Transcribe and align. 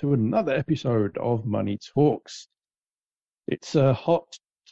to 0.00 0.14
another 0.14 0.54
episode 0.54 1.18
of 1.18 1.44
Money 1.44 1.78
Talks. 1.94 2.48
It's 3.46 3.74
a 3.74 3.92
hot 3.92 4.24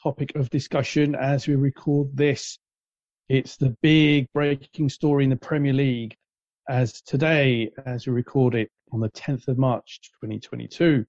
topic 0.02 0.34
of 0.34 0.48
discussion 0.48 1.14
as 1.14 1.46
we 1.46 1.56
record 1.56 2.16
this. 2.16 2.58
It's 3.28 3.58
the 3.58 3.76
big 3.82 4.28
breaking 4.32 4.88
story 4.88 5.24
in 5.24 5.30
the 5.30 5.36
Premier 5.36 5.74
League 5.74 6.16
as 6.70 7.02
today, 7.02 7.70
as 7.84 8.06
we 8.06 8.14
record 8.14 8.54
it 8.54 8.70
on 8.92 9.00
the 9.00 9.10
10th 9.10 9.48
of 9.48 9.58
March 9.58 10.00
2022, 10.22 11.04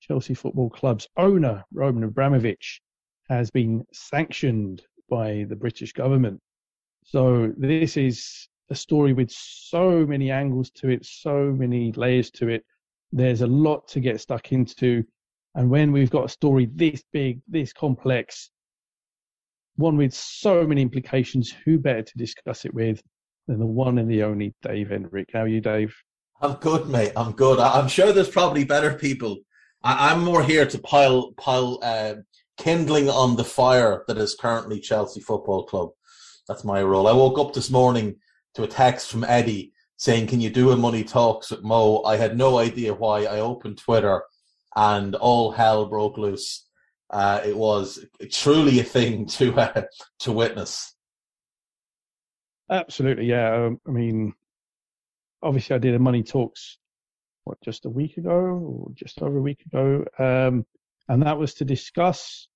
Chelsea 0.00 0.34
Football 0.34 0.68
Club's 0.68 1.08
owner, 1.16 1.64
Roman 1.72 2.04
Abramovich, 2.04 2.82
has 3.30 3.50
been 3.50 3.86
sanctioned 3.90 4.82
by 5.08 5.46
the 5.48 5.56
British 5.56 5.94
government. 5.94 6.40
So 7.04 7.54
this 7.56 7.96
is 7.96 8.48
a 8.68 8.74
story 8.74 9.14
with 9.14 9.30
so 9.30 10.04
many 10.04 10.30
angles 10.30 10.70
to 10.72 10.90
it, 10.90 11.06
so 11.06 11.54
many 11.56 11.92
layers 11.92 12.30
to 12.32 12.48
it. 12.48 12.62
There's 13.16 13.40
a 13.40 13.46
lot 13.46 13.88
to 13.88 14.00
get 14.00 14.20
stuck 14.20 14.52
into. 14.52 15.02
And 15.54 15.70
when 15.70 15.90
we've 15.90 16.10
got 16.10 16.26
a 16.26 16.28
story 16.28 16.68
this 16.74 17.02
big, 17.14 17.40
this 17.48 17.72
complex, 17.72 18.50
one 19.76 19.96
with 19.96 20.12
so 20.12 20.66
many 20.66 20.82
implications, 20.82 21.50
who 21.64 21.78
better 21.78 22.02
to 22.02 22.18
discuss 22.18 22.66
it 22.66 22.74
with 22.74 23.00
than 23.48 23.58
the 23.58 23.64
one 23.64 23.96
and 23.96 24.10
the 24.10 24.22
only 24.22 24.54
Dave 24.60 24.90
Hendrick? 24.90 25.30
How 25.32 25.40
are 25.40 25.48
you, 25.48 25.62
Dave? 25.62 25.96
I'm 26.42 26.56
good, 26.56 26.88
mate. 26.88 27.12
I'm 27.16 27.32
good. 27.32 27.58
I'm 27.58 27.88
sure 27.88 28.12
there's 28.12 28.28
probably 28.28 28.64
better 28.64 28.92
people. 28.92 29.38
I, 29.82 30.12
am 30.12 30.22
more 30.22 30.42
here 30.42 30.66
to 30.66 30.78
pile 30.78 31.32
pile 31.38 31.78
uh, 31.82 32.16
kindling 32.58 33.08
on 33.08 33.36
the 33.36 33.44
fire 33.44 34.04
that 34.08 34.18
is 34.18 34.34
currently 34.34 34.78
Chelsea 34.78 35.20
Football 35.20 35.64
Club. 35.64 35.88
That's 36.48 36.64
my 36.64 36.82
role. 36.82 37.08
I 37.08 37.12
woke 37.12 37.38
up 37.38 37.54
this 37.54 37.70
morning 37.70 38.16
to 38.56 38.64
a 38.64 38.68
text 38.68 39.10
from 39.10 39.24
Eddie 39.24 39.72
saying, 39.96 40.26
"Can 40.26 40.40
you 40.40 40.50
do 40.50 40.70
a 40.70 40.76
money 40.76 41.04
talks 41.04 41.50
with 41.50 41.62
Mo?" 41.62 42.02
I 42.04 42.16
had 42.16 42.36
no 42.36 42.58
idea 42.58 42.94
why. 42.94 43.24
I 43.24 43.40
opened 43.40 43.78
Twitter 43.78 44.22
and 44.76 45.14
all 45.16 45.50
hell 45.50 45.86
broke 45.86 46.18
loose. 46.18 46.66
Uh, 47.10 47.40
it 47.44 47.56
was 47.56 48.04
truly 48.30 48.80
a 48.80 48.84
thing 48.84 49.26
to 49.38 49.54
uh, 49.54 49.82
to 50.20 50.32
witness. 50.32 50.94
Absolutely, 52.70 53.26
yeah. 53.26 53.54
Um, 53.54 53.80
I 53.86 53.90
mean, 53.90 54.34
obviously, 55.42 55.76
I 55.76 55.78
did 55.78 55.94
a 55.94 55.98
money 55.98 56.22
talks 56.22 56.78
what 57.44 57.60
just 57.62 57.86
a 57.86 57.90
week 57.90 58.16
ago 58.16 58.30
or 58.30 58.90
just 58.94 59.22
over 59.22 59.38
a 59.38 59.42
week 59.42 59.64
ago, 59.66 60.04
um, 60.18 60.66
and 61.08 61.22
that 61.22 61.38
was 61.38 61.54
to 61.54 61.64
discuss 61.64 62.48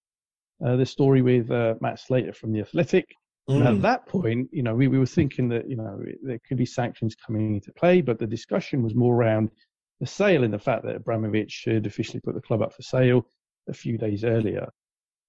uh, 0.64 0.76
the 0.76 0.86
story 0.86 1.22
with 1.22 1.50
uh, 1.50 1.74
Matt 1.80 2.00
Slater 2.00 2.32
from 2.32 2.52
the 2.52 2.60
Athletic. 2.60 3.14
Mm. 3.50 3.66
at 3.66 3.82
that 3.82 4.06
point, 4.06 4.48
you 4.52 4.62
know, 4.62 4.74
we, 4.74 4.88
we 4.88 4.98
were 4.98 5.06
thinking 5.06 5.48
that 5.48 5.68
you 5.68 5.76
know 5.76 6.00
there 6.22 6.40
could 6.46 6.56
be 6.56 6.66
sanctions 6.66 7.14
coming 7.14 7.54
into 7.54 7.72
play, 7.72 8.00
but 8.00 8.18
the 8.18 8.26
discussion 8.26 8.82
was 8.82 8.94
more 8.94 9.14
around 9.14 9.50
the 10.00 10.06
sale 10.06 10.44
and 10.44 10.52
the 10.52 10.58
fact 10.58 10.84
that 10.84 10.96
Abramovich 10.96 11.64
had 11.66 11.86
officially 11.86 12.20
put 12.20 12.34
the 12.34 12.40
club 12.40 12.62
up 12.62 12.72
for 12.72 12.82
sale 12.82 13.26
a 13.68 13.72
few 13.72 13.98
days 13.98 14.24
earlier. 14.24 14.68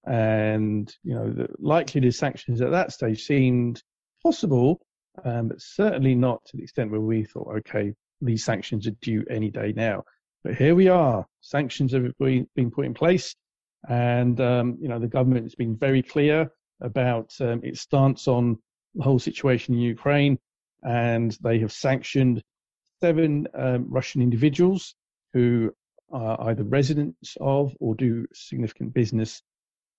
And, 0.04 0.92
you 1.04 1.14
know, 1.14 1.30
the 1.30 1.48
likelihood 1.58 2.08
of 2.08 2.14
sanctions 2.14 2.60
at 2.60 2.70
that 2.70 2.92
stage 2.92 3.22
seemed 3.22 3.82
possible, 4.22 4.80
um, 5.24 5.48
but 5.48 5.60
certainly 5.60 6.14
not 6.14 6.44
to 6.46 6.56
the 6.56 6.62
extent 6.62 6.90
where 6.90 7.00
we 7.00 7.24
thought, 7.24 7.56
okay, 7.58 7.94
these 8.20 8.44
sanctions 8.44 8.86
are 8.86 8.96
due 9.02 9.24
any 9.30 9.50
day 9.50 9.72
now. 9.76 10.02
But 10.42 10.54
here 10.54 10.74
we 10.74 10.88
are. 10.88 11.26
Sanctions 11.40 11.92
have 11.92 12.10
been 12.18 12.70
put 12.70 12.86
in 12.86 12.94
place. 12.94 13.36
And, 13.88 14.40
um, 14.40 14.78
you 14.80 14.88
know, 14.88 14.98
the 14.98 15.08
government 15.08 15.44
has 15.44 15.54
been 15.54 15.76
very 15.76 16.02
clear 16.02 16.50
about 16.82 17.32
um, 17.40 17.60
its 17.62 17.80
stance 17.80 18.28
on 18.28 18.58
the 18.94 19.02
whole 19.02 19.18
situation 19.18 19.74
in 19.74 19.80
Ukraine. 19.80 20.38
And 20.82 21.36
they 21.42 21.60
have 21.60 21.72
sanctioned 21.72 22.42
seven 23.00 23.46
um, 23.54 23.86
Russian 23.88 24.20
individuals 24.22 24.94
who 25.32 25.72
are 26.12 26.50
either 26.50 26.64
residents 26.64 27.36
of 27.40 27.74
or 27.80 27.94
do 27.94 28.26
significant 28.34 28.92
business 28.92 29.42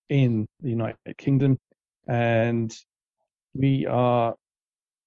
in 0.10 0.46
the 0.62 0.70
United 0.70 1.18
Kingdom. 1.18 1.58
And 2.08 2.76
we 3.54 3.86
are, 3.86 4.36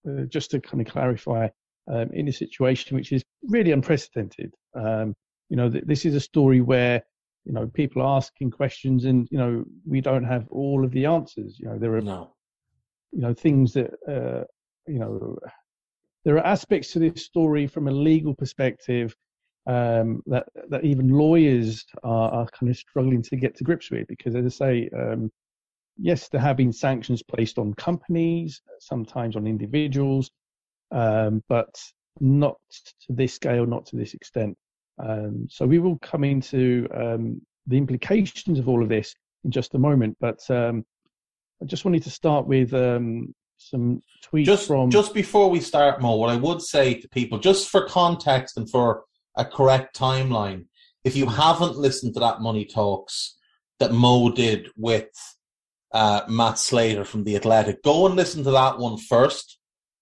uh, 0.09 0.23
just 0.23 0.51
to 0.51 0.61
kind 0.61 0.81
of 0.81 0.93
clarify, 0.93 1.49
um, 1.89 2.11
in 2.13 2.29
a 2.29 2.33
situation 2.33 2.97
which 2.97 3.13
is 3.13 3.23
really 3.43 3.73
unprecedented. 3.73 4.53
Um, 4.75 5.15
you 5.49 5.57
know, 5.57 5.71
th- 5.71 5.85
this 5.87 6.05
is 6.05 6.15
a 6.15 6.21
story 6.21 6.61
where, 6.61 7.05
you 7.47 7.53
know, 7.53 7.69
people 7.69 8.03
are 8.03 8.17
asking 8.17 8.51
questions 8.51 9.05
and, 9.05 9.29
you 9.31 9.39
know, 9.39 9.65
we 9.87 10.01
don't 10.01 10.25
have 10.25 10.49
all 10.51 10.85
of 10.85 10.91
the 10.91 11.07
answers. 11.07 11.59
You 11.61 11.69
know, 11.69 11.79
there 11.79 11.95
are, 11.95 12.01
no. 12.01 12.35
you 13.13 13.21
know, 13.21 13.33
things 13.33 13.73
that, 13.75 13.93
uh, 14.09 14.45
you 14.89 14.99
know, 14.99 15.39
there 16.25 16.35
are 16.37 16.47
aspects 16.47 16.93
to 16.93 16.99
this 16.99 17.25
story 17.25 17.69
from 17.69 17.87
a 17.87 17.93
legal 17.93 18.35
perspective 18.35 19.15
um, 19.69 20.23
that 20.27 20.47
that 20.69 20.85
even 20.85 21.09
lawyers 21.09 21.85
are, 22.03 22.31
are, 22.31 22.47
kind 22.47 22.71
of 22.71 22.77
struggling 22.77 23.23
to 23.23 23.37
get 23.37 23.57
to 23.57 23.65
grips 23.65 23.91
with 23.91 24.07
because, 24.07 24.35
as 24.37 24.45
I 24.45 24.49
say, 24.49 24.91
um, 24.97 25.31
yes, 25.99 26.29
there 26.29 26.41
have 26.41 26.57
been 26.57 26.73
sanctions 26.73 27.23
placed 27.23 27.59
on 27.59 27.75
companies, 27.75 28.61
sometimes 28.79 29.37
on 29.37 29.47
individuals, 29.47 30.31
um, 30.93 31.43
but 31.49 31.81
not 32.21 32.57
to 33.07 33.13
this 33.13 33.35
scale, 33.35 33.67
not 33.67 33.87
to 33.87 33.97
this 33.97 34.15
extent. 34.15 34.57
Um, 34.99 35.47
so 35.51 35.67
we 35.67 35.79
will 35.79 35.99
come 35.99 36.25
into 36.25 36.89
um, 36.95 37.41
the 37.67 37.77
implications 37.77 38.59
of 38.59 38.69
all 38.69 38.83
of 38.83 38.89
this 38.89 39.15
in 39.45 39.51
just 39.51 39.75
a 39.75 39.79
moment, 39.79 40.17
but 40.21 40.39
um, 40.51 40.85
I 41.63 41.67
just 41.67 41.85
wanted 41.85 42.03
to 42.05 42.11
start 42.11 42.47
with 42.47 42.73
some 43.59 44.03
tweets 44.25 44.45
just, 44.45 44.67
from. 44.67 44.91
Just 44.91 45.15
before 45.15 45.51
we 45.51 45.61
start, 45.61 46.01
Mo, 46.01 46.17
what 46.17 46.31
I 46.31 46.37
would 46.37 46.63
say 46.63 46.95
to 46.95 47.09
people, 47.09 47.39
just 47.39 47.69
for 47.69 47.87
context 47.87 48.57
and 48.57 48.71
for 48.71 49.05
a 49.37 49.45
correct 49.45 49.99
timeline, 49.99 50.67
if 51.05 51.17
you 51.17 51.27
haven't 51.27 51.77
listened 51.77 52.15
to 52.15 52.21
that 52.21 52.41
Money 52.41 52.65
Talks 52.65 53.37
that 53.79 53.93
Mo 53.93 54.31
did 54.33 54.69
with 54.77 55.09
uh, 55.93 56.23
Matt 56.29 56.59
Slater 56.59 57.05
from 57.05 57.25
The 57.25 57.37
Athletic, 57.37 57.83
go 57.83 58.07
and 58.07 58.17
listen 58.17 58.43
to 58.45 58.51
that 58.51 58.79
one 58.79 58.99
first, 58.99 59.59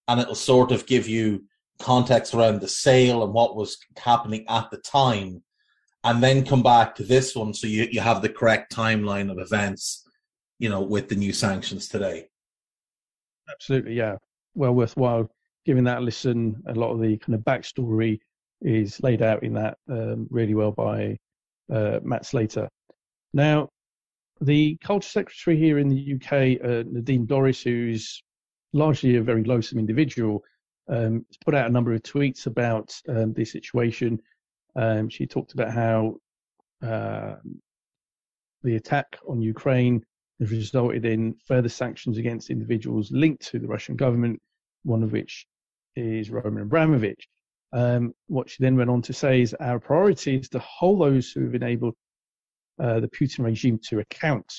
and 0.07 0.19
it'll 0.19 0.35
sort 0.35 0.71
of 0.71 0.85
give 0.85 1.07
you 1.07 1.43
context 1.79 2.33
around 2.33 2.61
the 2.61 2.67
sale 2.67 3.23
and 3.23 3.33
what 3.33 3.55
was 3.55 3.77
happening 3.97 4.45
at 4.49 4.69
the 4.71 4.77
time, 4.77 5.43
and 6.03 6.23
then 6.23 6.45
come 6.45 6.63
back 6.63 6.95
to 6.95 7.03
this 7.03 7.35
one 7.35 7.53
so 7.53 7.67
you, 7.67 7.87
you 7.91 7.99
have 7.99 8.21
the 8.21 8.29
correct 8.29 8.73
timeline 8.73 9.31
of 9.31 9.39
events, 9.39 10.07
you 10.59 10.69
know, 10.69 10.81
with 10.81 11.09
the 11.09 11.15
new 11.15 11.33
sanctions 11.33 11.87
today. 11.87 12.27
Absolutely, 13.49 13.93
yeah. 13.93 14.15
Well 14.55 14.73
worthwhile 14.73 15.29
giving 15.65 15.83
that 15.83 15.97
a 15.97 16.01
listen. 16.01 16.61
A 16.67 16.73
lot 16.73 16.91
of 16.91 17.01
the 17.01 17.17
kind 17.17 17.35
of 17.35 17.41
backstory 17.41 18.19
is 18.61 19.01
laid 19.01 19.21
out 19.21 19.43
in 19.43 19.53
that 19.53 19.77
um, 19.89 20.27
really 20.29 20.53
well 20.53 20.71
by 20.71 21.17
uh, 21.73 21.99
Matt 22.03 22.25
Slater. 22.25 22.69
Now, 23.33 23.69
the 24.41 24.77
culture 24.83 25.09
secretary 25.09 25.57
here 25.57 25.79
in 25.79 25.89
the 25.89 26.13
UK, 26.15 26.63
uh, 26.63 26.83
Nadine 26.89 27.25
Dorries, 27.25 27.63
who's 27.63 28.23
largely 28.73 29.15
a 29.15 29.21
very 29.21 29.43
loathsome 29.43 29.79
individual, 29.79 30.43
um, 30.87 31.25
put 31.43 31.55
out 31.55 31.67
a 31.67 31.73
number 31.73 31.93
of 31.93 32.03
tweets 32.03 32.45
about 32.45 32.93
um, 33.09 33.33
this 33.33 33.51
situation. 33.51 34.19
Um, 34.75 35.09
she 35.09 35.25
talked 35.25 35.53
about 35.53 35.71
how 35.71 36.17
uh, 36.81 37.35
the 38.63 38.75
attack 38.75 39.17
on 39.27 39.41
Ukraine 39.41 40.03
has 40.39 40.51
resulted 40.51 41.05
in 41.05 41.35
further 41.47 41.69
sanctions 41.69 42.17
against 42.17 42.49
individuals 42.49 43.11
linked 43.11 43.45
to 43.47 43.59
the 43.59 43.67
Russian 43.67 43.95
government, 43.95 44.39
one 44.83 45.03
of 45.03 45.11
which 45.11 45.45
is 45.95 46.29
Roman 46.29 46.63
Abramovich. 46.63 47.27
Um, 47.73 48.13
what 48.27 48.49
she 48.49 48.57
then 48.59 48.75
went 48.75 48.89
on 48.89 49.01
to 49.03 49.13
say 49.13 49.41
is 49.41 49.53
our 49.55 49.79
priority 49.79 50.37
is 50.37 50.49
to 50.49 50.59
hold 50.59 51.01
those 51.01 51.31
who 51.31 51.43
have 51.45 51.55
enabled 51.55 51.95
uh, 52.79 52.99
the 52.99 53.07
Putin 53.07 53.45
regime 53.45 53.79
to 53.89 53.99
account. 53.99 54.51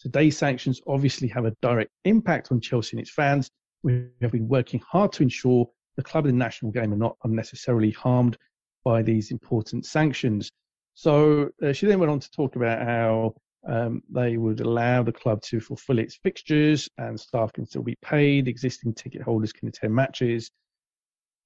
Today's 0.00 0.36
sanctions 0.36 0.80
obviously 0.86 1.28
have 1.28 1.44
a 1.44 1.54
direct 1.62 1.90
impact 2.04 2.50
on 2.50 2.60
Chelsea 2.60 2.96
and 2.96 3.00
its 3.00 3.12
fans. 3.12 3.50
We 3.82 4.06
have 4.20 4.32
been 4.32 4.48
working 4.48 4.80
hard 4.80 5.12
to 5.12 5.22
ensure 5.22 5.68
the 5.96 6.02
club 6.02 6.26
and 6.26 6.34
the 6.34 6.44
national 6.44 6.72
game 6.72 6.92
are 6.92 6.96
not 6.96 7.16
unnecessarily 7.24 7.90
harmed 7.90 8.38
by 8.84 9.02
these 9.02 9.30
important 9.30 9.86
sanctions. 9.86 10.50
So 10.94 11.50
uh, 11.62 11.72
she 11.72 11.86
then 11.86 11.98
went 11.98 12.12
on 12.12 12.20
to 12.20 12.30
talk 12.30 12.56
about 12.56 12.86
how 12.86 13.34
um, 13.68 14.02
they 14.10 14.36
would 14.36 14.60
allow 14.60 15.02
the 15.02 15.12
club 15.12 15.40
to 15.42 15.60
fulfill 15.60 15.98
its 15.98 16.16
fixtures 16.16 16.88
and 16.98 17.18
staff 17.18 17.52
can 17.52 17.66
still 17.66 17.82
be 17.82 17.96
paid. 18.02 18.48
Existing 18.48 18.94
ticket 18.94 19.22
holders 19.22 19.52
can 19.52 19.68
attend 19.68 19.94
matches. 19.94 20.50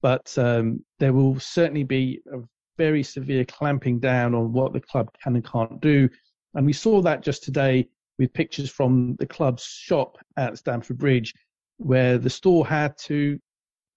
But 0.01 0.35
um, 0.37 0.83
there 0.99 1.13
will 1.13 1.39
certainly 1.39 1.83
be 1.83 2.21
a 2.31 2.39
very 2.77 3.03
severe 3.03 3.45
clamping 3.45 3.99
down 3.99 4.35
on 4.35 4.53
what 4.53 4.73
the 4.73 4.81
club 4.81 5.09
can 5.21 5.35
and 5.35 5.45
can't 5.45 5.81
do. 5.81 6.09
And 6.53 6.65
we 6.65 6.73
saw 6.73 7.01
that 7.01 7.23
just 7.23 7.43
today 7.43 7.87
with 8.19 8.33
pictures 8.33 8.69
from 8.69 9.15
the 9.19 9.27
club's 9.27 9.63
shop 9.63 10.17
at 10.37 10.57
Stamford 10.57 10.97
Bridge, 10.97 11.33
where 11.77 12.17
the 12.17 12.29
store 12.29 12.65
had 12.67 12.97
to 12.97 13.39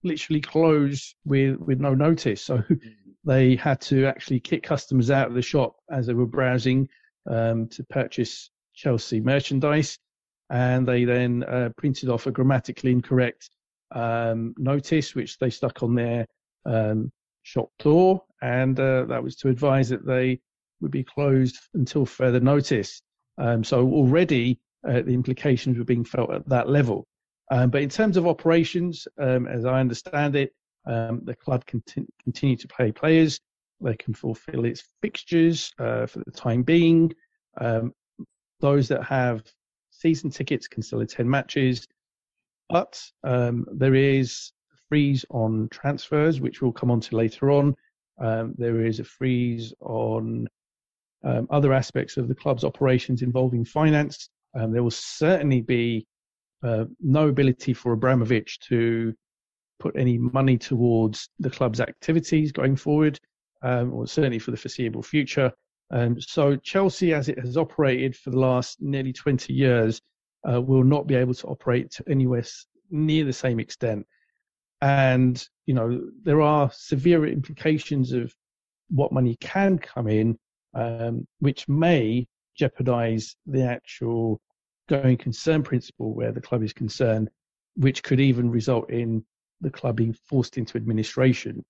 literally 0.03 0.41
close 0.41 1.15
with, 1.25 1.57
with 1.59 1.81
no 1.81 1.95
notice. 1.95 2.43
So 2.43 2.63
they 3.25 3.57
had 3.57 3.81
to 3.83 4.07
actually 4.07 4.41
kick 4.41 4.63
customers 4.63 5.11
out 5.11 5.29
of 5.29 5.35
the 5.35 5.43
shop 5.43 5.77
as 5.91 6.07
they 6.07 6.15
were 6.15 6.27
browsing 6.27 6.89
um, 7.29 7.69
to 7.69 7.85
purchase 7.85 8.51
Chelsea 8.75 9.21
merchandise. 9.21 9.99
And 10.49 10.87
they 10.87 11.05
then 11.05 11.45
uh, 11.45 11.71
printed 11.77 12.09
off 12.09 12.27
a 12.27 12.33
grammatically 12.33 12.91
incorrect 12.91 13.51
um, 13.93 14.55
notice, 14.59 15.15
which 15.15 15.39
they 15.39 15.51
stuck 15.51 15.83
on 15.83 15.95
their 15.95 16.27
um, 16.67 17.13
shop 17.43 17.71
door. 17.79 18.23
And 18.43 18.79
uh, 18.81 19.05
that 19.05 19.23
was 19.23 19.37
to 19.37 19.49
advise 19.49 19.91
that 19.91 20.07
they 20.07 20.41
would 20.81 20.91
be 20.91 21.05
closed 21.05 21.57
until 21.75 22.07
further 22.07 22.41
notice. 22.41 23.03
Um, 23.39 23.63
so 23.63 23.87
already 23.87 24.59
uh, 24.87 25.03
the 25.03 25.15
implications 25.15 25.79
were 25.79 25.85
being 25.85 26.05
felt 26.05 26.33
at 26.33 26.49
that 26.49 26.69
level. 26.69 27.07
Um, 27.51 27.71
but 27.71 27.83
in 27.83 27.89
terms 27.89 28.17
of 28.17 28.27
operations, 28.27 29.09
um, 29.19 29.49
as 29.49 29.65
I 29.65 29.81
understand 29.81 30.37
it, 30.37 30.55
um, 30.87 31.21
the 31.25 31.35
club 31.35 31.67
can 31.67 31.83
t- 31.83 32.07
continue 32.23 32.57
to 32.57 32.69
pay 32.69 32.93
players. 32.93 33.41
They 33.81 33.97
can 33.97 34.15
fulfill 34.15 34.65
its 34.65 34.85
fixtures 35.03 35.73
uh, 35.79 36.07
for 36.07 36.21
the 36.21 36.31
time 36.31 36.63
being. 36.63 37.13
Um, 37.61 37.93
those 38.61 38.89
that 38.89 39.03
have 39.05 39.43
season 39.91 40.31
tickets 40.31 40.69
can 40.69 40.83
still 40.83 41.01
attend 41.01 41.29
matches, 41.29 41.89
but 42.69 43.03
um, 43.25 43.67
there 43.73 43.95
is 43.95 44.53
a 44.73 44.77
freeze 44.89 45.25
on 45.31 45.69
transfers, 45.71 46.41
which 46.41 46.63
we'll 46.63 46.73
come 46.73 46.91
on 46.91 47.01
to 47.01 47.17
later 47.17 47.51
on. 47.51 47.75
Um, 48.19 48.55
there 48.59 48.85
is 48.85 49.01
a 49.01 49.05
freeze 49.05 49.73
on 49.81 50.47
other 51.25 51.73
aspects 51.73 52.17
of 52.17 52.29
the 52.29 52.35
club's 52.35 52.65
operations 52.65 53.23
involving 53.23 53.65
finance. 53.65 54.29
There 54.55 54.83
will 54.83 54.91
certainly 54.91 55.63
be 55.63 56.07
uh, 56.63 56.85
no 57.01 57.29
ability 57.29 57.73
for 57.73 57.93
Abramovich 57.93 58.59
to 58.61 59.15
put 59.79 59.97
any 59.97 60.19
money 60.19 60.59
towards 60.59 61.31
the 61.39 61.51
club's 61.51 61.81
activities 61.81 62.53
going 62.53 62.77
forward, 62.77 63.19
um, 63.63 63.93
or 63.93 64.07
certainly 64.07 64.39
for 64.39 64.51
the 64.51 64.57
foreseeable 64.57 65.03
future. 65.03 65.53
Um, 65.91 66.21
so 66.21 66.57
Chelsea, 66.57 67.13
as 67.13 67.29
it 67.29 67.39
has 67.39 67.57
operated 67.57 68.15
for 68.15 68.31
the 68.31 68.39
last 68.39 68.81
nearly 68.81 69.13
20 69.13 69.53
years, 69.53 70.01
uh, 70.51 70.61
will 70.61 70.85
not 70.85 71.07
be 71.07 71.15
able 71.15 71.35
to 71.35 71.47
operate 71.49 71.99
anywhere 72.09 72.45
near 72.91 73.25
the 73.25 73.33
same 73.33 73.59
extent. 73.59 74.07
And 74.83 75.45
you 75.67 75.75
know 75.75 76.01
there 76.23 76.41
are 76.41 76.71
severe 76.73 77.27
implications 77.27 78.13
of 78.13 78.35
what 78.89 79.13
money 79.13 79.37
can 79.41 79.79
come 79.79 80.09
in, 80.09 80.39
um, 80.75 81.27
which 81.41 81.69
may 81.69 82.27
jeopardize 82.57 83.37
the 83.47 83.63
actual 83.63 84.41
going 84.91 85.17
concern 85.17 85.63
principle 85.63 86.15
where 86.15 86.33
the 86.33 86.41
club 86.41 86.63
is 86.63 86.73
concerned, 86.73 87.31
which 87.77 88.03
could 88.03 88.21
even 88.21 88.51
result 88.51 88.91
in 88.91 89.25
the 89.61 89.71
club 89.71 89.97
being 89.97 90.15
forced 90.27 90.59
into 90.59 90.77
administration. 90.77 91.65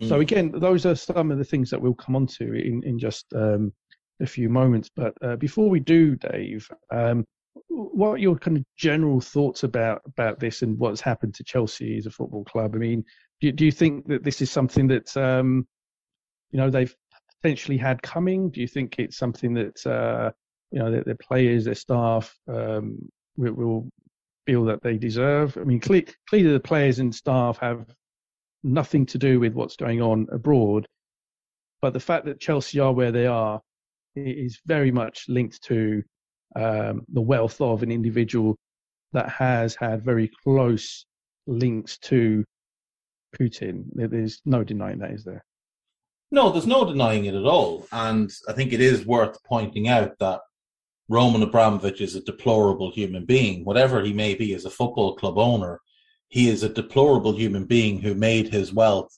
Mm. 0.00 0.08
So 0.08 0.20
again, 0.20 0.52
those 0.54 0.84
are 0.86 0.94
some 0.94 1.30
of 1.30 1.38
the 1.38 1.44
things 1.44 1.70
that 1.70 1.80
we'll 1.80 1.94
come 1.94 2.16
on 2.16 2.26
to 2.38 2.52
in, 2.52 2.82
in 2.84 2.98
just 2.98 3.26
um, 3.34 3.72
a 4.20 4.26
few 4.26 4.48
moments. 4.48 4.90
But 4.94 5.14
uh, 5.22 5.36
before 5.36 5.68
we 5.70 5.80
do, 5.80 6.16
Dave, 6.16 6.68
um, 6.92 7.24
what 7.68 8.10
are 8.10 8.18
your 8.18 8.36
kind 8.36 8.58
of 8.58 8.64
general 8.76 9.20
thoughts 9.20 9.62
about 9.62 10.02
about 10.06 10.38
this 10.38 10.62
and 10.62 10.78
what's 10.78 11.00
happened 11.00 11.34
to 11.34 11.44
Chelsea 11.44 11.96
as 11.98 12.06
a 12.06 12.10
football 12.10 12.44
club? 12.44 12.74
I 12.74 12.78
mean, 12.78 13.04
do, 13.40 13.52
do 13.52 13.64
you 13.64 13.72
think 13.72 14.06
that 14.08 14.22
this 14.22 14.40
is 14.42 14.50
something 14.50 14.86
that 14.88 15.16
um, 15.16 15.66
you 16.50 16.58
know 16.58 16.70
they've 16.70 16.94
potentially 17.42 17.78
had 17.78 18.02
coming? 18.02 18.50
Do 18.50 18.60
you 18.60 18.68
think 18.68 18.98
it's 18.98 19.16
something 19.16 19.54
that 19.54 19.86
uh, 19.86 20.30
you 20.76 20.82
know 20.82 20.90
their, 20.90 21.04
their, 21.04 21.16
players, 21.16 21.64
their 21.64 21.74
staff 21.74 22.36
um, 22.48 22.98
will, 23.38 23.54
will, 23.54 23.88
feel 24.46 24.66
that 24.66 24.82
they 24.82 24.98
deserve? 24.98 25.56
I 25.56 25.64
mean, 25.64 25.80
clearly 25.80 26.06
the 26.30 26.60
players 26.60 26.98
and 26.98 27.14
staff 27.14 27.56
have 27.58 27.86
nothing 28.62 29.06
to 29.06 29.18
do 29.18 29.40
with 29.40 29.54
what's 29.54 29.76
going 29.76 30.02
on 30.02 30.26
abroad, 30.30 30.86
but 31.80 31.94
the 31.94 32.00
fact 32.00 32.26
that 32.26 32.40
Chelsea 32.40 32.78
are 32.78 32.92
where 32.92 33.10
they 33.10 33.26
are 33.26 33.62
is 34.16 34.60
very 34.66 34.92
much 34.92 35.24
linked 35.28 35.62
to 35.62 36.02
um, 36.56 37.06
the 37.08 37.22
wealth 37.22 37.58
of 37.62 37.82
an 37.82 37.90
individual 37.90 38.54
that 39.14 39.30
has 39.30 39.74
had 39.74 40.04
very 40.04 40.30
close 40.44 41.06
links 41.46 41.96
to 41.98 42.44
Putin. 43.40 43.84
There's 43.94 44.42
no 44.44 44.62
denying 44.62 44.98
that, 44.98 45.12
is 45.12 45.24
there? 45.24 45.42
No, 46.30 46.50
there's 46.50 46.66
no 46.66 46.84
denying 46.84 47.24
it 47.24 47.34
at 47.34 47.46
all. 47.46 47.86
And 47.92 48.30
I 48.46 48.52
think 48.52 48.74
it 48.74 48.82
is 48.82 49.06
worth 49.06 49.42
pointing 49.42 49.88
out 49.88 50.12
that 50.20 50.40
Roman 51.08 51.42
Abramovich 51.42 52.00
is 52.00 52.16
a 52.16 52.20
deplorable 52.20 52.90
human 52.90 53.24
being. 53.24 53.64
Whatever 53.64 54.02
he 54.02 54.12
may 54.12 54.34
be 54.34 54.54
as 54.54 54.64
a 54.64 54.70
football 54.70 55.14
club 55.14 55.38
owner, 55.38 55.80
he 56.28 56.48
is 56.48 56.62
a 56.62 56.68
deplorable 56.68 57.36
human 57.36 57.64
being 57.64 58.00
who 58.00 58.14
made 58.14 58.48
his 58.48 58.72
wealth 58.72 59.16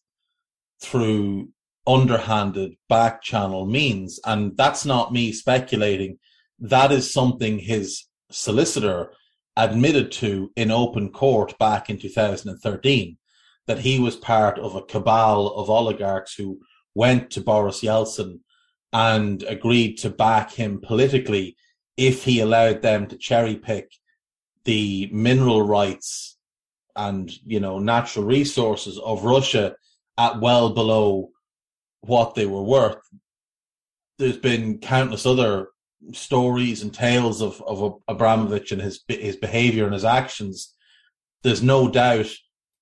through 0.82 1.48
underhanded 1.86 2.74
back 2.88 3.22
channel 3.22 3.64
means. 3.64 4.20
And 4.26 4.56
that's 4.56 4.84
not 4.84 5.12
me 5.12 5.32
speculating. 5.32 6.18
That 6.58 6.92
is 6.92 7.12
something 7.12 7.58
his 7.58 8.04
solicitor 8.30 9.12
admitted 9.56 10.12
to 10.12 10.52
in 10.56 10.70
open 10.70 11.10
court 11.10 11.58
back 11.58 11.88
in 11.88 11.98
2013 11.98 13.16
that 13.66 13.78
he 13.80 13.98
was 13.98 14.16
part 14.16 14.58
of 14.58 14.74
a 14.74 14.82
cabal 14.82 15.48
of 15.48 15.70
oligarchs 15.70 16.34
who 16.34 16.60
went 16.94 17.30
to 17.30 17.40
Boris 17.40 17.80
Yeltsin 17.82 18.40
and 18.92 19.42
agreed 19.44 19.96
to 19.98 20.10
back 20.10 20.52
him 20.52 20.80
politically 20.80 21.56
if 21.98 22.24
he 22.24 22.40
allowed 22.40 22.80
them 22.80 23.08
to 23.08 23.18
cherry 23.18 23.56
pick 23.56 23.92
the 24.64 25.10
mineral 25.12 25.62
rights 25.62 26.38
and 26.96 27.30
you 27.44 27.60
know 27.60 27.78
natural 27.78 28.24
resources 28.24 28.98
of 28.98 29.24
Russia 29.24 29.74
at 30.16 30.40
well 30.40 30.70
below 30.70 31.30
what 32.00 32.34
they 32.34 32.46
were 32.46 32.62
worth. 32.62 33.02
There's 34.18 34.38
been 34.38 34.78
countless 34.78 35.26
other 35.26 35.68
stories 36.12 36.82
and 36.82 36.94
tales 36.94 37.42
of 37.42 37.60
of 37.62 38.00
Abramovich 38.08 38.72
and 38.72 38.80
his 38.80 39.02
his 39.08 39.36
behavior 39.36 39.84
and 39.84 39.92
his 39.94 40.04
actions. 40.04 40.74
There's 41.42 41.62
no 41.62 41.90
doubt 41.90 42.30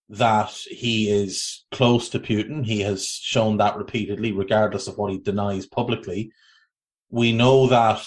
that 0.09 0.51
he 0.71 1.11
is 1.11 1.65
close 1.73 2.11
to 2.11 2.21
Putin. 2.21 2.65
He 2.65 2.81
has 2.81 3.07
shown 3.07 3.57
that 3.57 3.77
repeatedly, 3.77 4.33
regardless 4.33 4.87
of 4.87 4.99
what 4.99 5.11
he 5.11 5.19
denies 5.19 5.67
publicly. 5.67 6.31
We 7.11 7.33
know 7.33 7.67
that 7.69 8.05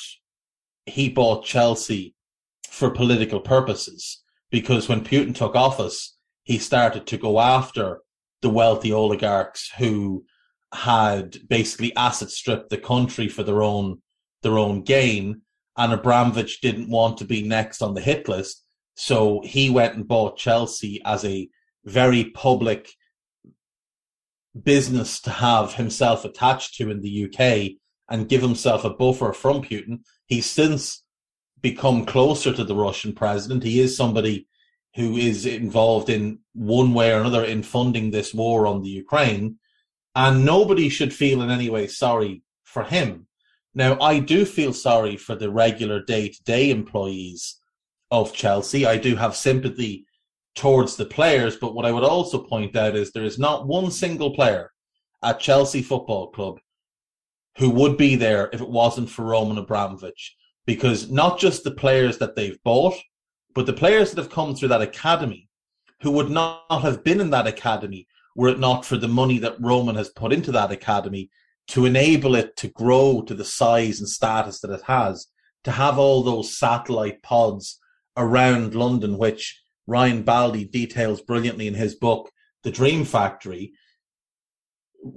he 0.89 1.09
bought 1.09 1.45
Chelsea 1.45 2.15
for 2.69 2.89
political 2.89 3.39
purposes 3.39 4.23
because 4.51 4.89
when 4.89 5.03
Putin 5.03 5.35
took 5.35 5.55
office, 5.55 6.17
he 6.43 6.57
started 6.57 7.05
to 7.07 7.17
go 7.17 7.39
after 7.39 8.01
the 8.41 8.49
wealthy 8.49 8.91
oligarchs 8.91 9.71
who 9.77 10.23
had 10.73 11.37
basically 11.47 11.95
asset 11.95 12.29
stripped 12.29 12.69
the 12.69 12.77
country 12.77 13.27
for 13.27 13.43
their 13.43 13.61
own 13.61 14.01
their 14.41 14.57
own 14.57 14.81
gain. 14.81 15.41
And 15.77 15.93
Abramovich 15.93 16.61
didn't 16.61 16.89
want 16.89 17.17
to 17.17 17.25
be 17.25 17.47
next 17.47 17.81
on 17.81 17.93
the 17.93 18.01
hit 18.01 18.27
list, 18.27 18.65
so 18.95 19.41
he 19.45 19.69
went 19.69 19.95
and 19.95 20.07
bought 20.07 20.37
Chelsea 20.37 21.01
as 21.05 21.23
a 21.23 21.49
very 21.85 22.25
public 22.25 22.89
business 24.61 25.21
to 25.21 25.29
have 25.29 25.75
himself 25.75 26.25
attached 26.25 26.75
to 26.75 26.89
in 26.89 27.01
the 27.01 27.25
UK 27.25 27.77
and 28.09 28.29
give 28.29 28.41
himself 28.41 28.83
a 28.83 28.89
buffer 28.89 29.33
from 29.33 29.61
Putin. 29.61 29.99
He's 30.25 30.49
since 30.49 31.03
become 31.61 32.05
closer 32.05 32.53
to 32.53 32.63
the 32.63 32.75
Russian 32.75 33.13
president. 33.13 33.63
He 33.63 33.79
is 33.79 33.95
somebody 33.95 34.47
who 34.95 35.17
is 35.17 35.45
involved 35.45 36.09
in 36.09 36.39
one 36.53 36.93
way 36.93 37.13
or 37.13 37.19
another 37.19 37.43
in 37.43 37.63
funding 37.63 38.11
this 38.11 38.33
war 38.33 38.65
on 38.65 38.81
the 38.81 38.89
Ukraine. 38.89 39.57
And 40.15 40.43
nobody 40.43 40.89
should 40.89 41.13
feel 41.13 41.41
in 41.41 41.51
any 41.51 41.69
way 41.69 41.87
sorry 41.87 42.41
for 42.63 42.83
him. 42.83 43.27
Now, 43.75 43.99
I 44.01 44.19
do 44.19 44.45
feel 44.45 44.73
sorry 44.73 45.15
for 45.15 45.35
the 45.35 45.51
regular 45.51 46.01
day 46.01 46.29
to 46.29 46.43
day 46.43 46.71
employees 46.71 47.59
of 48.09 48.33
Chelsea. 48.33 48.85
I 48.85 48.97
do 48.97 49.15
have 49.15 49.35
sympathy 49.35 50.05
towards 50.55 50.95
the 50.95 51.05
players, 51.05 51.55
but 51.55 51.75
what 51.75 51.85
I 51.85 51.91
would 51.91 52.03
also 52.03 52.39
point 52.39 52.75
out 52.75 52.95
is 52.95 53.11
there 53.11 53.23
is 53.23 53.37
not 53.37 53.67
one 53.67 53.91
single 53.91 54.33
player 54.33 54.71
at 55.23 55.39
Chelsea 55.39 55.83
Football 55.83 56.31
Club 56.31 56.59
who 57.59 57.69
would 57.69 57.97
be 57.97 58.15
there 58.15 58.49
if 58.53 58.61
it 58.61 58.69
wasn't 58.69 59.09
for 59.09 59.25
Roman 59.25 59.57
Abramovich. 59.57 60.35
Because 60.65 61.11
not 61.11 61.39
just 61.39 61.63
the 61.63 61.71
players 61.71 62.17
that 62.17 62.35
they've 62.35 62.61
bought, 62.63 62.95
but 63.53 63.65
the 63.65 63.73
players 63.73 64.11
that 64.11 64.21
have 64.21 64.31
come 64.31 64.55
through 64.55 64.69
that 64.69 64.81
academy 64.81 65.49
who 66.01 66.11
would 66.11 66.29
not 66.29 66.63
have 66.69 67.03
been 67.03 67.19
in 67.19 67.29
that 67.31 67.47
academy 67.47 68.07
were 68.35 68.49
it 68.49 68.59
not 68.59 68.85
for 68.85 68.95
the 68.95 69.07
money 69.07 69.39
that 69.39 69.59
Roman 69.59 69.95
has 69.95 70.09
put 70.09 70.31
into 70.31 70.51
that 70.53 70.71
academy 70.71 71.29
to 71.67 71.85
enable 71.85 72.35
it 72.35 72.55
to 72.57 72.69
grow 72.69 73.21
to 73.23 73.33
the 73.33 73.43
size 73.43 73.99
and 73.99 74.07
status 74.07 74.61
that 74.61 74.71
it 74.71 74.81
has, 74.83 75.27
to 75.65 75.71
have 75.71 75.99
all 75.99 76.23
those 76.23 76.57
satellite 76.57 77.21
pods 77.21 77.79
around 78.15 78.73
London, 78.73 79.17
which 79.17 79.61
Ryan 79.85 80.23
Baldi 80.23 80.65
details 80.65 81.21
brilliantly 81.21 81.67
in 81.67 81.73
his 81.73 81.95
book, 81.95 82.31
The 82.63 82.71
Dream 82.71 83.03
Factory. 83.03 83.73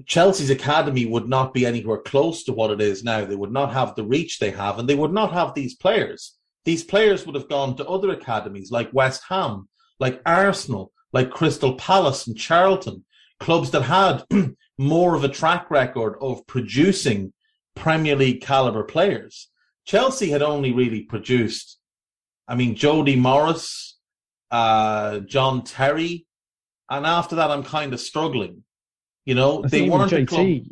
Chelsea's 0.07 0.51
academy 0.51 1.07
would 1.07 1.29
not 1.29 1.53
be 1.53 1.67
anywhere 1.67 1.99
close 1.99 2.45
to 2.45 2.53
what 2.53 2.71
it 2.71 2.81
is 2.81 3.03
now. 3.03 3.25
They 3.25 3.37
would 3.37 3.53
not 3.53 3.73
have 3.73 3.95
the 3.95 4.05
reach 4.05 4.39
they 4.39 4.51
have, 4.51 4.79
and 4.79 4.89
they 4.89 4.95
would 4.95 5.13
not 5.13 5.33
have 5.33 5.55
these 5.55 5.75
players. 5.75 6.37
These 6.65 6.85
players 6.85 7.27
would 7.27 7.35
have 7.35 7.49
gone 7.49 7.77
to 7.77 7.89
other 7.89 8.11
academies 8.11 8.71
like 8.71 8.93
West 8.93 9.23
Ham, 9.29 9.69
like 9.99 10.23
Arsenal, 10.25 10.93
like 11.13 11.31
Crystal 11.31 11.75
Palace 11.75 12.27
and 12.27 12.37
Charlton, 12.37 13.05
clubs 13.41 13.71
that 13.73 13.83
had 13.83 14.25
more 14.79 15.15
of 15.15 15.25
a 15.25 15.29
track 15.29 15.71
record 15.71 16.17
of 16.21 16.47
producing 16.47 17.33
Premier 17.75 18.17
League 18.17 18.41
caliber 18.41 18.85
players. 18.85 19.49
Chelsea 19.85 20.31
had 20.31 20.43
only 20.43 20.73
really 20.73 21.03
produced, 21.03 21.79
I 22.47 22.55
mean, 22.55 22.77
Jody 22.77 23.17
Morris, 23.17 23.99
uh, 24.51 25.21
John 25.21 25.65
Terry, 25.65 26.27
and 26.89 27.07
after 27.07 27.37
that, 27.37 27.51
I'm 27.51 27.65
kind 27.65 27.93
of 27.93 28.01
struggling. 28.01 28.65
You 29.25 29.35
know, 29.35 29.65
I 29.65 29.69
they 29.69 29.89
weren't 29.89 30.13
even 30.13 30.25
a 30.25 30.27
club. 30.27 30.47
JT. 30.47 30.67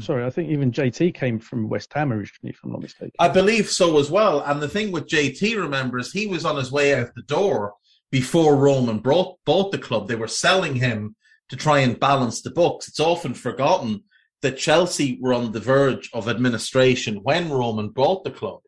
Sorry, 0.00 0.24
I 0.24 0.30
think 0.30 0.50
even 0.50 0.70
JT 0.70 1.14
came 1.14 1.40
from 1.40 1.68
West 1.68 1.92
Ham 1.94 2.12
originally, 2.12 2.50
if 2.50 2.60
I'm 2.62 2.70
not 2.70 2.82
mistaken. 2.82 3.12
I 3.18 3.28
believe 3.28 3.68
so 3.68 3.98
as 3.98 4.08
well. 4.08 4.40
And 4.40 4.62
the 4.62 4.68
thing 4.68 4.92
with 4.92 5.08
JT, 5.08 5.56
remember, 5.56 5.98
is 5.98 6.12
he 6.12 6.28
was 6.28 6.44
on 6.44 6.56
his 6.56 6.70
way 6.70 6.94
out 6.94 7.14
the 7.16 7.22
door 7.22 7.74
before 8.12 8.56
Roman 8.56 8.98
brought, 8.98 9.38
bought 9.44 9.72
the 9.72 9.78
club. 9.78 10.06
They 10.06 10.14
were 10.14 10.28
selling 10.28 10.76
him 10.76 11.16
to 11.48 11.56
try 11.56 11.80
and 11.80 11.98
balance 11.98 12.40
the 12.40 12.50
books. 12.50 12.86
It's 12.86 13.00
often 13.00 13.34
forgotten 13.34 14.04
that 14.42 14.58
Chelsea 14.58 15.18
were 15.20 15.34
on 15.34 15.50
the 15.52 15.60
verge 15.60 16.08
of 16.12 16.28
administration 16.28 17.16
when 17.16 17.50
Roman 17.50 17.88
bought 17.88 18.22
the 18.22 18.30
club. 18.30 18.60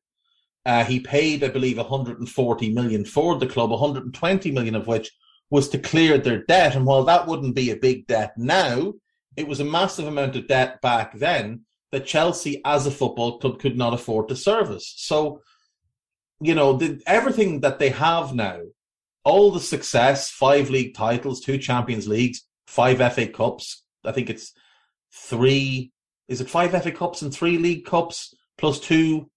Uh, 0.67 0.85
he 0.85 1.01
paid, 1.01 1.43
I 1.43 1.49
believe, 1.49 1.77
140 1.77 2.73
million 2.73 3.05
for 3.05 3.39
the 3.39 3.47
club, 3.47 3.71
120 3.71 4.51
million 4.51 4.75
of 4.75 4.87
which 4.87 5.11
was 5.51 5.69
to 5.69 5.79
clear 5.79 6.19
their 6.19 6.45
debt. 6.45 6.75
And 6.75 6.87
while 6.87 7.05
that 7.05 7.27
wouldn't 7.27 7.55
be 7.55 7.71
a 7.71 7.77
big 7.77 8.07
debt 8.07 8.33
now, 8.37 8.95
it 9.37 9.49
was 9.49 9.61
a 9.61 9.65
massive 9.65 10.07
amount 10.07 10.37
of 10.37 10.49
debt 10.49 10.81
back 10.81 11.17
then 11.19 11.63
that 11.91 12.07
Chelsea, 12.07 12.61
as 12.65 12.87
a 12.87 12.91
football 12.91 13.39
club, 13.39 13.59
could 13.59 13.77
not 13.77 13.95
afford 13.95 14.29
to 14.29 14.37
service. 14.37 14.95
So, 14.97 15.41
you 16.41 16.55
know, 16.55 16.75
the, 16.75 17.01
everything 17.07 17.61
that 17.61 17.79
they 17.79 17.91
have 17.91 18.35
now, 18.35 18.61
all 19.25 19.51
the 19.51 19.61
success, 19.61 20.31
five 20.31 20.71
league 20.71 20.95
titles, 20.95 21.41
two 21.41 21.59
Champions 21.59 22.09
Leagues, 22.09 22.47
five 22.67 22.99
FA 23.15 23.27
Cups. 23.29 23.85
I 24.05 24.13
think 24.13 24.31
it's 24.31 24.53
three. 25.13 25.93
Is 26.29 26.41
it 26.41 26.51
five 26.51 26.71
FA 26.83 26.91
Cups 26.91 27.23
and 27.23 27.33
three 27.33 27.59
League 27.59 27.85
Cups 27.85 28.35
plus 28.59 28.81
two 28.81 29.31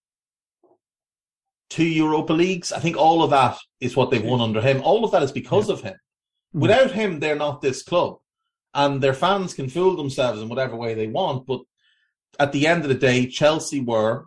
two 1.69 1.85
Europa 1.85 2.33
Leagues? 2.33 2.71
I 2.71 2.79
think 2.79 2.97
all 2.97 3.21
of 3.21 3.29
that 3.31 3.57
is 3.79 3.95
what 3.95 4.09
they've 4.09 4.23
won 4.23 4.41
under 4.41 4.61
him. 4.61 4.81
All 4.81 5.03
of 5.03 5.11
that 5.11 5.23
is 5.23 5.31
because 5.31 5.69
of 5.69 5.81
him. 5.81 5.95
Mm. 6.55 6.61
Without 6.61 6.91
him, 6.91 7.19
they're 7.19 7.35
not 7.35 7.61
this 7.61 7.83
club, 7.83 8.17
and 8.75 9.01
their 9.01 9.13
fans 9.13 9.53
can 9.53 9.69
fool 9.69 9.95
themselves 9.95 10.41
in 10.41 10.49
whatever 10.49 10.75
way 10.75 10.93
they 10.93 11.07
want. 11.07 11.47
But 11.47 11.61
at 12.39 12.51
the 12.51 12.67
end 12.67 12.83
of 12.83 12.89
the 12.89 12.95
day, 12.95 13.25
Chelsea 13.25 13.79
were, 13.79 14.25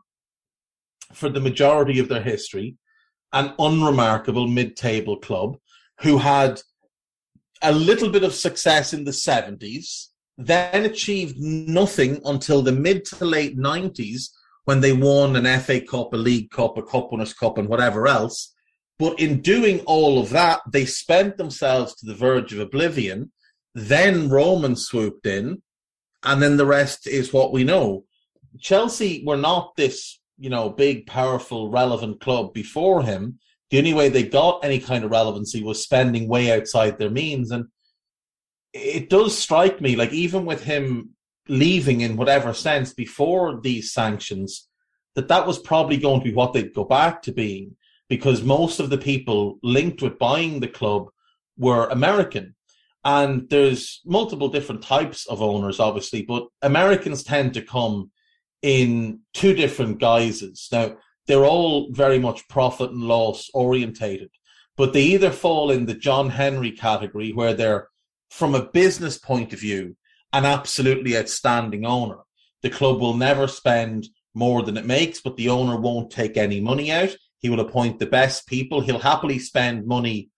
for 1.12 1.28
the 1.28 1.40
majority 1.40 2.00
of 2.00 2.08
their 2.08 2.22
history, 2.22 2.76
an 3.32 3.52
unremarkable 3.58 4.48
mid-table 4.48 5.18
club 5.18 5.58
who 6.00 6.18
had 6.18 6.60
a 7.62 7.72
little 7.72 8.08
bit 8.08 8.24
of 8.24 8.34
success 8.34 8.92
in 8.94 9.04
the 9.04 9.10
70s, 9.10 10.06
then 10.38 10.84
achieved 10.84 11.38
nothing 11.38 12.20
until 12.24 12.62
the 12.62 12.72
mid 12.72 13.04
to 13.04 13.24
late 13.24 13.58
90s 13.58 14.30
when 14.64 14.80
they 14.80 14.92
won 14.92 15.34
an 15.34 15.60
FA 15.60 15.80
Cup, 15.80 16.12
a 16.12 16.16
League 16.16 16.50
Cup, 16.50 16.78
a 16.78 16.82
Cup 16.82 17.10
Winners' 17.10 17.34
Cup, 17.34 17.58
and 17.58 17.68
whatever 17.68 18.06
else. 18.06 18.54
But 18.98 19.18
in 19.18 19.40
doing 19.40 19.80
all 19.80 20.20
of 20.20 20.30
that, 20.30 20.60
they 20.70 20.86
spent 20.86 21.36
themselves 21.36 21.94
to 21.96 22.06
the 22.06 22.14
verge 22.14 22.52
of 22.52 22.60
oblivion. 22.60 23.32
Then 23.86 24.28
Roman 24.28 24.76
swooped 24.76 25.26
in, 25.26 25.62
and 26.22 26.42
then 26.42 26.56
the 26.56 26.66
rest 26.66 27.06
is 27.06 27.32
what 27.32 27.52
we 27.52 27.64
know. 27.64 28.04
Chelsea 28.60 29.22
were 29.24 29.36
not 29.36 29.76
this, 29.76 30.20
you 30.38 30.50
know, 30.50 30.70
big, 30.70 31.06
powerful, 31.06 31.70
relevant 31.70 32.20
club 32.20 32.52
before 32.52 33.02
him 33.02 33.38
the 33.70 33.78
only 33.78 33.94
way 33.94 34.08
they 34.08 34.22
got 34.22 34.64
any 34.64 34.78
kind 34.78 35.04
of 35.04 35.10
relevancy 35.10 35.62
was 35.62 35.82
spending 35.82 36.28
way 36.28 36.50
outside 36.50 36.98
their 36.98 37.10
means. 37.10 37.50
And 37.50 37.66
it 38.72 39.10
does 39.10 39.36
strike 39.36 39.80
me, 39.80 39.94
like 39.96 40.12
even 40.12 40.46
with 40.46 40.64
him 40.64 41.10
leaving 41.48 42.00
in 42.00 42.16
whatever 42.16 42.54
sense 42.54 42.94
before 42.94 43.60
these 43.60 43.92
sanctions, 43.92 44.68
that 45.14 45.28
that 45.28 45.46
was 45.46 45.58
probably 45.58 45.96
going 45.96 46.20
to 46.20 46.24
be 46.24 46.34
what 46.34 46.52
they'd 46.52 46.74
go 46.74 46.84
back 46.84 47.22
to 47.22 47.32
being 47.32 47.76
because 48.08 48.42
most 48.42 48.80
of 48.80 48.88
the 48.88 48.98
people 48.98 49.58
linked 49.62 50.00
with 50.00 50.18
buying 50.18 50.60
the 50.60 50.68
club 50.68 51.08
were 51.58 51.88
American. 51.88 52.54
And 53.04 53.48
there's 53.48 54.00
multiple 54.04 54.48
different 54.48 54.82
types 54.82 55.26
of 55.26 55.40
owners, 55.40 55.80
obviously, 55.80 56.22
but 56.22 56.46
Americans 56.62 57.22
tend 57.22 57.54
to 57.54 57.62
come 57.62 58.10
in 58.60 59.20
two 59.34 59.54
different 59.54 59.98
guises. 59.98 60.68
Now, 60.72 60.96
they're 61.26 61.44
all 61.44 61.92
very 61.92 62.18
much 62.18 62.48
profit 62.48 62.90
and 62.90 63.02
loss 63.02 63.50
orientated, 63.54 64.30
but 64.76 64.92
they 64.92 65.02
either 65.02 65.30
fall 65.30 65.70
in 65.70 65.86
the 65.86 65.94
John 65.94 66.30
Henry 66.30 66.72
category 66.72 67.32
where 67.32 67.54
they're, 67.54 67.88
from 68.30 68.54
a 68.54 68.68
business 68.70 69.18
point 69.18 69.52
of 69.52 69.60
view, 69.60 69.96
an 70.32 70.44
absolutely 70.44 71.16
outstanding 71.16 71.86
owner. 71.86 72.18
The 72.62 72.70
club 72.70 73.00
will 73.00 73.14
never 73.14 73.46
spend 73.46 74.08
more 74.34 74.62
than 74.62 74.76
it 74.76 74.86
makes, 74.86 75.20
but 75.20 75.36
the 75.36 75.48
owner 75.48 75.76
won't 75.76 76.10
take 76.10 76.36
any 76.36 76.60
money 76.60 76.90
out. 76.90 77.14
He 77.38 77.48
will 77.48 77.60
appoint 77.60 77.98
the 77.98 78.06
best 78.06 78.46
people. 78.46 78.80
He'll 78.80 78.98
happily 78.98 79.38
spend 79.38 79.86
money 79.86 80.30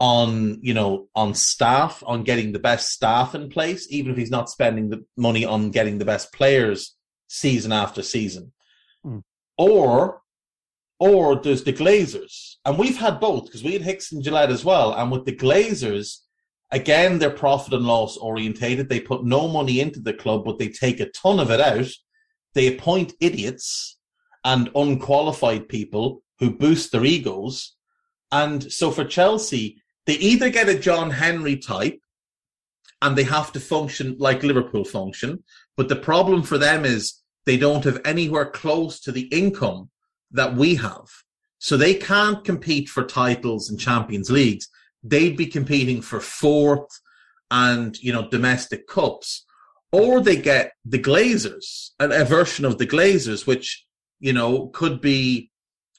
on, 0.00 0.58
you 0.62 0.72
know, 0.72 1.08
on 1.14 1.34
staff, 1.34 2.02
on 2.06 2.24
getting 2.24 2.52
the 2.52 2.58
best 2.58 2.88
staff 2.88 3.34
in 3.34 3.50
place, 3.50 3.86
even 3.90 4.10
if 4.10 4.16
he's 4.16 4.30
not 4.30 4.48
spending 4.48 4.88
the 4.88 5.04
money 5.16 5.44
on 5.44 5.70
getting 5.70 5.98
the 5.98 6.06
best 6.06 6.32
players 6.32 6.96
season 7.28 7.70
after 7.70 8.02
season. 8.02 8.52
Mm. 9.04 9.22
Or, 9.58 10.22
or 10.98 11.36
there's 11.36 11.64
the 11.64 11.72
Glazers. 11.74 12.56
And 12.64 12.78
we've 12.78 12.96
had 12.96 13.20
both 13.20 13.44
because 13.44 13.62
we 13.62 13.74
had 13.74 13.82
Hicks 13.82 14.10
and 14.10 14.24
Gillett 14.24 14.48
as 14.48 14.64
well. 14.64 14.94
And 14.94 15.12
with 15.12 15.26
the 15.26 15.36
Glazers, 15.36 16.20
again, 16.70 17.18
they're 17.18 17.30
profit 17.30 17.74
and 17.74 17.84
loss 17.84 18.16
orientated. 18.16 18.88
They 18.88 19.00
put 19.00 19.22
no 19.22 19.48
money 19.48 19.80
into 19.80 20.00
the 20.00 20.14
club, 20.14 20.46
but 20.46 20.58
they 20.58 20.68
take 20.68 21.00
a 21.00 21.10
ton 21.10 21.38
of 21.38 21.50
it 21.50 21.60
out. 21.60 21.90
They 22.54 22.74
appoint 22.74 23.12
idiots 23.20 23.98
and 24.44 24.70
unqualified 24.74 25.68
people 25.68 26.22
who 26.38 26.56
boost 26.56 26.90
their 26.90 27.04
egos. 27.04 27.76
And 28.32 28.72
so 28.72 28.90
for 28.90 29.04
Chelsea, 29.04 29.79
they 30.06 30.14
either 30.14 30.50
get 30.50 30.68
a 30.68 30.78
John 30.78 31.10
Henry 31.10 31.56
type 31.56 32.00
and 33.02 33.16
they 33.16 33.24
have 33.24 33.52
to 33.52 33.60
function 33.60 34.16
like 34.18 34.42
Liverpool 34.42 34.84
function. 34.84 35.42
But 35.76 35.88
the 35.88 35.96
problem 35.96 36.42
for 36.42 36.58
them 36.58 36.84
is 36.84 37.20
they 37.46 37.56
don't 37.56 37.84
have 37.84 38.00
anywhere 38.04 38.46
close 38.46 39.00
to 39.00 39.12
the 39.12 39.28
income 39.28 39.90
that 40.30 40.54
we 40.54 40.76
have. 40.76 41.06
So 41.58 41.76
they 41.76 41.94
can't 41.94 42.44
compete 42.44 42.88
for 42.88 43.04
titles 43.04 43.68
and 43.68 43.78
Champions 43.78 44.30
Leagues. 44.30 44.68
They'd 45.02 45.36
be 45.36 45.46
competing 45.46 46.00
for 46.00 46.20
fourth 46.20 46.88
and, 47.50 47.98
you 48.02 48.12
know, 48.12 48.28
domestic 48.28 48.86
cups. 48.86 49.44
Or 49.92 50.20
they 50.20 50.36
get 50.36 50.72
the 50.84 50.98
Glazers, 50.98 51.90
a, 51.98 52.24
version 52.24 52.64
of 52.64 52.78
the 52.78 52.86
Glazers, 52.86 53.46
which, 53.46 53.84
you 54.20 54.32
know, 54.32 54.68
could 54.68 55.00
be 55.00 55.49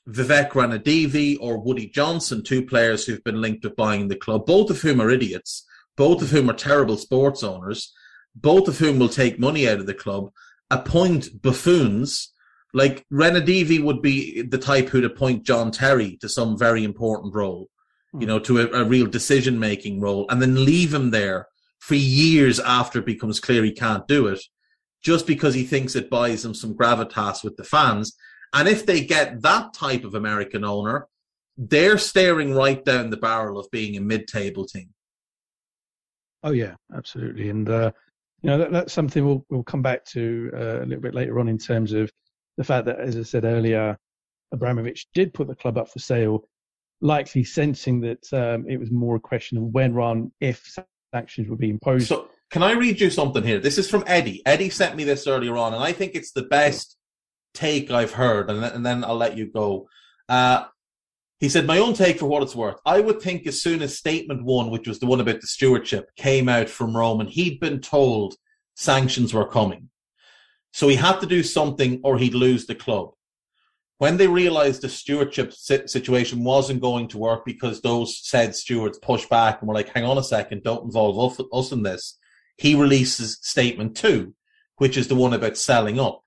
Vivek 0.09 0.51
Ranadive 0.51 1.37
or 1.39 1.59
Woody 1.59 1.87
Johnson, 1.87 2.43
two 2.43 2.65
players 2.65 3.05
who've 3.05 3.23
been 3.23 3.41
linked 3.41 3.63
with 3.63 3.75
buying 3.75 4.07
the 4.07 4.15
club, 4.15 4.45
both 4.45 4.69
of 4.69 4.81
whom 4.81 4.99
are 4.99 5.09
idiots, 5.09 5.65
both 5.95 6.21
of 6.21 6.31
whom 6.31 6.49
are 6.49 6.53
terrible 6.53 6.97
sports 6.97 7.43
owners, 7.43 7.93
both 8.35 8.67
of 8.67 8.77
whom 8.77 8.97
will 8.97 9.09
take 9.09 9.39
money 9.39 9.67
out 9.67 9.79
of 9.79 9.85
the 9.85 9.93
club, 9.93 10.31
appoint 10.69 11.41
buffoons. 11.41 12.33
Like 12.73 13.05
Ranadive 13.11 13.83
would 13.83 14.01
be 14.01 14.41
the 14.41 14.57
type 14.57 14.89
who'd 14.89 15.05
appoint 15.05 15.43
John 15.43 15.71
Terry 15.71 16.17
to 16.21 16.29
some 16.29 16.57
very 16.57 16.83
important 16.83 17.35
role, 17.35 17.69
you 18.13 18.19
hmm. 18.19 18.25
know, 18.25 18.39
to 18.39 18.61
a, 18.61 18.81
a 18.81 18.85
real 18.85 19.07
decision 19.07 19.59
making 19.59 19.99
role, 19.99 20.25
and 20.29 20.41
then 20.41 20.65
leave 20.65 20.93
him 20.93 21.11
there 21.11 21.47
for 21.79 21.95
years 21.95 22.59
after 22.59 22.99
it 22.99 23.05
becomes 23.05 23.39
clear 23.39 23.63
he 23.63 23.71
can't 23.71 24.07
do 24.07 24.27
it, 24.27 24.39
just 25.03 25.27
because 25.27 25.53
he 25.53 25.63
thinks 25.63 25.95
it 25.95 26.09
buys 26.09 26.45
him 26.45 26.53
some 26.53 26.75
gravitas 26.75 27.43
with 27.43 27.57
the 27.57 27.63
fans. 27.63 28.15
And 28.53 28.67
if 28.67 28.85
they 28.85 29.01
get 29.01 29.41
that 29.41 29.73
type 29.73 30.03
of 30.03 30.15
American 30.15 30.63
owner, 30.63 31.07
they're 31.57 31.97
staring 31.97 32.53
right 32.53 32.83
down 32.83 33.09
the 33.09 33.17
barrel 33.17 33.59
of 33.59 33.69
being 33.71 33.97
a 33.97 34.01
mid-table 34.01 34.65
team. 34.65 34.89
Oh 36.43 36.51
yeah, 36.51 36.75
absolutely. 36.95 37.49
And 37.49 37.69
uh, 37.69 37.91
you 38.41 38.49
know, 38.49 38.57
that, 38.57 38.71
that's 38.71 38.93
something 38.93 39.25
we'll, 39.25 39.45
we'll 39.49 39.63
come 39.63 39.81
back 39.81 40.03
to 40.05 40.51
uh, 40.53 40.79
a 40.79 40.85
little 40.85 41.01
bit 41.01 41.13
later 41.13 41.39
on 41.39 41.47
in 41.47 41.57
terms 41.57 41.93
of 41.93 42.11
the 42.57 42.63
fact 42.63 42.85
that, 42.85 42.99
as 42.99 43.15
I 43.15 43.23
said 43.23 43.45
earlier, 43.45 43.97
Abramovich 44.51 45.07
did 45.13 45.33
put 45.33 45.47
the 45.47 45.55
club 45.55 45.77
up 45.77 45.89
for 45.89 45.99
sale, 45.99 46.43
likely 46.99 47.43
sensing 47.43 48.01
that 48.01 48.33
um, 48.33 48.65
it 48.67 48.77
was 48.77 48.91
more 48.91 49.15
a 49.15 49.19
question 49.19 49.57
of 49.57 49.65
when 49.65 49.93
rather 49.93 50.25
if 50.39 50.75
sanctions 51.13 51.49
would 51.49 51.59
be 51.59 51.69
imposed. 51.69 52.07
So, 52.07 52.29
can 52.49 52.63
I 52.63 52.73
read 52.73 52.99
you 52.99 53.09
something 53.09 53.43
here? 53.43 53.59
This 53.59 53.77
is 53.77 53.89
from 53.89 54.03
Eddie. 54.07 54.41
Eddie 54.45 54.69
sent 54.69 54.95
me 54.95 55.03
this 55.03 55.27
earlier 55.27 55.55
on, 55.55 55.73
and 55.73 55.83
I 55.83 55.93
think 55.93 56.15
it's 56.15 56.31
the 56.31 56.43
best 56.43 56.97
take 57.53 57.91
I've 57.91 58.13
heard, 58.13 58.49
and, 58.49 58.63
and 58.63 58.85
then 58.85 59.03
I'll 59.03 59.17
let 59.17 59.37
you 59.37 59.51
go. 59.51 59.87
Uh, 60.29 60.65
he 61.41 61.49
said, 61.49 61.65
My 61.65 61.79
own 61.79 61.93
take 61.93 62.19
for 62.19 62.27
what 62.27 62.43
it's 62.43 62.55
worth. 62.55 62.79
I 62.85 62.99
would 62.99 63.19
think 63.19 63.47
as 63.47 63.61
soon 63.61 63.81
as 63.81 63.97
statement 63.97 64.43
one, 64.43 64.69
which 64.69 64.87
was 64.87 64.99
the 64.99 65.07
one 65.07 65.19
about 65.19 65.41
the 65.41 65.47
stewardship, 65.47 66.15
came 66.15 66.47
out 66.47 66.69
from 66.69 66.95
Rome 66.95 67.19
and 67.19 67.29
he'd 67.29 67.59
been 67.59 67.81
told 67.81 68.35
sanctions 68.75 69.33
were 69.33 69.47
coming. 69.47 69.89
So 70.71 70.87
he 70.87 70.95
had 70.95 71.19
to 71.19 71.25
do 71.25 71.43
something 71.43 71.99
or 72.03 72.17
he'd 72.17 72.35
lose 72.35 72.67
the 72.67 72.75
club. 72.75 73.11
When 73.97 74.17
they 74.17 74.27
realized 74.27 74.81
the 74.81 74.89
stewardship 74.89 75.53
situation 75.53 76.43
wasn't 76.43 76.81
going 76.81 77.07
to 77.09 77.19
work 77.19 77.45
because 77.45 77.81
those 77.81 78.19
said 78.27 78.55
stewards 78.55 78.97
pushed 78.99 79.29
back 79.29 79.59
and 79.59 79.67
were 79.67 79.75
like, 79.75 79.89
hang 79.89 80.05
on 80.05 80.17
a 80.17 80.23
second, 80.23 80.63
don't 80.63 80.85
involve 80.85 81.39
us 81.53 81.71
in 81.71 81.83
this, 81.83 82.17
he 82.57 82.73
releases 82.73 83.39
statement 83.41 83.95
two, 83.97 84.33
which 84.77 84.97
is 84.97 85.07
the 85.07 85.15
one 85.15 85.33
about 85.33 85.57
selling 85.57 85.99
up. 85.99 86.23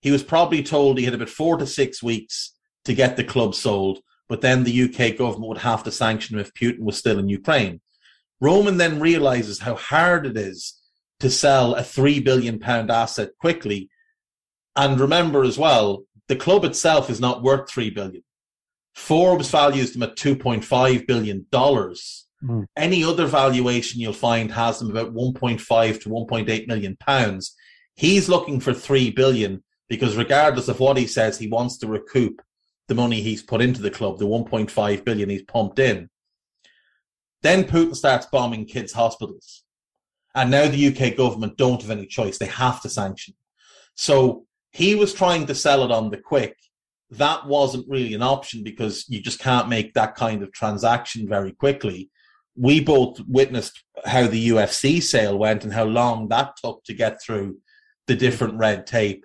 He 0.00 0.10
was 0.10 0.22
probably 0.22 0.62
told 0.62 0.98
he 0.98 1.04
had 1.04 1.14
about 1.14 1.28
four 1.28 1.56
to 1.56 1.66
six 1.66 2.02
weeks 2.02 2.54
to 2.84 2.94
get 2.94 3.16
the 3.16 3.24
club 3.24 3.54
sold 3.54 4.00
but 4.28 4.42
then 4.42 4.62
the 4.62 4.82
UK 4.84 5.16
government 5.16 5.48
would 5.48 5.58
have 5.58 5.82
to 5.84 5.90
sanction 5.90 6.36
him 6.36 6.40
if 6.40 6.54
Putin 6.54 6.80
was 6.80 6.98
still 6.98 7.18
in 7.18 7.28
Ukraine. 7.28 7.80
Roman 8.40 8.76
then 8.76 9.00
realizes 9.00 9.60
how 9.60 9.74
hard 9.74 10.26
it 10.26 10.36
is 10.36 10.80
to 11.20 11.30
sell 11.30 11.74
a 11.74 11.82
three 11.82 12.20
billion 12.20 12.58
pound 12.58 12.90
asset 12.90 13.30
quickly. 13.40 13.88
And 14.76 15.00
remember 15.00 15.42
as 15.42 15.58
well, 15.58 16.04
the 16.28 16.36
club 16.36 16.64
itself 16.64 17.10
is 17.10 17.20
not 17.20 17.42
worth 17.42 17.70
three 17.70 17.90
billion. 17.90 18.22
Forbes 18.94 19.50
values 19.50 19.92
them 19.92 20.02
at 20.02 20.16
two 20.16 20.36
point 20.36 20.64
five 20.64 21.06
billion 21.06 21.46
dollars. 21.50 22.26
Mm. 22.44 22.66
Any 22.76 23.02
other 23.02 23.26
valuation 23.26 24.00
you'll 24.00 24.12
find 24.12 24.52
has 24.52 24.78
them 24.78 24.90
about 24.90 25.12
1.5 25.12 26.00
to 26.02 26.08
1.8 26.08 26.68
million 26.68 26.96
pounds. 27.00 27.56
He's 27.96 28.28
looking 28.28 28.60
for 28.60 28.72
3 28.72 29.10
billion 29.10 29.64
because 29.88 30.16
regardless 30.16 30.68
of 30.68 30.80
what 30.80 30.96
he 30.96 31.06
says, 31.06 31.38
he 31.38 31.48
wants 31.48 31.78
to 31.78 31.86
recoup 31.86 32.42
the 32.88 32.94
money 32.94 33.20
he's 33.20 33.42
put 33.42 33.60
into 33.60 33.82
the 33.82 33.90
club, 33.90 34.18
the 34.18 34.26
1.5 34.26 35.04
billion 35.04 35.28
he's 35.28 35.42
pumped 35.42 35.78
in. 35.78 36.08
Then 37.42 37.64
Putin 37.64 37.94
starts 37.94 38.26
bombing 38.26 38.64
kids' 38.66 38.92
hospitals. 38.92 39.64
And 40.34 40.50
now 40.50 40.68
the 40.68 40.88
UK 40.88 41.16
government 41.16 41.56
don't 41.56 41.80
have 41.82 41.90
any 41.90 42.06
choice. 42.06 42.38
They 42.38 42.46
have 42.46 42.80
to 42.82 42.88
sanction. 42.88 43.34
So 43.94 44.46
he 44.72 44.94
was 44.94 45.14
trying 45.14 45.46
to 45.46 45.54
sell 45.54 45.84
it 45.84 45.90
on 45.90 46.10
the 46.10 46.18
quick. 46.18 46.56
That 47.10 47.46
wasn't 47.46 47.88
really 47.88 48.14
an 48.14 48.22
option 48.22 48.62
because 48.62 49.04
you 49.08 49.20
just 49.20 49.38
can't 49.38 49.68
make 49.68 49.94
that 49.94 50.14
kind 50.14 50.42
of 50.42 50.52
transaction 50.52 51.28
very 51.28 51.52
quickly. 51.52 52.10
We 52.54 52.80
both 52.80 53.18
witnessed 53.26 53.82
how 54.04 54.26
the 54.26 54.48
UFC 54.50 55.02
sale 55.02 55.38
went 55.38 55.64
and 55.64 55.72
how 55.72 55.84
long 55.84 56.28
that 56.28 56.52
took 56.62 56.84
to 56.84 56.94
get 56.94 57.20
through 57.22 57.58
the 58.06 58.16
different 58.16 58.58
red 58.58 58.86
tape, 58.86 59.24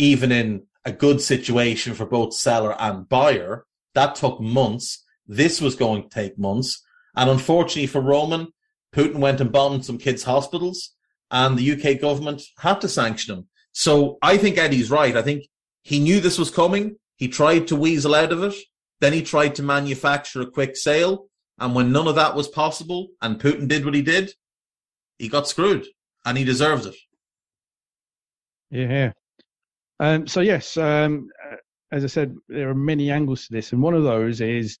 even 0.00 0.32
in 0.32 0.62
a 0.84 0.92
good 0.92 1.20
situation 1.20 1.94
for 1.94 2.06
both 2.06 2.32
seller 2.32 2.74
and 2.80 3.08
buyer. 3.08 3.66
That 3.94 4.14
took 4.14 4.40
months. 4.40 5.04
This 5.26 5.60
was 5.60 5.76
going 5.76 6.04
to 6.04 6.08
take 6.08 6.38
months. 6.38 6.82
And 7.14 7.28
unfortunately 7.28 7.86
for 7.86 8.00
Roman, 8.00 8.48
Putin 8.94 9.16
went 9.16 9.40
and 9.40 9.52
bombed 9.52 9.84
some 9.84 9.98
kids' 9.98 10.24
hospitals 10.24 10.94
and 11.30 11.56
the 11.56 11.72
UK 11.72 12.00
government 12.00 12.42
had 12.58 12.80
to 12.80 12.88
sanction 12.88 13.36
him. 13.36 13.46
So 13.72 14.18
I 14.22 14.36
think 14.38 14.58
Eddie's 14.58 14.90
right. 14.90 15.16
I 15.16 15.22
think 15.22 15.44
he 15.82 16.00
knew 16.00 16.20
this 16.20 16.38
was 16.38 16.50
coming. 16.50 16.96
He 17.16 17.28
tried 17.28 17.68
to 17.68 17.76
weasel 17.76 18.14
out 18.14 18.32
of 18.32 18.42
it. 18.42 18.54
Then 19.00 19.12
he 19.12 19.22
tried 19.22 19.54
to 19.56 19.62
manufacture 19.62 20.40
a 20.40 20.50
quick 20.50 20.76
sale. 20.76 21.26
And 21.58 21.74
when 21.74 21.92
none 21.92 22.08
of 22.08 22.14
that 22.14 22.34
was 22.34 22.48
possible 22.48 23.08
and 23.20 23.38
Putin 23.38 23.68
did 23.68 23.84
what 23.84 23.94
he 23.94 24.02
did, 24.02 24.32
he 25.18 25.28
got 25.28 25.46
screwed 25.46 25.86
and 26.24 26.38
he 26.38 26.44
deserves 26.44 26.86
it. 26.86 26.96
Yeah. 28.70 29.12
Um, 30.00 30.26
so 30.26 30.40
yes, 30.40 30.78
um, 30.78 31.28
uh, 31.46 31.56
as 31.92 32.04
I 32.04 32.06
said, 32.06 32.34
there 32.48 32.70
are 32.70 32.74
many 32.74 33.10
angles 33.10 33.46
to 33.46 33.52
this, 33.52 33.72
and 33.72 33.82
one 33.82 33.92
of 33.92 34.02
those 34.02 34.40
is 34.40 34.78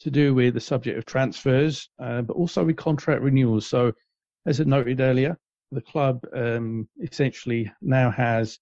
to 0.00 0.10
do 0.10 0.34
with 0.34 0.54
the 0.54 0.60
subject 0.60 0.96
of 0.96 1.04
transfers, 1.04 1.90
uh, 2.02 2.22
but 2.22 2.34
also 2.34 2.64
with 2.64 2.76
contract 2.76 3.20
renewals. 3.20 3.66
So, 3.66 3.92
as 4.46 4.60
I 4.60 4.64
noted 4.64 5.00
earlier, 5.00 5.36
the 5.70 5.82
club 5.82 6.24
um, 6.34 6.88
essentially 7.02 7.70
now 7.82 8.10
has 8.10 8.58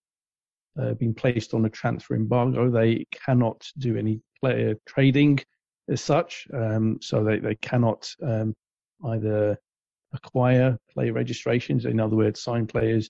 uh, 0.81 0.95
been 0.95 1.15
placed 1.15 1.55
on 1.55 1.67
a 1.67 1.71
transfer 1.71 2.17
embargo. 2.17 2.69
They 2.69 3.07
cannot 3.13 3.65
do 3.79 3.97
any 3.97 4.21
player 4.41 4.75
trading 4.87 5.39
as 5.89 6.01
such, 6.01 6.49
um, 6.53 6.99
so 7.01 7.23
they, 7.23 7.39
they 7.39 7.55
cannot 7.57 8.13
um, 8.25 8.55
either 9.05 9.57
acquire 10.13 10.77
player 10.93 11.13
registrations, 11.13 11.85
in 11.85 12.01
other 12.01 12.17
words, 12.17 12.43
sign 12.43 12.67
players, 12.67 13.09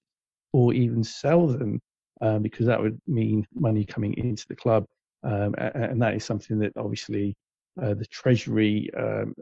or 0.53 0.75
even 0.75 1.03
sell 1.03 1.47
them 1.47 1.81
um, 2.23 2.41
because 2.41 2.67
that 2.67 2.81
would 2.81 2.99
mean 3.07 3.47
money 3.53 3.85
coming 3.85 4.15
into 4.17 4.47
the 4.49 4.57
club. 4.57 4.87
Um, 5.25 5.55
and, 5.59 6.01
that 6.01 6.15
is 6.15 6.25
something 6.25 6.59
that 6.61 6.73
obviously 6.77 7.37
uh, 7.81 7.95
the 7.95 8.07
Treasury, 8.07 8.91
um, 8.97 9.35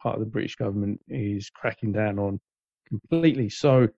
part 0.00 0.14
of 0.14 0.20
the 0.20 0.30
British 0.30 0.56
government, 0.56 1.00
is 1.08 1.50
cracking 1.50 1.92
down 1.92 2.18
on 2.18 2.40
completely. 2.88 3.48
So 3.48 3.88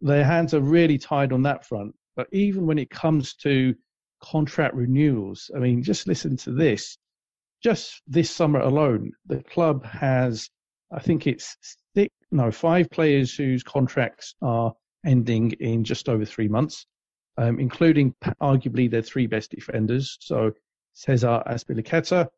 their 0.00 0.24
hands 0.24 0.54
are 0.54 0.60
really 0.60 0.98
tied 0.98 1.32
on 1.32 1.42
that 1.42 1.66
front. 1.66 1.94
But 2.16 2.28
even 2.32 2.66
when 2.66 2.78
it 2.78 2.90
comes 2.90 3.34
to 3.36 3.74
contract 4.22 4.74
renewals, 4.74 5.50
I 5.54 5.58
mean, 5.58 5.82
just 5.82 6.06
listen 6.06 6.36
to 6.38 6.52
this. 6.52 6.98
Just 7.62 8.02
this 8.06 8.30
summer 8.30 8.60
alone, 8.60 9.12
the 9.26 9.42
club 9.44 9.84
has, 9.84 10.48
I 10.92 11.00
think 11.00 11.26
it's 11.26 11.56
six, 11.94 12.12
no, 12.32 12.50
five 12.50 12.90
players 12.90 13.34
whose 13.34 13.62
contracts 13.62 14.34
are 14.42 14.72
ending 15.06 15.52
in 15.52 15.84
just 15.84 16.08
over 16.08 16.24
three 16.24 16.48
months 16.48 16.86
um, 17.38 17.58
including 17.58 18.14
arguably 18.40 18.90
their 18.90 19.02
three 19.02 19.26
best 19.26 19.50
defenders. 19.50 20.18
So 20.20 20.52
Cesar 20.94 21.42
Azpilicueta, 21.46 22.28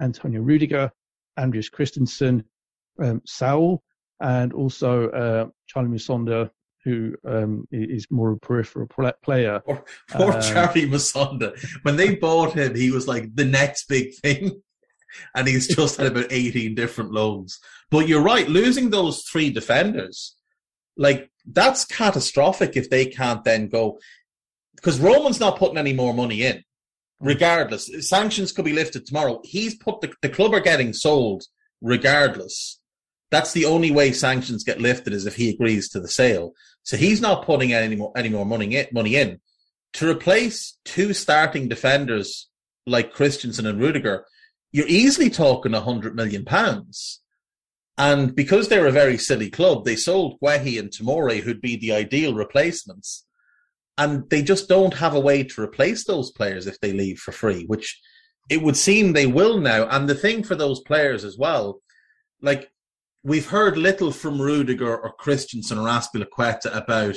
Antonio 0.00 0.40
Rudiger, 0.40 0.90
Andreas 1.38 1.68
Christensen, 1.68 2.44
um, 3.02 3.22
Saul, 3.24 3.82
and 4.20 4.52
also 4.52 5.08
uh, 5.10 5.46
Charlie 5.66 5.88
Musonda, 5.88 6.50
who 6.84 7.14
um, 7.26 7.66
is 7.70 8.06
more 8.10 8.32
a 8.32 8.38
peripheral 8.38 8.88
player. 9.22 9.60
Poor, 9.60 9.84
poor 10.10 10.32
uh, 10.32 10.42
Charlie 10.42 10.88
Musonda. 10.88 11.56
When 11.82 11.96
they 11.96 12.16
bought 12.16 12.54
him, 12.54 12.74
he 12.74 12.90
was 12.90 13.06
like 13.06 13.34
the 13.34 13.44
next 13.44 13.88
big 13.88 14.14
thing. 14.14 14.62
and 15.34 15.46
he's 15.46 15.68
just 15.68 15.98
had 15.98 16.06
about 16.08 16.26
18 16.30 16.74
different 16.74 17.12
loans. 17.12 17.58
But 17.90 18.08
you're 18.08 18.22
right, 18.22 18.48
losing 18.48 18.90
those 18.90 19.22
three 19.22 19.50
defenders, 19.50 20.36
like 20.96 21.30
that's 21.44 21.84
catastrophic 21.84 22.76
if 22.76 22.90
they 22.90 23.06
can't 23.06 23.44
then 23.44 23.68
go 23.68 23.98
because 24.76 25.00
Roman's 25.00 25.40
not 25.40 25.58
putting 25.58 25.78
any 25.78 25.92
more 25.92 26.14
money 26.14 26.42
in, 26.42 26.62
hmm. 27.20 27.26
regardless. 27.26 27.90
Sanctions 28.08 28.52
could 28.52 28.64
be 28.64 28.72
lifted 28.72 29.06
tomorrow. 29.06 29.40
He's 29.44 29.76
put 29.76 30.00
the, 30.00 30.12
the 30.22 30.28
club 30.28 30.54
are 30.54 30.60
getting 30.60 30.92
sold 30.92 31.44
regardless. 31.80 32.80
That's 33.30 33.52
the 33.52 33.64
only 33.64 33.90
way 33.90 34.12
sanctions 34.12 34.62
get 34.62 34.80
lifted 34.80 35.14
is 35.14 35.24
if 35.26 35.36
he 35.36 35.48
agrees 35.50 35.88
to 35.90 36.00
the 36.00 36.08
sale. 36.08 36.52
So 36.82 36.96
he's 36.96 37.20
not 37.20 37.46
putting 37.46 37.72
any 37.72 37.96
more 37.96 38.12
any 38.16 38.28
more 38.28 38.44
money 38.44 38.76
in, 38.76 38.86
money 38.92 39.16
in 39.16 39.40
to 39.94 40.08
replace 40.08 40.78
two 40.84 41.12
starting 41.12 41.68
defenders 41.68 42.48
like 42.86 43.12
Christensen 43.12 43.66
and 43.66 43.80
Rudiger. 43.80 44.24
You're 44.72 44.86
easily 44.88 45.30
talking 45.30 45.74
a 45.74 45.80
hundred 45.80 46.14
million 46.16 46.44
pounds. 46.44 47.20
And 47.98 48.34
because 48.34 48.68
they're 48.68 48.86
a 48.86 48.92
very 48.92 49.18
silly 49.18 49.50
club, 49.50 49.84
they 49.84 49.96
sold 49.96 50.40
Guehi 50.40 50.78
and 50.78 50.90
Tomori, 50.90 51.40
who'd 51.40 51.60
be 51.60 51.76
the 51.76 51.92
ideal 51.92 52.34
replacements 52.34 53.26
and 53.98 54.28
they 54.30 54.42
just 54.42 54.68
don't 54.68 54.94
have 54.94 55.14
a 55.14 55.20
way 55.20 55.42
to 55.44 55.62
replace 55.62 56.04
those 56.04 56.30
players 56.32 56.66
if 56.66 56.80
they 56.80 56.92
leave 56.92 57.18
for 57.18 57.32
free, 57.32 57.64
which 57.66 58.00
it 58.50 58.62
would 58.62 58.76
seem 58.76 59.12
they 59.12 59.26
will 59.26 59.58
now. 59.58 59.86
And 59.88 60.08
the 60.08 60.14
thing 60.14 60.42
for 60.42 60.54
those 60.54 60.80
players 60.80 61.24
as 61.24 61.36
well, 61.38 61.80
like 62.40 62.70
we've 63.22 63.48
heard 63.48 63.76
little 63.76 64.10
from 64.10 64.40
Rudiger 64.40 64.96
or 64.96 65.12
Christensen 65.12 65.78
or 65.78 65.88
Azpilicueta 65.88 66.74
about 66.74 67.16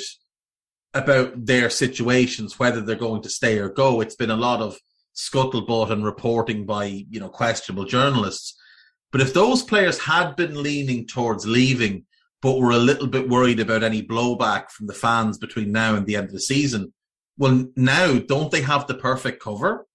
about 0.94 1.46
their 1.46 1.70
situations, 1.70 2.58
whether 2.58 2.80
they're 2.80 2.96
going 2.96 3.22
to 3.22 3.30
stay 3.30 3.60
or 3.60 3.68
go. 3.68 4.00
It's 4.00 4.16
been 4.16 4.32
a 4.32 4.38
lot 4.38 4.62
of 4.62 4.78
scuttlebutt 5.14 5.92
and 5.92 6.06
reporting 6.06 6.66
by 6.66 6.86
you 6.86 7.20
know 7.20 7.30
questionable 7.30 7.86
journalists. 7.86 8.56
But 9.12 9.22
if 9.22 9.34
those 9.34 9.64
players 9.64 10.00
had 10.00 10.36
been 10.36 10.62
leaning 10.62 11.08
towards 11.08 11.46
leaving 11.46 12.06
but 12.42 12.60
we're 12.60 12.72
a 12.72 12.78
little 12.78 13.08
bit 13.08 13.30
worried 13.30 13.60
about 13.60 13.84
any 13.84 14.02
blowback 14.02 14.70
from 14.70 14.88
the 14.88 14.94
fans 14.94 15.38
between 15.38 15.72
now 15.72 15.96
and 15.96 16.06
the 16.06 16.16
end 16.16 16.28
of 16.28 16.34
the 16.34 16.40
season. 16.40 16.94
Well, 17.38 17.68
now 17.76 18.20
don't 18.20 18.52
they 18.52 18.62
have 18.62 18.88
the 18.88 18.96
perfect 18.96 19.42
cover 19.42 19.88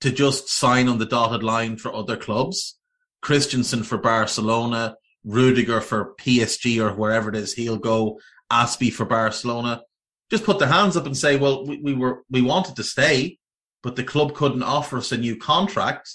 to 0.00 0.10
just 0.10 0.48
sign 0.48 0.88
on 0.88 0.98
the 0.98 1.06
dotted 1.06 1.42
line 1.42 1.76
for 1.76 1.94
other 1.94 2.16
clubs? 2.16 2.78
Christensen 3.22 3.82
for 3.82 3.98
Barcelona, 3.98 4.96
Rudiger 5.24 5.80
for 5.80 6.14
PSG 6.20 6.80
or 6.80 6.94
wherever 6.94 7.28
it 7.28 7.34
is 7.34 7.54
he'll 7.54 7.78
go, 7.78 8.20
Azpi 8.52 8.92
for 8.92 9.04
Barcelona, 9.04 9.82
just 10.30 10.44
put 10.44 10.58
their 10.58 10.68
hands 10.68 10.96
up 10.96 11.06
and 11.06 11.16
say, 11.16 11.36
well, 11.36 11.66
we, 11.66 11.78
we 11.78 11.94
were 11.94 12.22
we 12.30 12.42
wanted 12.42 12.76
to 12.76 12.84
stay, 12.84 13.38
but 13.82 13.96
the 13.96 14.04
club 14.04 14.34
couldn't 14.34 14.62
offer 14.62 14.98
us 14.98 15.12
a 15.12 15.16
new 15.16 15.36
contract, 15.36 16.14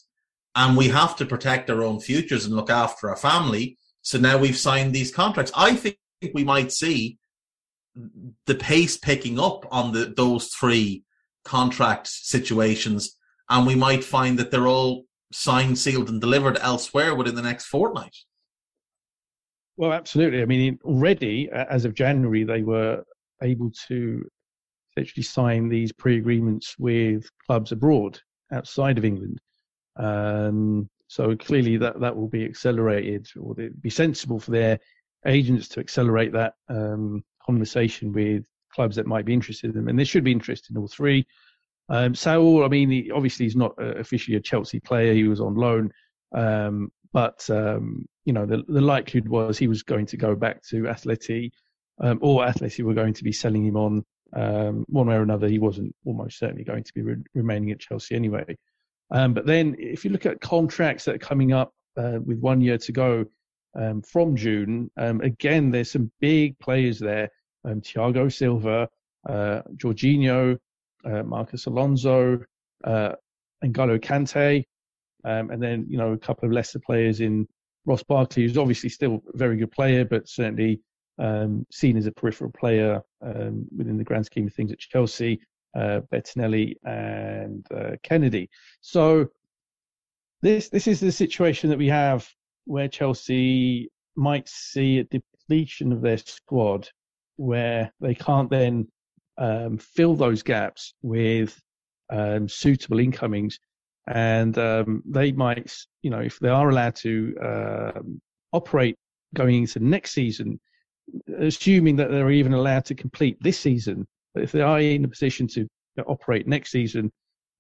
and 0.56 0.78
we 0.78 0.90
have 0.90 1.16
to 1.18 1.26
protect 1.26 1.70
our 1.70 1.84
own 1.84 2.00
futures 2.00 2.46
and 2.46 2.56
look 2.56 2.70
after 2.70 3.10
our 3.10 3.16
family. 3.16 3.78
So 4.02 4.18
now 4.18 4.38
we've 4.38 4.58
signed 4.58 4.94
these 4.94 5.14
contracts. 5.14 5.52
I 5.56 5.76
think 5.76 5.98
we 6.34 6.44
might 6.44 6.72
see 6.72 7.18
the 8.46 8.56
pace 8.56 8.98
picking 8.98 9.40
up 9.40 9.66
on 9.72 9.92
the 9.92 10.14
those 10.16 10.48
three 10.48 11.04
contract 11.44 12.08
situations, 12.08 13.18
and 13.50 13.68
we 13.68 13.76
might 13.76 14.04
find 14.04 14.40
that 14.40 14.52
they're 14.52 14.68
all 14.68 15.06
signed, 15.32 15.78
sealed, 15.78 16.10
and 16.10 16.22
delivered 16.22 16.58
elsewhere 16.62 17.16
within 17.16 17.36
the 17.36 17.42
next 17.42 17.66
fortnight. 17.66 18.16
Well, 19.78 19.94
absolutely. 19.94 20.42
I 20.42 20.46
mean, 20.46 20.78
already 20.84 21.50
as 21.52 21.86
of 21.86 21.94
January, 21.94 22.44
they 22.44 22.64
were 22.64 23.04
able 23.42 23.72
to 23.88 24.24
essentially 24.96 25.24
sign 25.24 25.70
these 25.70 25.92
pre-agreements 25.92 26.76
with 26.78 27.30
clubs 27.46 27.72
abroad 27.72 28.20
outside 28.52 28.98
of 28.98 29.06
England. 29.06 29.40
Um, 29.96 30.90
so 31.12 31.36
clearly, 31.36 31.76
that 31.76 32.00
that 32.00 32.16
will 32.16 32.30
be 32.30 32.46
accelerated, 32.46 33.28
or 33.38 33.54
it'd 33.60 33.82
be 33.82 33.90
sensible 33.90 34.40
for 34.40 34.52
their 34.52 34.80
agents 35.26 35.68
to 35.68 35.82
accelerate 35.82 36.32
that 36.32 36.54
um, 36.70 37.22
conversation 37.46 38.14
with 38.14 38.46
clubs 38.74 38.96
that 38.96 39.06
might 39.06 39.26
be 39.26 39.34
interested 39.34 39.72
in 39.72 39.76
them, 39.76 39.88
and 39.90 40.00
there 40.00 40.06
should 40.06 40.24
be 40.24 40.32
interest 40.32 40.70
in 40.70 40.78
all 40.78 40.88
three. 40.88 41.28
Um, 41.90 42.16
Saul, 42.16 42.64
I 42.64 42.70
mean, 42.70 42.90
he, 42.90 43.12
obviously 43.12 43.46
he's 43.46 43.58
not 43.58 43.74
uh, 43.78 43.96
officially 43.96 44.38
a 44.38 44.40
Chelsea 44.40 44.80
player; 44.80 45.14
he 45.14 45.26
was 45.26 45.42
on 45.42 45.56
loan, 45.56 45.92
um, 46.34 46.94
but 47.12 47.46
um, 47.50 48.06
you 48.24 48.32
know 48.32 48.46
the, 48.46 48.64
the 48.70 48.80
likelihood 48.80 49.28
was 49.28 49.58
he 49.58 49.68
was 49.68 49.84
going 49.84 50.06
to 50.06 50.16
go 50.16 50.34
back 50.34 50.64
to 50.70 50.84
Atleti, 50.84 51.52
um, 52.00 52.20
or 52.22 52.46
Atleti 52.46 52.86
were 52.86 52.94
going 52.94 53.16
to 53.16 53.26
be 53.26 53.34
selling 53.34 53.66
him 53.66 53.76
on 53.76 54.06
um, 54.32 54.86
one 54.88 55.08
way 55.08 55.16
or 55.16 55.24
another. 55.24 55.50
He 55.50 55.60
wasn't 55.60 55.94
almost 56.06 56.40
certainly 56.40 56.64
going 56.64 56.86
to 56.86 56.94
be 56.94 57.02
re- 57.02 57.26
remaining 57.34 57.72
at 57.72 57.82
Chelsea 57.82 58.16
anyway. 58.16 58.56
Um, 59.12 59.34
but 59.34 59.46
then, 59.46 59.76
if 59.78 60.06
you 60.06 60.12
look 60.12 60.26
at 60.26 60.40
contracts 60.42 61.06
that 61.06 61.16
are 61.16 61.20
coming 61.20 61.52
up 61.54 61.74
uh, 61.98 62.20
with 62.24 62.40
one 62.40 62.62
year 62.62 62.78
to 62.78 62.92
go 62.92 63.26
from 64.06 64.36
June, 64.36 64.90
again, 64.98 65.72
there's 65.72 65.92
some 65.92 66.12
big 66.20 66.58
players 66.60 67.00
there 67.00 67.30
um, 67.66 67.82
Thiago 67.82 68.32
Silva, 68.32 68.88
uh, 69.28 69.62
Jorginho, 69.76 70.58
uh, 71.06 71.24
Marcos 71.24 71.66
Alonso, 71.66 72.40
uh, 72.84 73.14
N'Golo 73.64 74.00
Kante, 74.00 74.64
um, 75.24 75.52
and 75.52 75.62
then 75.62 75.86
you 75.88 75.98
know 75.98 76.14
a 76.14 76.18
couple 76.18 76.48
of 76.48 76.54
lesser 76.54 76.80
players 76.80 77.22
in 77.22 77.48
Ross 77.86 78.04
Barkley, 78.04 78.44
who's 78.44 78.58
obviously 78.58 78.90
still 78.90 79.22
a 79.34 79.38
very 79.38 79.58
good 79.58 79.72
player, 79.72 80.06
but 80.06 80.28
certainly 80.28 80.82
um, 81.20 81.66
seen 81.72 81.98
as 81.98 82.08
a 82.08 82.12
peripheral 82.12 82.52
player 82.52 83.02
um, 83.22 83.66
within 83.76 83.98
the 83.98 84.04
grand 84.04 84.26
scheme 84.26 84.48
of 84.48 84.54
things 84.54 84.72
at 84.72 84.80
Chelsea, 84.80 85.40
uh, 85.76 86.02
Bettinelli 86.12 86.76
and 86.84 87.66
uh, 87.74 87.92
Kennedy. 88.04 88.50
So 88.82 89.28
this 90.42 90.70
this 90.70 90.88
is 90.88 91.00
the 91.00 91.12
situation 91.12 91.70
that 91.70 91.78
we 91.78 91.88
have 91.88 92.28
where 92.66 92.88
Chelsea 92.88 93.90
might 94.16 94.48
see 94.48 95.00
a 95.00 95.04
depletion 95.06 95.92
of 95.92 96.02
their 96.02 96.18
squad 96.18 96.90
where 97.38 97.92
they 98.00 98.14
can't 98.14 98.50
then 98.50 98.88
um, 99.38 99.78
fill 99.78 100.16
those 100.16 100.44
gaps 100.44 100.94
with 101.02 101.60
um, 102.12 102.48
suitable 102.48 103.00
incomings, 103.00 103.60
and 104.08 104.58
um, 104.58 105.02
they 105.06 105.32
might, 105.32 105.74
you 106.02 106.10
know, 106.10 106.20
if 106.20 106.40
they 106.40 106.50
are 106.50 106.70
allowed 106.70 106.96
to 106.98 107.36
um, 107.42 108.22
operate 108.52 108.98
going 109.34 109.56
into 109.56 109.80
next 109.80 110.12
season, 110.12 110.60
assuming 111.40 111.96
that 111.96 112.12
they're 112.12 112.32
even 112.32 112.54
allowed 112.54 112.86
to 112.86 112.96
complete 112.96 113.38
this 113.42 113.60
season, 113.60 114.08
but 114.34 114.44
if 114.44 114.52
they 114.52 114.62
are 114.62 114.80
in 114.80 115.06
a 115.06 115.10
position 115.10 115.48
to 115.48 115.68
operate 116.08 116.48
next 116.48 116.72
season, 116.72 117.12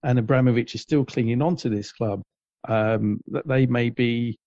and 0.03 0.17
Abramovich 0.17 0.75
is 0.75 0.81
still 0.81 1.05
clinging 1.05 1.41
on 1.41 1.55
to 1.57 1.69
this 1.69 1.91
club, 1.91 2.21
um, 2.67 3.19
that 3.27 3.47
they 3.47 3.65
may 3.65 3.89
be 3.89 4.37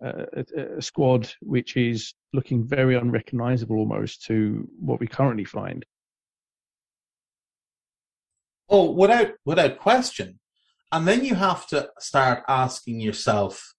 a, 0.00 0.44
a, 0.76 0.82
squad 0.82 1.30
which 1.40 1.76
is 1.76 2.14
looking 2.32 2.64
very 2.64 2.94
unrecognizable 2.94 3.76
almost 3.76 4.24
to 4.26 4.68
what 4.78 5.00
we 5.00 5.06
currently 5.06 5.44
find. 5.44 5.84
Oh, 8.68 8.90
without 8.90 9.32
without 9.44 9.78
question. 9.78 10.38
And 10.92 11.06
then 11.06 11.24
you 11.24 11.34
have 11.34 11.66
to 11.68 11.90
start 11.98 12.44
asking 12.48 13.00
yourself, 13.00 13.74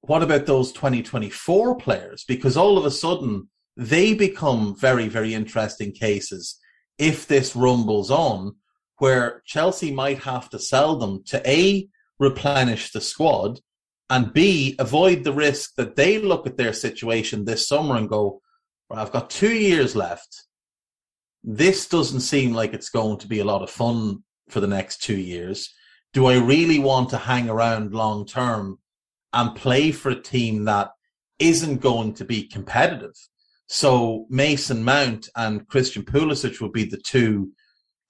what 0.00 0.22
about 0.22 0.46
those 0.46 0.72
2024 0.72 1.76
players? 1.76 2.24
Because 2.26 2.56
all 2.56 2.78
of 2.78 2.86
a 2.86 2.90
sudden 2.90 3.50
they 3.76 4.14
become 4.14 4.74
very, 4.78 5.08
very 5.08 5.34
interesting 5.34 5.92
cases 5.92 6.58
if 6.98 7.26
this 7.26 7.54
rumbles 7.54 8.10
on, 8.10 8.56
where 8.98 9.42
Chelsea 9.44 9.92
might 9.92 10.20
have 10.20 10.48
to 10.50 10.58
sell 10.58 10.96
them 10.96 11.22
to 11.24 11.48
A, 11.48 11.88
replenish 12.18 12.92
the 12.92 13.00
squad, 13.00 13.60
and 14.08 14.32
B, 14.32 14.76
avoid 14.78 15.24
the 15.24 15.32
risk 15.32 15.74
that 15.76 15.96
they 15.96 16.18
look 16.18 16.46
at 16.46 16.56
their 16.56 16.72
situation 16.72 17.44
this 17.44 17.68
summer 17.68 17.96
and 17.96 18.08
go, 18.08 18.40
well, 18.88 19.00
I've 19.00 19.12
got 19.12 19.30
two 19.30 19.52
years 19.52 19.96
left. 19.96 20.44
This 21.42 21.88
doesn't 21.88 22.20
seem 22.20 22.52
like 22.52 22.72
it's 22.72 22.90
going 22.90 23.18
to 23.18 23.28
be 23.28 23.40
a 23.40 23.44
lot 23.44 23.62
of 23.62 23.70
fun 23.70 24.22
for 24.48 24.60
the 24.60 24.66
next 24.66 25.02
two 25.02 25.16
years. 25.16 25.74
Do 26.12 26.26
I 26.26 26.38
really 26.38 26.78
want 26.78 27.10
to 27.10 27.18
hang 27.18 27.50
around 27.50 27.92
long 27.92 28.26
term 28.26 28.78
and 29.32 29.56
play 29.56 29.90
for 29.92 30.10
a 30.10 30.20
team 30.20 30.64
that 30.64 30.92
isn't 31.38 31.80
going 31.80 32.14
to 32.14 32.24
be 32.24 32.44
competitive? 32.44 33.14
So 33.66 34.26
Mason 34.30 34.84
Mount 34.84 35.28
and 35.34 35.66
Christian 35.68 36.04
Pulisic 36.04 36.60
will 36.60 36.70
be 36.70 36.84
the 36.84 36.98
two 36.98 37.52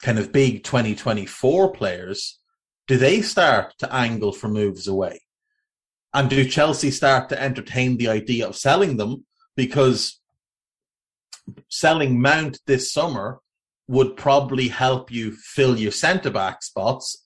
kind 0.02 0.18
of 0.18 0.32
big 0.32 0.64
2024 0.64 1.72
players. 1.72 2.38
Do 2.86 2.96
they 2.96 3.22
start 3.22 3.74
to 3.78 3.92
angle 3.92 4.32
for 4.32 4.48
moves 4.48 4.86
away? 4.86 5.22
And 6.12 6.30
do 6.30 6.44
Chelsea 6.48 6.90
start 6.90 7.28
to 7.30 7.42
entertain 7.42 7.96
the 7.96 8.08
idea 8.08 8.46
of 8.46 8.56
selling 8.56 8.96
them? 8.96 9.26
Because 9.56 10.20
selling 11.68 12.20
Mount 12.20 12.60
this 12.66 12.92
summer 12.92 13.40
would 13.88 14.16
probably 14.16 14.68
help 14.68 15.10
you 15.10 15.32
fill 15.32 15.78
your 15.78 15.92
centre 15.92 16.30
back 16.30 16.62
spots. 16.62 17.24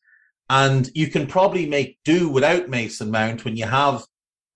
And 0.49 0.90
you 0.95 1.09
can 1.09 1.27
probably 1.27 1.66
make 1.66 1.99
do 2.05 2.29
without 2.29 2.69
Mason 2.69 3.11
Mount 3.11 3.45
when 3.45 3.57
you 3.57 3.66
have 3.66 4.05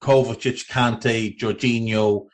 Kovacic, 0.03 0.69
Kante, 0.69 1.39
Jorginho, 1.39 2.27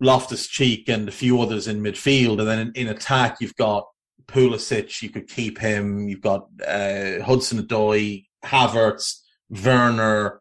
Loftus 0.00 0.46
Cheek, 0.46 0.88
and 0.88 1.08
a 1.08 1.12
few 1.12 1.40
others 1.40 1.68
in 1.68 1.80
midfield. 1.80 2.38
And 2.38 2.48
then 2.48 2.58
in, 2.58 2.72
in, 2.74 2.88
attack, 2.88 3.36
you've 3.40 3.56
got 3.56 3.86
Pulisic, 4.26 5.02
you 5.02 5.10
could 5.10 5.28
keep 5.28 5.58
him. 5.58 6.08
You've 6.08 6.20
got 6.20 6.48
uh, 6.66 7.22
Hudson 7.22 7.62
Odoi, 7.62 8.24
Havertz. 8.44 9.20
Werner, 9.50 10.40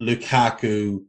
Lukaku, 0.00 1.04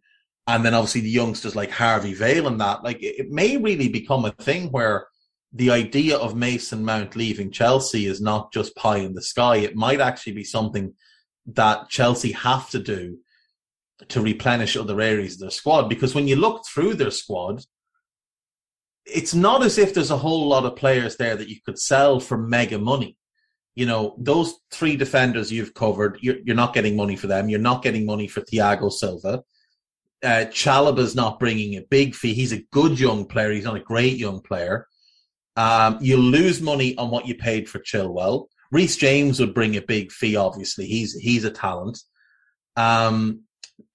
and 0.45 0.65
then 0.65 0.73
obviously 0.73 1.01
the 1.01 1.09
youngsters 1.09 1.55
like 1.55 1.71
Harvey 1.71 2.13
Vale 2.13 2.47
and 2.47 2.59
that. 2.61 2.83
Like 2.83 2.99
it, 3.01 3.29
may 3.29 3.57
really 3.57 3.89
become 3.89 4.25
a 4.25 4.31
thing 4.31 4.71
where 4.71 5.07
the 5.53 5.71
idea 5.71 6.17
of 6.17 6.35
Mason 6.35 6.85
Mount 6.85 7.15
leaving 7.15 7.51
Chelsea 7.51 8.05
is 8.05 8.21
not 8.21 8.53
just 8.53 8.75
pie 8.75 8.97
in 8.97 9.13
the 9.13 9.21
sky. 9.21 9.57
It 9.57 9.75
might 9.75 10.01
actually 10.01 10.33
be 10.33 10.43
something 10.43 10.93
that 11.47 11.89
Chelsea 11.89 12.33
have 12.33 12.69
to 12.71 12.79
do 12.79 13.17
to 14.09 14.21
replenish 14.21 14.77
other 14.77 15.01
areas 15.01 15.35
of 15.35 15.39
their 15.39 15.49
squad. 15.49 15.89
Because 15.89 16.13
when 16.13 16.27
you 16.27 16.35
look 16.35 16.65
through 16.65 16.93
their 16.93 17.11
squad, 17.11 17.63
it's 19.07 19.33
not 19.33 19.63
as 19.63 19.77
if 19.77 19.93
there's 19.93 20.11
a 20.11 20.17
whole 20.17 20.47
lot 20.47 20.65
of 20.65 20.75
players 20.75 21.17
there 21.17 21.35
that 21.35 21.49
you 21.49 21.57
could 21.65 21.79
sell 21.79 22.19
for 22.19 22.37
mega 22.37 22.77
money 22.77 23.17
you 23.77 23.85
know, 23.85 24.15
those 24.17 24.55
three 24.71 24.95
defenders 24.95 25.51
you've 25.51 25.75
covered, 25.75 26.17
you're, 26.19 26.37
you're 26.43 26.55
not 26.55 26.73
getting 26.73 26.95
money 26.95 27.15
for 27.15 27.27
them. 27.27 27.47
You're 27.47 27.59
not 27.59 27.83
getting 27.83 28.07
money 28.07 28.27
for 28.27 28.41
Thiago 28.41 28.91
Silva. 28.91 29.43
Uh, 30.23 30.45
Chalobah's 30.49 31.13
not 31.13 31.39
bringing 31.39 31.75
a 31.75 31.83
big 31.83 32.15
fee. 32.15 32.33
He's 32.33 32.53
a 32.53 32.63
good 32.71 32.99
young 32.99 33.27
player. 33.27 33.51
He's 33.51 33.65
not 33.65 33.77
a 33.77 33.81
great 33.81 34.17
young 34.17 34.41
player. 34.41 34.87
Um, 35.55 35.99
you 36.01 36.17
lose 36.17 36.59
money 36.59 36.97
on 36.97 37.11
what 37.11 37.27
you 37.27 37.35
paid 37.35 37.69
for 37.69 37.77
Chilwell. 37.77 38.47
Reece 38.71 38.97
James 38.97 39.39
would 39.39 39.53
bring 39.53 39.75
a 39.75 39.81
big 39.83 40.11
fee. 40.11 40.35
Obviously, 40.35 40.87
he's 40.87 41.13
he's 41.13 41.43
a 41.43 41.51
talent. 41.51 41.99
Um, 42.75 43.43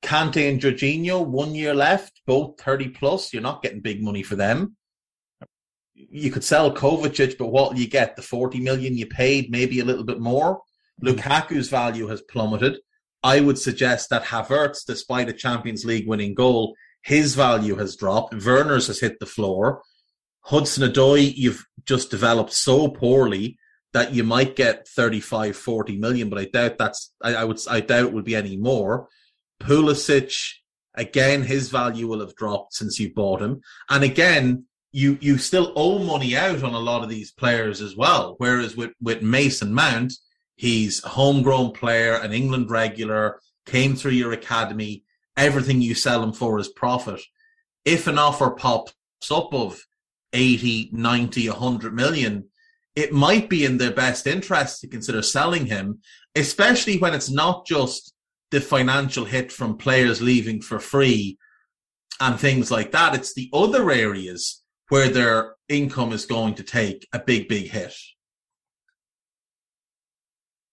Kante 0.01 0.49
and 0.49 0.61
Jorginho, 0.61 1.27
one 1.27 1.57
year 1.57 1.75
left, 1.75 2.23
both 2.25 2.61
thirty 2.61 2.89
plus. 2.89 3.33
You're 3.33 3.43
not 3.43 3.63
getting 3.63 3.81
big 3.81 4.01
money 4.01 4.23
for 4.23 4.37
them 4.37 4.77
you 6.11 6.31
could 6.31 6.45
sell 6.45 6.75
Kovacic, 6.75 7.39
but 7.39 7.49
what 7.49 7.73
will 7.73 7.81
you 7.81 7.89
get? 7.89 8.17
The 8.17 8.23
40 8.23 8.61
million 8.61 8.97
you 8.97 9.07
paid, 9.07 9.51
maybe 9.51 9.81
a 9.81 9.85
little 9.85 10.05
bit 10.05 10.21
more. 10.21 10.61
Mm. 11.03 11.17
Lukaku's 11.17 11.69
value 11.69 12.09
has 12.09 12.23
plummeted. 12.23 12.79
I 13.23 13.41
would 13.41 13.59
suggest 13.59 14.11
that 14.11 14.25
Havertz, 14.25 14.85
despite 14.85 15.29
a 15.29 15.33
Champions 15.33 15.85
League 15.85 16.09
winning 16.09 16.35
goal, 16.35 16.75
his 17.03 17.35
value 17.35 17.77
has 17.77 17.97
dropped. 17.97 18.35
Werner's 18.35 18.89
has 18.89 19.01
hit 19.01 19.19
the 19.21 19.27
floor. 19.27 19.83
Hudson 20.43 20.91
Odoi, 20.91 21.33
you've 21.35 21.65
just 21.85 22.11
developed 22.11 22.53
so 22.53 22.89
poorly 22.89 23.59
that 23.93 24.13
you 24.13 24.25
might 24.25 24.57
get 24.57 24.89
35, 24.89 25.57
40 25.57 25.99
million, 25.99 26.31
but 26.31 26.39
I 26.39 26.47
doubt 26.47 26.79
that's, 26.79 27.13
I, 27.23 27.35
I 27.35 27.45
would, 27.45 27.61
I 27.69 27.81
doubt 27.81 28.07
it 28.07 28.13
will 28.13 28.23
be 28.23 28.35
any 28.35 28.57
more. 28.57 29.09
Pulisic, 29.61 30.55
again, 30.95 31.43
his 31.43 31.69
value 31.69 32.09
will 32.09 32.21
have 32.21 32.35
dropped 32.35 32.75
since 32.75 32.99
you 32.99 33.13
bought 33.13 33.43
him. 33.43 33.61
And 33.89 34.03
again, 34.03 34.65
you 34.93 35.19
you 35.21 35.39
still 35.39 35.73
owe 35.75 35.99
money 35.99 36.37
out 36.37 36.63
on 36.63 36.75
a 36.75 36.79
lot 36.79 37.03
of 37.03 37.09
these 37.09 37.33
players 37.33 37.81
as 37.81 37.97
well. 37.97 38.35
Whereas 38.39 38.77
with 38.77 38.93
with 39.01 39.23
Mason 39.23 39.73
Mount, 39.73 40.13
he's 40.57 41.03
a 41.03 41.09
homegrown 41.09 41.73
player, 41.73 42.15
an 42.15 42.33
England 42.33 42.71
regular, 42.71 43.41
came 43.67 43.97
through 43.97 44.13
your 44.13 44.33
academy. 44.33 45.05
Everything 45.37 45.81
you 45.81 45.95
sell 45.95 46.23
him 46.23 46.33
for 46.33 46.59
is 46.59 46.69
profit. 46.69 47.21
If 47.85 48.07
an 48.07 48.19
offer 48.19 48.51
pops 48.51 48.95
up 49.31 49.55
of 49.55 49.83
80, 50.35 50.91
90, 50.93 51.49
100 51.49 51.95
million, 51.95 52.49
it 52.95 53.13
might 53.13 53.49
be 53.49 53.65
in 53.65 53.79
their 53.79 53.91
best 53.91 54.27
interest 54.27 54.81
to 54.81 54.89
consider 54.89 55.23
selling 55.23 55.67
him, 55.67 56.01
especially 56.35 56.99
when 56.99 57.15
it's 57.15 57.31
not 57.31 57.67
just 57.67 58.15
the 58.51 58.61
financial 58.61 59.25
hit 59.25 59.51
from 59.51 59.79
players 59.79 60.21
leaving 60.21 60.61
for 60.61 60.79
free 60.79 61.39
and 62.21 62.39
things 62.39 62.71
like 62.71 62.93
that. 62.93 63.15
It's 63.15 63.35
the 63.35 63.49
other 63.55 63.91
areas 63.91 64.62
where 64.93 65.09
their 65.09 65.55
income 65.71 66.13
is 66.13 66.27
going 66.27 66.53
to 66.53 66.63
take 66.63 67.09
a 67.15 67.19
big, 67.19 67.49
big 67.49 67.71
hit. 67.71 67.95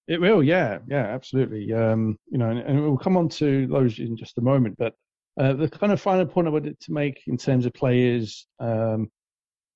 It 0.10 0.20
will, 0.20 0.44
yeah, 0.44 0.80
yeah, 0.90 1.06
absolutely. 1.06 1.72
Um, 1.72 2.18
you 2.30 2.38
know, 2.38 2.50
and, 2.50 2.60
and, 2.60 2.84
we'll 2.84 2.98
come 2.98 3.16
on 3.16 3.30
to 3.30 3.66
those 3.68 3.98
in 3.98 4.18
just 4.18 4.38
a 4.38 4.42
moment. 4.42 4.76
But 4.78 4.94
uh, 5.40 5.54
the 5.54 5.70
kind 5.70 5.94
of 5.94 6.02
final 6.02 6.26
point 6.26 6.48
I 6.48 6.52
wanted 6.52 6.78
to 6.82 6.92
make 6.92 7.22
in 7.28 7.38
terms 7.38 7.66
of 7.66 7.74
players 7.74 8.46
um, 8.60 9.10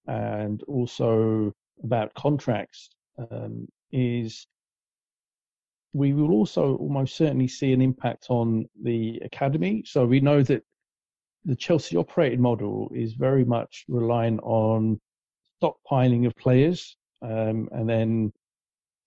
and 0.07 0.61
also 0.63 1.53
about 1.81 2.13
contracts 2.13 2.89
um, 3.17 3.65
is 3.93 4.45
we 5.93 6.11
will 6.11 6.31
also 6.31 6.75
almost 6.81 7.15
certainly 7.15 7.47
see 7.47 7.71
an 7.71 7.81
impact 7.81 8.25
on 8.27 8.65
the 8.83 9.21
academy. 9.23 9.83
So 9.85 10.05
we 10.05 10.19
know 10.19 10.43
that 10.43 10.63
the 11.45 11.55
Chelsea 11.55 11.97
operating 11.97 12.41
model 12.41 12.91
is 12.95 13.13
very 13.13 13.45
much 13.45 13.85
relying 13.87 14.39
on 14.39 14.99
stockpiling 15.61 16.25
of 16.25 16.35
players 16.35 16.97
um, 17.21 17.69
and 17.71 17.89
then 17.89 18.31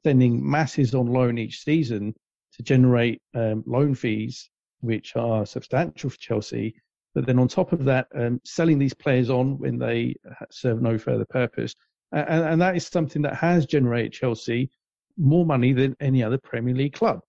sending 0.05 0.49
masses 0.49 0.95
on 0.95 1.07
loan 1.07 1.39
each 1.39 1.61
season 1.63 2.15
to 2.55 2.63
generate 2.63 3.21
um, 3.35 3.63
loan 3.67 3.95
fees, 3.95 4.51
which 4.81 5.17
are 5.17 5.45
substantial 5.45 6.11
for 6.11 6.19
Chelsea. 6.19 6.75
But 7.15 7.27
then 7.27 7.39
on 7.39 7.49
top 7.49 7.73
of 7.73 7.85
that, 7.85 8.07
um, 8.15 8.41
selling 8.45 8.79
these 8.79 8.95
players 8.95 9.31
on 9.31 9.59
when 9.59 9.79
they 9.79 10.15
serve 10.51 10.83
no 10.83 10.99
further 10.99 11.25
purpose. 11.25 11.75
And, 12.13 12.45
and 12.45 12.61
that 12.61 12.77
is 12.77 12.87
something 12.87 13.23
that 13.23 13.35
has 13.35 13.67
generated 13.67 14.13
Chelsea 14.13 14.71
more 15.17 15.47
money 15.47 15.73
than 15.73 15.97
any 16.01 16.23
other 16.23 16.39
Premier 16.39 16.75
League 16.75 16.93
club. 16.93 17.21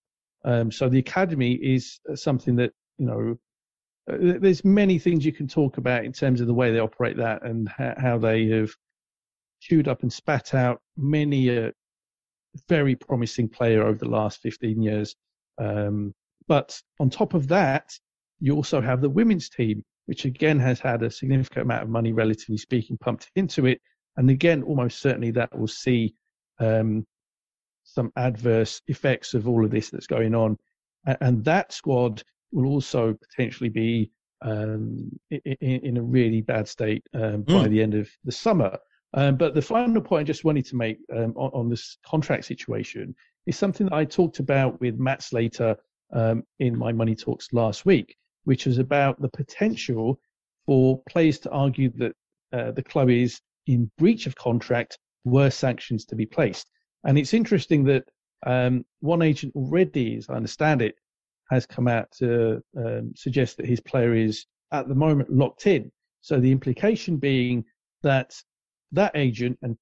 Um, 0.45 0.71
so 0.71 0.87
the 0.87 0.99
academy 0.99 1.53
is 1.53 1.99
something 2.15 2.55
that, 2.57 2.71
you 2.97 3.05
know, 3.05 3.31
uh, 3.31 3.35
there's 4.07 4.63
many 4.63 4.99
things 4.99 5.25
you 5.25 5.33
can 5.33 5.47
talk 5.47 5.77
about 5.77 6.05
in 6.05 6.13
terms 6.13 6.39
of 6.39 6.47
the 6.47 6.53
way 6.53 6.71
they 6.71 6.79
operate 6.79 7.17
that 7.17 7.43
and 7.43 7.69
how 7.77 8.17
they 8.17 8.47
have 8.47 8.71
chewed 9.59 9.87
up 9.87 10.01
and 10.01 10.11
spat 10.11 10.53
out 10.53 10.81
many 10.95 11.49
a 11.49 11.73
very 12.69 12.95
promising 12.95 13.49
player 13.49 13.83
over 13.83 13.97
the 13.97 14.09
last 14.09 14.39
15 14.41 14.81
years. 14.81 15.15
Um, 15.57 16.13
but 16.47 16.79
on 16.99 17.09
top 17.09 17.33
of 17.33 17.47
that, 17.49 17.91
you 18.39 18.55
also 18.55 18.79
have 18.79 19.01
the 19.01 19.09
women's 19.09 19.49
team, 19.49 19.83
which 20.05 20.25
again 20.25 20.59
has 20.59 20.79
had 20.79 21.03
a 21.03 21.11
significant 21.11 21.63
amount 21.63 21.83
of 21.83 21.89
money, 21.89 22.13
relatively 22.13 22.57
speaking, 22.57 22.97
pumped 22.97 23.29
into 23.35 23.65
it. 23.65 23.81
And 24.15 24.29
again, 24.29 24.63
almost 24.63 25.01
certainly 25.01 25.31
that 25.31 25.57
will 25.57 25.67
see 25.67 26.13
um, 26.59 27.05
some 27.83 28.11
adverse 28.15 28.81
effects 28.87 29.33
of 29.33 29.47
all 29.47 29.65
of 29.65 29.71
this 29.71 29.89
that's 29.89 30.07
going 30.07 30.33
on. 30.33 30.57
And 31.05 31.43
that 31.45 31.73
squad 31.73 32.23
will 32.51 32.67
also 32.67 33.13
potentially 33.13 33.69
be 33.69 34.11
um, 34.41 35.09
in, 35.31 35.57
in, 35.61 35.97
a 35.97 36.01
really 36.01 36.41
bad 36.41 36.67
state 36.67 37.03
um, 37.15 37.43
mm. 37.43 37.45
by 37.45 37.67
the 37.67 37.81
end 37.81 37.95
of 37.95 38.09
the 38.23 38.31
summer. 38.31 38.77
Um, 39.13 39.35
but 39.35 39.55
the 39.55 39.61
final 39.61 40.01
point 40.01 40.21
I 40.21 40.23
just 40.23 40.43
wanted 40.43 40.65
to 40.67 40.75
make 40.75 40.99
um, 41.15 41.33
on, 41.35 41.49
on, 41.53 41.69
this 41.69 41.97
contract 42.05 42.45
situation 42.45 43.15
is 43.47 43.57
something 43.57 43.87
that 43.87 43.95
I 43.95 44.05
talked 44.05 44.39
about 44.39 44.79
with 44.79 44.99
Matt 44.99 45.23
Slater 45.23 45.75
um, 46.13 46.43
in 46.59 46.77
my 46.77 46.91
Money 46.91 47.15
Talks 47.15 47.51
last 47.51 47.85
week, 47.85 48.15
which 48.43 48.65
was 48.65 48.77
about 48.77 49.19
the 49.21 49.29
potential 49.29 50.19
for 50.65 51.01
players 51.09 51.39
to 51.39 51.49
argue 51.51 51.89
that 51.97 52.13
uh, 52.53 52.71
the 52.71 52.83
club 52.83 53.09
is 53.09 53.41
in 53.65 53.89
breach 53.97 54.27
of 54.27 54.35
contract 54.35 54.99
were 55.23 55.49
sanctions 55.49 56.05
to 56.05 56.15
be 56.15 56.25
placed. 56.25 56.69
And 57.03 57.17
it's 57.17 57.33
interesting 57.33 57.83
that 57.85 58.03
um, 58.45 58.85
one 58.99 59.21
agent 59.21 59.53
already, 59.55 60.17
as 60.17 60.29
I 60.29 60.35
understand 60.35 60.81
it, 60.81 60.95
has 61.49 61.65
come 61.65 61.87
out 61.87 62.11
to 62.19 62.61
um, 62.77 63.11
suggest 63.15 63.57
that 63.57 63.65
his 63.65 63.79
player 63.79 64.13
is 64.13 64.45
at 64.71 64.87
the 64.87 64.95
moment 64.95 65.29
locked 65.29 65.67
in. 65.67 65.91
So 66.21 66.39
the 66.39 66.51
implication 66.51 67.17
being 67.17 67.63
that 68.03 68.33
that 68.91 69.11
agent 69.15 69.57
and 69.61 69.77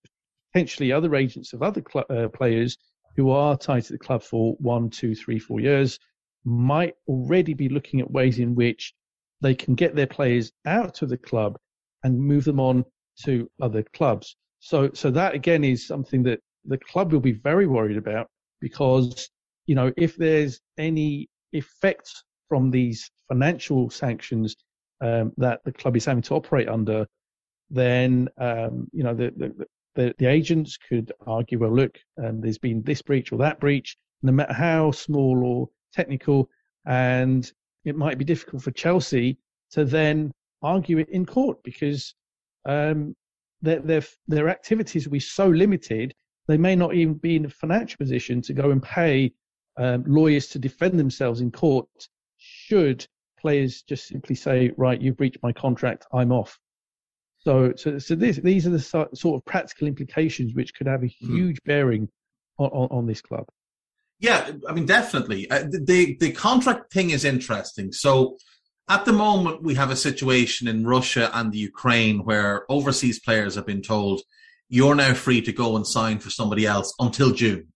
potentially 0.53 0.91
other 0.91 1.15
agents 1.15 1.53
of 1.53 1.61
other 1.61 1.83
cl- 1.91 2.05
uh, 2.09 2.27
players 2.29 2.77
who 3.15 3.29
are 3.29 3.57
tied 3.57 3.83
to 3.83 3.93
the 3.93 3.99
club 3.99 4.23
for 4.23 4.55
one, 4.59 4.89
two, 4.89 5.15
three, 5.15 5.39
four 5.39 5.59
years 5.59 5.99
might 6.43 6.93
already 7.07 7.53
be 7.53 7.69
looking 7.69 7.99
at 7.99 8.11
ways 8.11 8.39
in 8.39 8.55
which 8.55 8.93
they 9.41 9.55
can 9.55 9.75
get 9.75 9.95
their 9.95 10.07
players 10.07 10.51
out 10.65 11.01
of 11.01 11.09
the 11.09 11.17
club 11.17 11.57
and 12.03 12.19
move 12.19 12.43
them 12.43 12.59
on 12.59 12.85
to 13.23 13.49
other 13.61 13.83
clubs. 13.93 14.35
So, 14.59 14.89
so 14.93 15.11
that 15.11 15.33
again 15.33 15.63
is 15.63 15.87
something 15.87 16.23
that 16.23 16.39
the 16.65 16.77
club 16.77 17.11
will 17.11 17.19
be 17.19 17.31
very 17.31 17.67
worried 17.67 17.97
about 17.97 18.27
because, 18.61 19.29
you 19.65 19.75
know, 19.75 19.91
if 19.97 20.15
there's 20.15 20.59
any 20.77 21.29
effect 21.55 22.23
from 22.49 22.71
these 22.71 23.09
financial 23.27 23.89
sanctions 23.89 24.55
um, 25.01 25.31
that 25.37 25.61
the 25.65 25.71
club 25.71 25.97
is 25.97 26.05
having 26.05 26.23
to 26.23 26.35
operate 26.35 26.69
under, 26.69 27.07
then 27.69 28.29
um, 28.37 28.87
you 28.93 29.03
know 29.03 29.13
the, 29.13 29.33
the, 29.37 29.67
the, 29.95 30.15
the, 30.17 30.25
agents 30.25 30.77
could 30.77 31.11
argue, 31.25 31.59
well, 31.59 31.75
look, 31.75 31.97
um, 32.23 32.41
there's 32.41 32.57
been 32.57 32.81
this 32.83 33.01
breach 33.01 33.31
or 33.31 33.37
that 33.39 33.59
breach, 33.59 33.97
no 34.21 34.31
matter 34.31 34.53
how 34.53 34.91
small 34.91 35.43
or 35.45 35.69
technical, 35.93 36.49
and 36.85 37.51
it 37.85 37.95
might 37.95 38.17
be 38.17 38.25
difficult 38.25 38.61
for 38.61 38.71
Chelsea 38.71 39.37
to 39.71 39.85
then 39.85 40.31
argue 40.61 40.99
it 40.99 41.09
in 41.09 41.25
court 41.25 41.57
because 41.63 42.15
um, 42.65 43.15
their, 43.61 43.79
their 43.79 44.03
their 44.27 44.49
activities 44.49 45.05
will 45.05 45.13
be 45.13 45.19
so 45.19 45.47
limited 45.47 46.13
they 46.47 46.57
may 46.57 46.75
not 46.75 46.93
even 46.93 47.15
be 47.15 47.35
in 47.35 47.45
a 47.45 47.49
financial 47.49 47.97
position 47.97 48.41
to 48.41 48.53
go 48.53 48.71
and 48.71 48.81
pay 48.81 49.31
um, 49.77 50.03
lawyers 50.07 50.47
to 50.47 50.59
defend 50.59 50.99
themselves 50.99 51.41
in 51.41 51.51
court 51.51 51.87
should 52.37 53.05
players 53.39 53.83
just 53.83 54.07
simply 54.07 54.35
say, 54.35 54.71
right, 54.77 55.01
you've 55.01 55.17
breached 55.17 55.37
my 55.43 55.51
contract, 55.51 56.05
I'm 56.13 56.31
off. 56.31 56.59
So, 57.39 57.73
so, 57.75 57.99
so 57.99 58.15
this, 58.15 58.37
these 58.37 58.65
are 58.65 58.71
the 58.71 58.79
sort 58.79 59.35
of 59.35 59.45
practical 59.45 59.87
implications 59.87 60.55
which 60.55 60.73
could 60.73 60.87
have 60.87 61.03
a 61.03 61.07
hmm. 61.21 61.35
huge 61.35 61.57
mm. 61.57 61.65
bearing 61.65 62.09
on, 62.57 62.69
on, 62.69 62.87
on, 62.89 63.05
this 63.05 63.21
club. 63.21 63.45
Yeah, 64.19 64.49
I 64.67 64.73
mean, 64.73 64.87
definitely. 64.87 65.47
Uh, 65.51 65.65
the 65.69 66.17
the 66.19 66.31
contract 66.31 66.91
thing 66.91 67.11
is 67.11 67.23
interesting. 67.23 67.91
So, 67.91 68.37
at 68.87 69.05
the 69.05 69.13
moment, 69.13 69.61
we 69.61 69.75
have 69.75 69.91
a 69.91 69.95
situation 69.95 70.67
in 70.67 70.87
Russia 70.87 71.29
and 71.33 71.51
the 71.51 71.59
Ukraine 71.59 72.23
where 72.23 72.65
overseas 72.71 73.19
players 73.19 73.55
have 73.55 73.65
been 73.67 73.81
told 73.81 74.21
you're 74.69 74.95
now 74.95 75.13
free 75.13 75.41
to 75.41 75.51
go 75.51 75.75
and 75.75 75.85
sign 75.85 76.19
for 76.19 76.29
somebody 76.29 76.65
else 76.65 76.93
until 76.97 77.31
June 77.31 77.67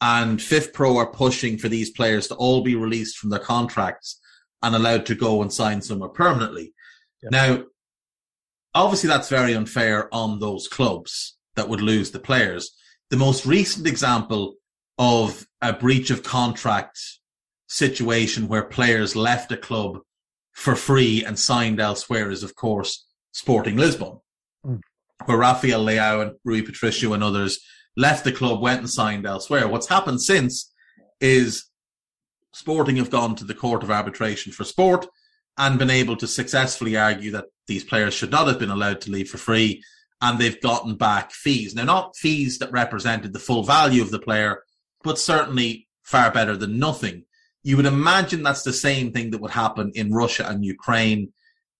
and 0.00 0.38
FIFPro 0.38 0.96
are 0.96 1.06
pushing 1.06 1.56
for 1.58 1.68
these 1.68 1.90
players 1.90 2.28
to 2.28 2.34
all 2.34 2.62
be 2.62 2.74
released 2.74 3.16
from 3.16 3.30
their 3.30 3.40
contracts 3.40 4.20
and 4.62 4.74
allowed 4.74 5.06
to 5.06 5.14
go 5.14 5.42
and 5.42 5.52
sign 5.52 5.80
somewhere 5.80 6.10
permanently. 6.10 6.74
Yep. 7.22 7.32
Now, 7.32 7.64
obviously, 8.74 9.08
that's 9.08 9.28
very 9.28 9.54
unfair 9.54 10.12
on 10.14 10.38
those 10.38 10.68
clubs 10.68 11.36
that 11.54 11.68
would 11.68 11.80
lose 11.80 12.10
the 12.10 12.18
players. 12.18 12.76
The 13.10 13.16
most 13.16 13.46
recent 13.46 13.86
example 13.86 14.56
of 14.98 15.46
a 15.62 15.72
breach 15.72 16.10
of 16.10 16.22
contract 16.22 16.98
situation 17.68 18.48
where 18.48 18.64
players 18.64 19.16
left 19.16 19.52
a 19.52 19.56
club 19.56 20.00
for 20.52 20.74
free 20.74 21.24
and 21.24 21.38
signed 21.38 21.80
elsewhere 21.80 22.30
is, 22.30 22.42
of 22.42 22.54
course, 22.54 23.06
Sporting 23.32 23.76
Lisbon, 23.76 24.20
mm. 24.64 24.80
where 25.26 25.36
Rafael 25.36 25.84
Leao 25.84 26.22
and 26.22 26.32
Rui 26.44 26.62
Patricio 26.62 27.12
and 27.12 27.22
others 27.22 27.60
left 27.96 28.24
the 28.24 28.32
club, 28.32 28.60
went 28.60 28.80
and 28.80 28.90
signed 28.90 29.26
elsewhere. 29.26 29.68
What's 29.68 29.88
happened 29.88 30.22
since 30.22 30.72
is 31.20 31.64
Sporting 32.52 32.96
have 32.96 33.10
gone 33.10 33.34
to 33.36 33.44
the 33.44 33.54
Court 33.54 33.82
of 33.82 33.90
Arbitration 33.90 34.50
for 34.50 34.64
Sport 34.64 35.06
and 35.58 35.78
been 35.78 35.90
able 35.90 36.16
to 36.16 36.26
successfully 36.26 36.96
argue 36.96 37.30
that 37.32 37.46
these 37.66 37.84
players 37.84 38.14
should 38.14 38.30
not 38.30 38.46
have 38.46 38.58
been 38.58 38.70
allowed 38.70 39.00
to 39.02 39.10
leave 39.10 39.28
for 39.28 39.38
free 39.38 39.82
and 40.22 40.38
they've 40.38 40.60
gotten 40.60 40.96
back 40.96 41.32
fees. 41.32 41.74
Now, 41.74 41.84
not 41.84 42.16
fees 42.16 42.58
that 42.58 42.72
represented 42.72 43.32
the 43.32 43.38
full 43.38 43.62
value 43.62 44.00
of 44.00 44.10
the 44.10 44.18
player, 44.18 44.62
but 45.02 45.18
certainly 45.18 45.86
far 46.02 46.30
better 46.30 46.56
than 46.56 46.78
nothing. 46.78 47.24
You 47.62 47.76
would 47.76 47.86
imagine 47.86 48.42
that's 48.42 48.62
the 48.62 48.72
same 48.72 49.12
thing 49.12 49.30
that 49.30 49.40
would 49.40 49.50
happen 49.50 49.92
in 49.94 50.12
Russia 50.12 50.46
and 50.48 50.64
Ukraine 50.64 51.32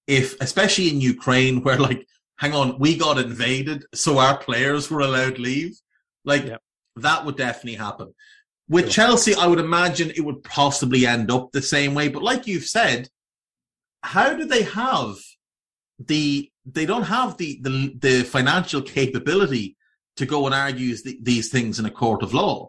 if, 0.06 0.38
especially 0.40 0.90
in 0.90 1.00
Ukraine, 1.00 1.62
where 1.62 1.78
like, 1.78 2.06
hang 2.36 2.52
on, 2.52 2.78
we 2.78 2.96
got 2.96 3.18
invaded, 3.18 3.84
so 3.94 4.18
our 4.18 4.36
players 4.36 4.90
were 4.90 5.00
allowed 5.00 5.38
leave. 5.38 5.80
Like 6.26 6.52
that 6.96 7.24
would 7.24 7.36
definitely 7.36 7.76
happen. 7.76 8.12
With 8.68 8.92
sure. 8.92 9.06
Chelsea, 9.06 9.34
I 9.34 9.46
would 9.46 9.60
imagine 9.60 10.10
it 10.10 10.24
would 10.24 10.42
possibly 10.42 11.06
end 11.06 11.30
up 11.30 11.52
the 11.52 11.62
same 11.62 11.94
way. 11.94 12.08
But 12.08 12.22
like 12.22 12.46
you've 12.46 12.66
said, 12.66 13.08
how 14.02 14.34
do 14.34 14.44
they 14.44 14.64
have 14.64 15.16
the 15.98 16.50
they 16.66 16.84
don't 16.84 17.04
have 17.04 17.36
the, 17.36 17.60
the, 17.62 17.94
the 17.98 18.22
financial 18.24 18.82
capability 18.82 19.76
to 20.16 20.26
go 20.26 20.46
and 20.46 20.54
argue 20.54 20.96
th- 20.96 21.18
these 21.22 21.48
things 21.48 21.78
in 21.78 21.86
a 21.86 21.90
court 21.90 22.22
of 22.22 22.34
law 22.34 22.68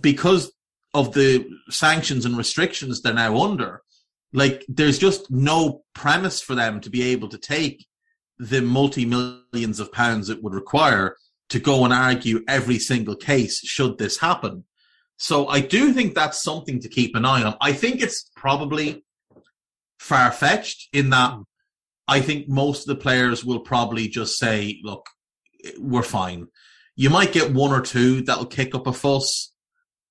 because 0.00 0.52
of 0.94 1.14
the 1.14 1.48
sanctions 1.70 2.26
and 2.26 2.36
restrictions 2.36 3.00
they're 3.00 3.14
now 3.14 3.38
under. 3.38 3.82
Like, 4.32 4.64
there's 4.68 4.98
just 4.98 5.30
no 5.30 5.84
premise 5.94 6.42
for 6.42 6.54
them 6.54 6.80
to 6.80 6.90
be 6.90 7.02
able 7.12 7.28
to 7.28 7.38
take 7.38 7.86
the 8.38 8.60
multi 8.60 9.06
millions 9.06 9.80
of 9.80 9.92
pounds 9.92 10.28
it 10.28 10.42
would 10.42 10.54
require 10.54 11.16
to 11.50 11.58
go 11.58 11.84
and 11.84 11.92
argue 11.92 12.44
every 12.46 12.78
single 12.78 13.16
case 13.16 13.58
should 13.60 13.98
this 13.98 14.18
happen. 14.18 14.64
So 15.16 15.48
I 15.48 15.60
do 15.60 15.92
think 15.92 16.14
that's 16.14 16.42
something 16.42 16.80
to 16.80 16.88
keep 16.88 17.16
an 17.16 17.24
eye 17.24 17.42
on. 17.42 17.56
I 17.60 17.72
think 17.72 18.00
it's 18.00 18.30
probably 18.36 19.04
far 19.98 20.30
fetched 20.30 20.88
in 20.92 21.10
that 21.10 21.38
I 22.06 22.22
think 22.22 22.48
most 22.48 22.88
of 22.88 22.96
the 22.96 23.02
players 23.02 23.44
will 23.44 23.60
probably 23.60 24.08
just 24.08 24.38
say, 24.38 24.80
look, 24.82 25.06
we're 25.78 26.02
fine. 26.02 26.48
You 26.96 27.10
might 27.10 27.32
get 27.32 27.52
one 27.52 27.72
or 27.72 27.82
two 27.82 28.22
that'll 28.22 28.46
kick 28.46 28.74
up 28.74 28.86
a 28.86 28.92
fuss. 28.92 29.52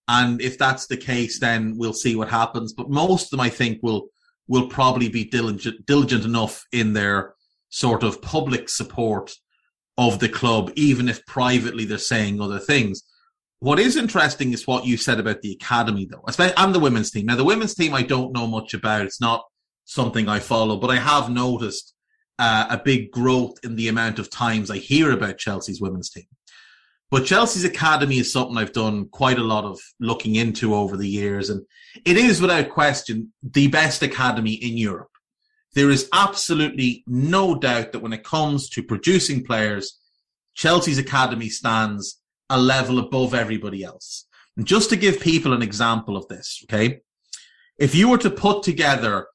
And 0.07 0.39
if 0.39 0.57
that's 0.57 0.87
the 0.87 0.95
case, 0.95 1.39
then 1.39 1.75
we'll 1.77 1.93
see 1.93 2.15
what 2.15 2.29
happens. 2.29 2.71
But 2.71 2.89
most 2.89 3.25
of 3.25 3.29
them, 3.31 3.39
I 3.41 3.49
think, 3.49 3.79
will 3.81 4.09
will 4.47 4.69
probably 4.69 5.09
be 5.09 5.25
diligent, 5.25 5.85
diligent 5.85 6.23
enough 6.23 6.65
in 6.71 6.93
their 6.93 7.33
sort 7.67 8.03
of 8.03 8.21
public 8.21 8.69
support 8.69 9.35
of 9.97 10.19
the 10.19 10.29
club, 10.29 10.71
even 10.75 11.09
if 11.09 11.25
privately 11.25 11.85
they're 11.85 11.97
saying 11.97 12.39
other 12.39 12.59
things. 12.59 13.03
What 13.59 13.79
is 13.79 13.97
interesting 13.97 14.53
is 14.53 14.67
what 14.67 14.85
you 14.85 14.97
said 14.97 15.19
about 15.19 15.41
the 15.41 15.53
academy, 15.53 16.05
though. 16.05 16.23
I'm 16.55 16.73
the 16.73 16.79
women's 16.79 17.09
team. 17.09 17.25
Now, 17.25 17.35
the 17.35 17.43
women's 17.43 17.73
team 17.73 17.93
I 17.93 18.03
don't 18.03 18.31
know 18.31 18.45
much 18.45 18.75
about. 18.75 19.05
It's 19.05 19.19
not 19.19 19.43
something 19.85 20.29
I 20.29 20.39
follow, 20.39 20.77
but 20.77 20.91
I 20.91 20.97
have 20.97 21.31
noticed 21.31 21.93
uh, 22.37 22.67
a 22.69 22.77
big 22.77 23.11
growth 23.11 23.57
in 23.63 23.75
the 23.75 23.87
amount 23.87 24.19
of 24.19 24.29
times 24.29 24.69
I 24.69 24.77
hear 24.77 25.11
about 25.11 25.39
Chelsea's 25.39 25.81
women's 25.81 26.11
team. 26.11 26.27
But 27.09 27.25
Chelsea's 27.25 27.63
academy 27.63 28.19
is 28.19 28.31
something 28.31 28.57
I've 28.57 28.73
done 28.73 29.07
quite 29.09 29.39
a 29.39 29.43
lot 29.43 29.63
of 29.63 29.79
looking 29.99 30.35
into 30.35 30.75
over 30.75 30.97
the 30.97 31.07
years, 31.07 31.49
and 31.49 31.65
it 32.05 32.17
is 32.17 32.41
without 32.41 32.69
question 32.69 33.31
the 33.41 33.67
best 33.67 34.03
academy 34.03 34.53
in 34.53 34.77
Europe. 34.77 35.09
There 35.73 35.89
is 35.89 36.09
absolutely 36.13 37.03
no 37.07 37.55
doubt 37.55 37.91
that 37.91 37.99
when 37.99 38.13
it 38.13 38.23
comes 38.23 38.69
to 38.69 38.83
producing 38.83 39.43
players, 39.43 39.99
Chelsea's 40.55 40.97
academy 40.97 41.49
stands 41.49 42.19
a 42.49 42.59
level 42.59 42.99
above 42.99 43.33
everybody 43.33 43.83
else. 43.83 44.25
And 44.55 44.65
just 44.65 44.89
to 44.89 44.95
give 44.95 45.19
people 45.19 45.53
an 45.53 45.61
example 45.61 46.17
of 46.17 46.27
this, 46.27 46.63
okay? 46.63 47.01
If 47.77 47.93
you 47.93 48.09
were 48.09 48.17
to 48.19 48.31
put 48.31 48.63
together 48.63 49.27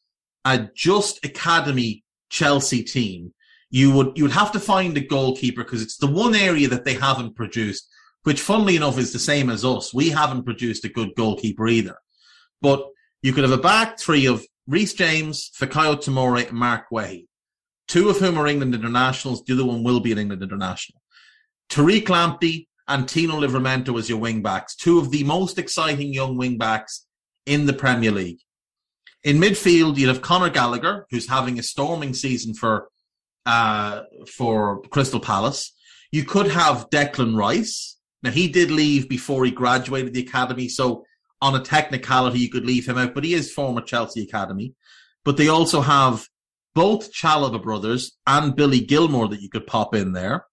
a 0.44 0.68
just 0.74 1.24
academy 1.24 2.02
Chelsea 2.28 2.82
team, 2.82 3.32
you 3.70 3.92
would 3.92 4.12
you 4.16 4.24
would 4.24 4.32
have 4.32 4.52
to 4.52 4.60
find 4.60 4.96
a 4.96 5.00
goalkeeper 5.00 5.62
because 5.62 5.80
it's 5.80 5.96
the 5.96 6.06
one 6.06 6.34
area 6.34 6.68
that 6.68 6.84
they 6.84 6.94
haven't 6.94 7.36
produced, 7.36 7.88
which 8.24 8.40
funnily 8.40 8.76
enough 8.76 8.98
is 8.98 9.12
the 9.12 9.18
same 9.18 9.48
as 9.48 9.64
us. 9.64 9.94
We 9.94 10.10
haven't 10.10 10.44
produced 10.44 10.84
a 10.84 10.88
good 10.88 11.14
goalkeeper 11.16 11.68
either. 11.68 11.96
But 12.60 12.84
you 13.22 13.32
could 13.32 13.44
have 13.44 13.52
a 13.52 13.62
back 13.62 13.98
three 13.98 14.26
of 14.26 14.44
Reece 14.66 14.94
James, 14.94 15.50
Fikayo 15.58 15.96
Tomori, 15.96 16.48
and 16.48 16.56
Marc 16.56 16.90
Guehi, 16.90 17.26
two 17.88 18.08
of 18.08 18.18
whom 18.18 18.38
are 18.38 18.46
England 18.46 18.74
internationals. 18.74 19.42
The 19.44 19.54
other 19.54 19.64
one 19.64 19.82
will 19.82 20.00
be 20.00 20.12
an 20.12 20.18
England 20.18 20.42
international. 20.42 21.00
Tariq 21.68 22.04
Lamptey 22.04 22.66
and 22.88 23.08
Tino 23.08 23.40
Livramento 23.40 23.98
as 23.98 24.08
your 24.08 24.18
wing 24.18 24.42
backs, 24.42 24.76
two 24.76 24.98
of 24.98 25.10
the 25.10 25.24
most 25.24 25.58
exciting 25.58 26.12
young 26.12 26.36
wing 26.36 26.58
backs 26.58 27.06
in 27.46 27.66
the 27.66 27.72
Premier 27.72 28.10
League. 28.10 28.40
In 29.24 29.38
midfield, 29.38 29.96
you'd 29.96 30.08
have 30.08 30.22
Conor 30.22 30.50
Gallagher, 30.50 31.06
who's 31.10 31.28
having 31.28 31.58
a 31.58 31.62
storming 31.62 32.12
season 32.12 32.54
for 32.54 32.88
uh, 33.46 34.02
for 34.30 34.82
Crystal 34.82 35.20
Palace. 35.20 35.72
You 36.10 36.24
could 36.24 36.48
have 36.48 36.90
Declan 36.90 37.36
Rice. 37.36 37.98
Now 38.22 38.30
he 38.30 38.48
did 38.48 38.70
leave 38.70 39.08
before 39.08 39.44
he 39.44 39.50
graduated 39.50 40.12
the 40.12 40.22
academy, 40.22 40.68
so 40.68 41.04
on 41.42 41.56
a 41.56 41.60
technicality 41.60 42.38
you 42.38 42.48
could 42.48 42.64
leave 42.64 42.88
him 42.88 42.96
out, 42.96 43.14
but 43.14 43.24
he 43.24 43.34
is 43.34 43.52
former 43.52 43.82
Chelsea 43.82 44.22
academy. 44.22 44.74
But 45.24 45.36
they 45.36 45.48
also 45.48 45.80
have 45.80 46.28
both 46.74 47.12
Chalobah 47.12 47.62
brothers 47.62 48.16
and 48.26 48.56
Billy 48.56 48.80
Gilmour 48.80 49.28
that 49.28 49.42
you 49.42 49.50
could 49.50 49.66
pop 49.66 49.94
in 49.94 50.12
there. 50.12 50.46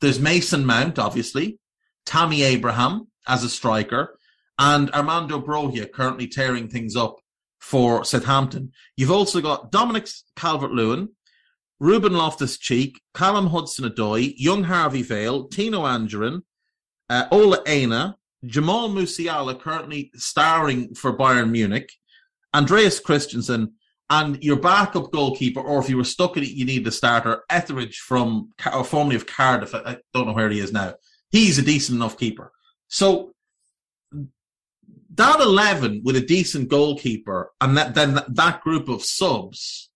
There's 0.00 0.20
Mason 0.20 0.66
Mount, 0.66 0.98
obviously, 0.98 1.58
Tammy 2.04 2.42
Abraham 2.42 3.06
as 3.26 3.44
a 3.44 3.48
striker, 3.48 4.18
and 4.58 4.90
Armando 4.90 5.40
Broja 5.40 5.90
currently 5.90 6.26
tearing 6.26 6.68
things 6.68 6.96
up 6.96 7.16
for 7.60 8.04
Southampton. 8.04 8.72
You've 8.96 9.12
also 9.12 9.40
got 9.40 9.70
Dominic 9.70 10.08
Calvert 10.34 10.72
Lewin, 10.72 11.10
Ruben 11.78 12.14
Loftus 12.14 12.58
Cheek, 12.58 13.00
Callum 13.14 13.48
Hudson 13.48 13.88
Odoi, 13.88 14.34
young 14.36 14.64
Harvey 14.64 15.02
Vale, 15.02 15.46
Tino 15.48 15.82
Anjorin, 15.84 16.42
uh, 17.08 17.26
Ola 17.30 17.62
Aina, 17.66 18.16
Jamal 18.44 18.90
Musiala, 18.90 19.58
currently 19.58 20.10
starring 20.14 20.94
for 20.94 21.16
Bayern 21.16 21.50
Munich, 21.50 21.92
Andreas 22.54 23.00
Christensen, 23.00 23.72
and 24.08 24.42
your 24.42 24.56
backup 24.56 25.10
goalkeeper, 25.10 25.60
or 25.60 25.80
if 25.80 25.88
you 25.88 25.96
were 25.96 26.04
stuck 26.04 26.36
in 26.36 26.44
it, 26.44 26.50
you 26.50 26.64
need 26.64 26.84
the 26.84 26.92
starter, 26.92 27.42
Etheridge 27.50 27.98
from, 27.98 28.52
or 28.72 28.84
formerly 28.84 29.16
of 29.16 29.26
Cardiff. 29.26 29.74
I 29.74 29.98
don't 30.14 30.26
know 30.26 30.32
where 30.32 30.50
he 30.50 30.60
is 30.60 30.72
now. 30.72 30.94
He's 31.30 31.58
a 31.58 31.62
decent 31.62 31.96
enough 31.96 32.16
keeper. 32.16 32.52
So 32.88 33.32
that 35.14 35.40
11 35.40 36.02
with 36.04 36.16
a 36.16 36.20
decent 36.20 36.68
goalkeeper 36.68 37.50
and 37.60 37.76
that, 37.76 37.94
then 37.94 38.20
that 38.28 38.60
group 38.60 38.88
of 38.88 39.02
subs, 39.02 39.90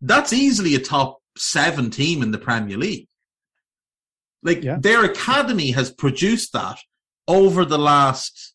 that's 0.00 0.32
easily 0.32 0.74
a 0.74 0.78
top 0.80 1.18
seven 1.36 1.90
team 1.90 2.22
in 2.22 2.30
the 2.30 2.38
Premier 2.38 2.78
League. 2.78 3.08
Like 4.46 4.62
yeah. 4.62 4.76
their 4.80 5.04
academy 5.04 5.72
has 5.72 5.90
produced 5.90 6.52
that 6.52 6.78
over 7.26 7.64
the 7.64 7.78
last 7.78 8.54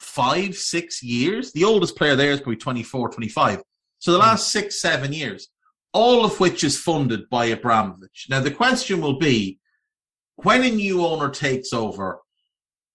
five, 0.00 0.56
six 0.56 1.00
years. 1.00 1.52
The 1.52 1.64
oldest 1.64 1.96
player 1.96 2.16
there 2.16 2.32
is 2.32 2.40
probably 2.40 2.56
24, 2.56 3.10
25. 3.10 3.62
So 4.00 4.10
the 4.10 4.18
hmm. 4.18 4.22
last 4.22 4.50
six, 4.50 4.80
seven 4.80 5.12
years, 5.12 5.48
all 5.92 6.24
of 6.24 6.40
which 6.40 6.64
is 6.64 6.76
funded 6.76 7.30
by 7.30 7.46
Abramovich. 7.46 8.26
Now 8.28 8.40
the 8.40 8.50
question 8.50 9.00
will 9.00 9.18
be, 9.18 9.60
when 10.36 10.64
a 10.64 10.70
new 10.70 11.04
owner 11.04 11.30
takes 11.30 11.72
over, 11.72 12.20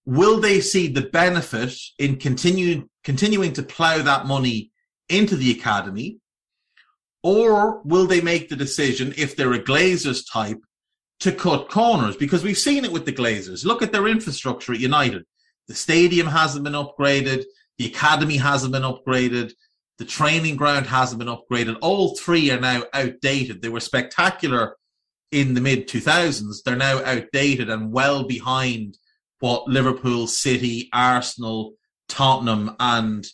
will 0.05 0.41
they 0.41 0.59
see 0.59 0.87
the 0.87 1.01
benefit 1.01 1.73
in 1.97 2.17
continuing 2.17 2.89
continuing 3.03 3.53
to 3.53 3.63
plow 3.63 4.01
that 4.01 4.25
money 4.25 4.71
into 5.07 5.37
the 5.37 5.51
academy? 5.51 6.19
Or 7.23 7.81
will 7.83 8.05
they 8.05 8.21
make 8.21 8.49
the 8.49 8.55
decision, 8.55 9.13
if 9.17 9.35
they're 9.35 9.53
a 9.53 9.59
Glazers 9.59 10.23
type, 10.31 10.59
to 11.21 11.31
cut 11.31 11.69
corners? 11.69 12.15
Because 12.17 12.43
we've 12.43 12.57
seen 12.57 12.85
it 12.85 12.91
with 12.91 13.05
the 13.05 13.13
Glazers. 13.13 13.65
Look 13.65 13.81
at 13.81 13.91
their 13.91 14.07
infrastructure 14.07 14.73
at 14.73 14.79
United. 14.79 15.25
The 15.67 15.75
stadium 15.75 16.27
hasn't 16.27 16.63
been 16.63 16.73
upgraded. 16.73 17.43
The 17.77 17.87
academy 17.87 18.37
hasn't 18.37 18.73
been 18.73 18.83
upgraded. 18.83 19.53
The 19.97 20.05
training 20.05 20.57
ground 20.57 20.87
hasn't 20.87 21.19
been 21.19 21.35
upgraded. 21.35 21.77
All 21.81 22.15
three 22.15 22.51
are 22.51 22.59
now 22.59 22.83
outdated. 22.93 23.61
They 23.61 23.69
were 23.69 23.79
spectacular 23.79 24.75
in 25.31 25.53
the 25.53 25.61
mid 25.61 25.87
2000s. 25.87 26.63
They're 26.63 26.75
now 26.75 27.03
outdated 27.03 27.69
and 27.69 27.91
well 27.91 28.23
behind 28.23 28.97
what 29.39 29.67
Liverpool, 29.67 30.27
City, 30.27 30.89
Arsenal, 30.93 31.73
Tottenham, 32.07 32.75
and 32.79 33.25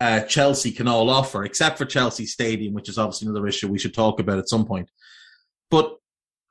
uh, 0.00 0.20
Chelsea 0.22 0.72
can 0.72 0.88
all 0.88 1.10
offer, 1.10 1.44
except 1.44 1.78
for 1.78 1.84
Chelsea 1.84 2.26
Stadium, 2.26 2.74
which 2.74 2.88
is 2.88 2.98
obviously 2.98 3.28
another 3.28 3.46
issue 3.46 3.68
we 3.68 3.78
should 3.78 3.94
talk 3.94 4.18
about 4.18 4.38
at 4.38 4.48
some 4.48 4.66
point. 4.66 4.90
But 5.70 5.96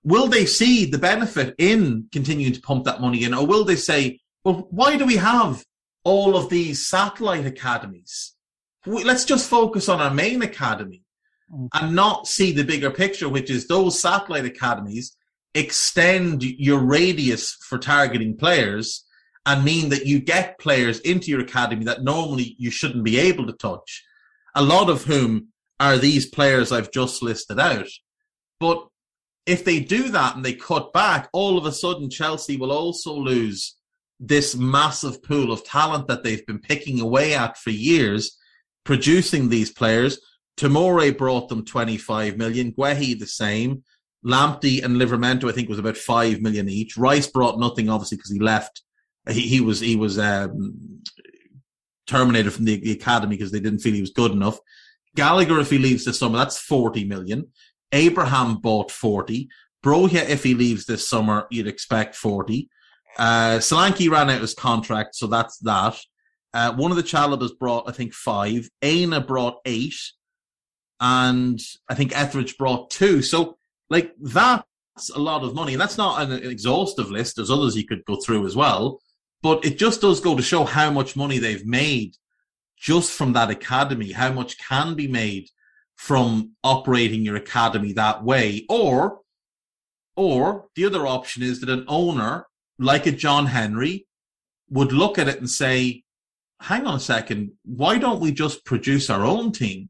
will 0.03 0.27
they 0.27 0.45
see 0.45 0.85
the 0.85 0.97
benefit 0.97 1.55
in 1.57 2.07
continuing 2.11 2.53
to 2.53 2.61
pump 2.61 2.85
that 2.85 3.01
money 3.01 3.23
in, 3.23 3.33
or 3.33 3.45
will 3.45 3.63
they 3.63 3.75
say, 3.75 4.19
well, 4.43 4.67
why 4.71 4.97
do 4.97 5.05
we 5.05 5.17
have 5.17 5.63
all 6.03 6.35
of 6.35 6.49
these 6.49 6.87
satellite 6.87 7.45
academies? 7.45 8.33
Let's 8.85 9.25
just 9.25 9.49
focus 9.49 9.87
on 9.87 10.01
our 10.01 10.13
main 10.13 10.41
academy 10.41 11.03
mm. 11.53 11.67
and 11.73 11.95
not 11.95 12.27
see 12.27 12.51
the 12.51 12.63
bigger 12.63 12.89
picture, 12.89 13.29
which 13.29 13.51
is 13.51 13.67
those 13.67 13.99
satellite 13.99 14.45
academies 14.45 15.15
extend 15.53 16.43
your 16.43 16.79
radius 16.79 17.57
for 17.61 17.77
targeting 17.77 18.37
players 18.37 19.05
and 19.45 19.63
mean 19.63 19.89
that 19.89 20.05
you 20.05 20.19
get 20.19 20.59
players 20.59 20.99
into 21.01 21.29
your 21.29 21.41
academy 21.41 21.83
that 21.85 22.03
normally 22.03 22.55
you 22.57 22.71
shouldn't 22.71 23.03
be 23.03 23.19
able 23.19 23.45
to 23.47 23.53
touch, 23.53 24.03
a 24.55 24.63
lot 24.63 24.89
of 24.89 25.03
whom 25.03 25.47
are 25.79 25.97
these 25.97 26.27
players 26.27 26.71
I've 26.71 26.91
just 26.91 27.21
listed 27.21 27.59
out. 27.59 27.87
But 28.59 28.87
if 29.45 29.65
they 29.65 29.79
do 29.79 30.09
that 30.09 30.35
and 30.35 30.45
they 30.45 30.53
cut 30.53 30.93
back, 30.93 31.29
all 31.33 31.57
of 31.57 31.65
a 31.65 31.71
sudden 31.71 32.09
Chelsea 32.09 32.57
will 32.57 32.71
also 32.71 33.13
lose 33.13 33.75
this 34.19 34.55
massive 34.55 35.23
pool 35.23 35.51
of 35.51 35.63
talent 35.63 36.07
that 36.07 36.23
they've 36.23 36.45
been 36.45 36.59
picking 36.59 37.01
away 37.01 37.33
at 37.33 37.57
for 37.57 37.71
years, 37.71 38.37
producing 38.83 39.49
these 39.49 39.71
players. 39.71 40.19
Tomori 40.57 41.17
brought 41.17 41.49
them 41.49 41.65
25 41.65 42.37
million, 42.37 42.71
Guehi 42.71 43.19
the 43.19 43.25
same. 43.25 43.83
Lamptey 44.23 44.83
and 44.83 44.97
Livramento, 44.97 45.49
I 45.49 45.51
think, 45.51 45.67
was 45.67 45.79
about 45.79 45.97
five 45.97 46.41
million 46.41 46.69
each. 46.69 46.95
Rice 46.97 47.25
brought 47.25 47.59
nothing, 47.59 47.89
obviously, 47.89 48.17
because 48.17 48.31
he 48.31 48.39
left. 48.39 48.83
He, 49.27 49.41
he 49.41 49.61
was 49.61 49.79
he 49.79 49.95
was 49.95 50.19
um, 50.19 51.01
terminated 52.05 52.51
from 52.51 52.65
the, 52.65 52.79
the 52.79 52.91
academy 52.91 53.35
because 53.35 53.51
they 53.51 53.59
didn't 53.59 53.79
feel 53.79 53.93
he 53.93 54.01
was 54.01 54.11
good 54.11 54.31
enough. 54.31 54.59
Gallagher, 55.15 55.59
if 55.59 55.71
he 55.71 55.79
leaves 55.79 56.05
this 56.05 56.19
summer, 56.19 56.37
that's 56.37 56.59
forty 56.59 57.03
million. 57.03 57.47
Abraham 57.91 58.57
bought 58.57 58.91
40. 58.91 59.49
Broja, 59.83 60.27
if 60.29 60.43
he 60.43 60.53
leaves 60.53 60.85
this 60.85 61.07
summer, 61.07 61.47
you'd 61.49 61.67
expect 61.67 62.15
40. 62.15 62.69
Uh, 63.17 63.57
Solanke 63.57 64.09
ran 64.09 64.29
out 64.29 64.41
his 64.41 64.53
contract, 64.53 65.15
so 65.15 65.27
that's 65.27 65.57
that. 65.59 65.97
Uh, 66.53 66.73
one 66.73 66.91
of 66.91 66.97
the 66.97 67.03
Chalobahs 67.03 67.57
brought, 67.57 67.87
I 67.87 67.91
think, 67.91 68.13
five. 68.13 68.69
Aina 68.81 69.21
brought 69.21 69.59
eight. 69.65 69.95
And 70.99 71.59
I 71.89 71.95
think 71.95 72.15
Etheridge 72.15 72.57
brought 72.57 72.91
two. 72.91 73.21
So, 73.21 73.57
like, 73.89 74.13
that's 74.19 75.09
a 75.15 75.19
lot 75.19 75.43
of 75.43 75.55
money. 75.55 75.73
And 75.73 75.81
that's 75.81 75.97
not 75.97 76.21
an 76.21 76.31
exhaustive 76.31 77.09
list. 77.09 77.35
There's 77.35 77.49
others 77.49 77.75
you 77.75 77.87
could 77.87 78.05
go 78.05 78.17
through 78.17 78.45
as 78.45 78.55
well. 78.55 78.99
But 79.41 79.65
it 79.65 79.79
just 79.79 80.01
does 80.01 80.19
go 80.19 80.35
to 80.35 80.43
show 80.43 80.63
how 80.63 80.91
much 80.91 81.15
money 81.15 81.39
they've 81.39 81.65
made 81.65 82.15
just 82.77 83.11
from 83.11 83.33
that 83.33 83.49
academy, 83.49 84.11
how 84.11 84.31
much 84.31 84.57
can 84.59 84.93
be 84.95 85.07
made 85.07 85.49
from 85.95 86.51
operating 86.63 87.23
your 87.23 87.35
academy 87.35 87.93
that 87.93 88.23
way. 88.23 88.65
Or, 88.69 89.19
or 90.15 90.65
the 90.75 90.85
other 90.85 91.05
option 91.05 91.43
is 91.43 91.61
that 91.61 91.69
an 91.69 91.85
owner 91.87 92.47
like 92.79 93.05
a 93.05 93.11
John 93.11 93.45
Henry 93.45 94.07
would 94.69 94.91
look 94.91 95.19
at 95.19 95.27
it 95.27 95.39
and 95.39 95.49
say, 95.49 96.03
hang 96.61 96.85
on 96.85 96.95
a 96.95 96.99
second, 96.99 97.51
why 97.65 97.97
don't 97.97 98.19
we 98.19 98.31
just 98.31 98.65
produce 98.65 99.09
our 99.09 99.25
own 99.25 99.51
team? 99.51 99.89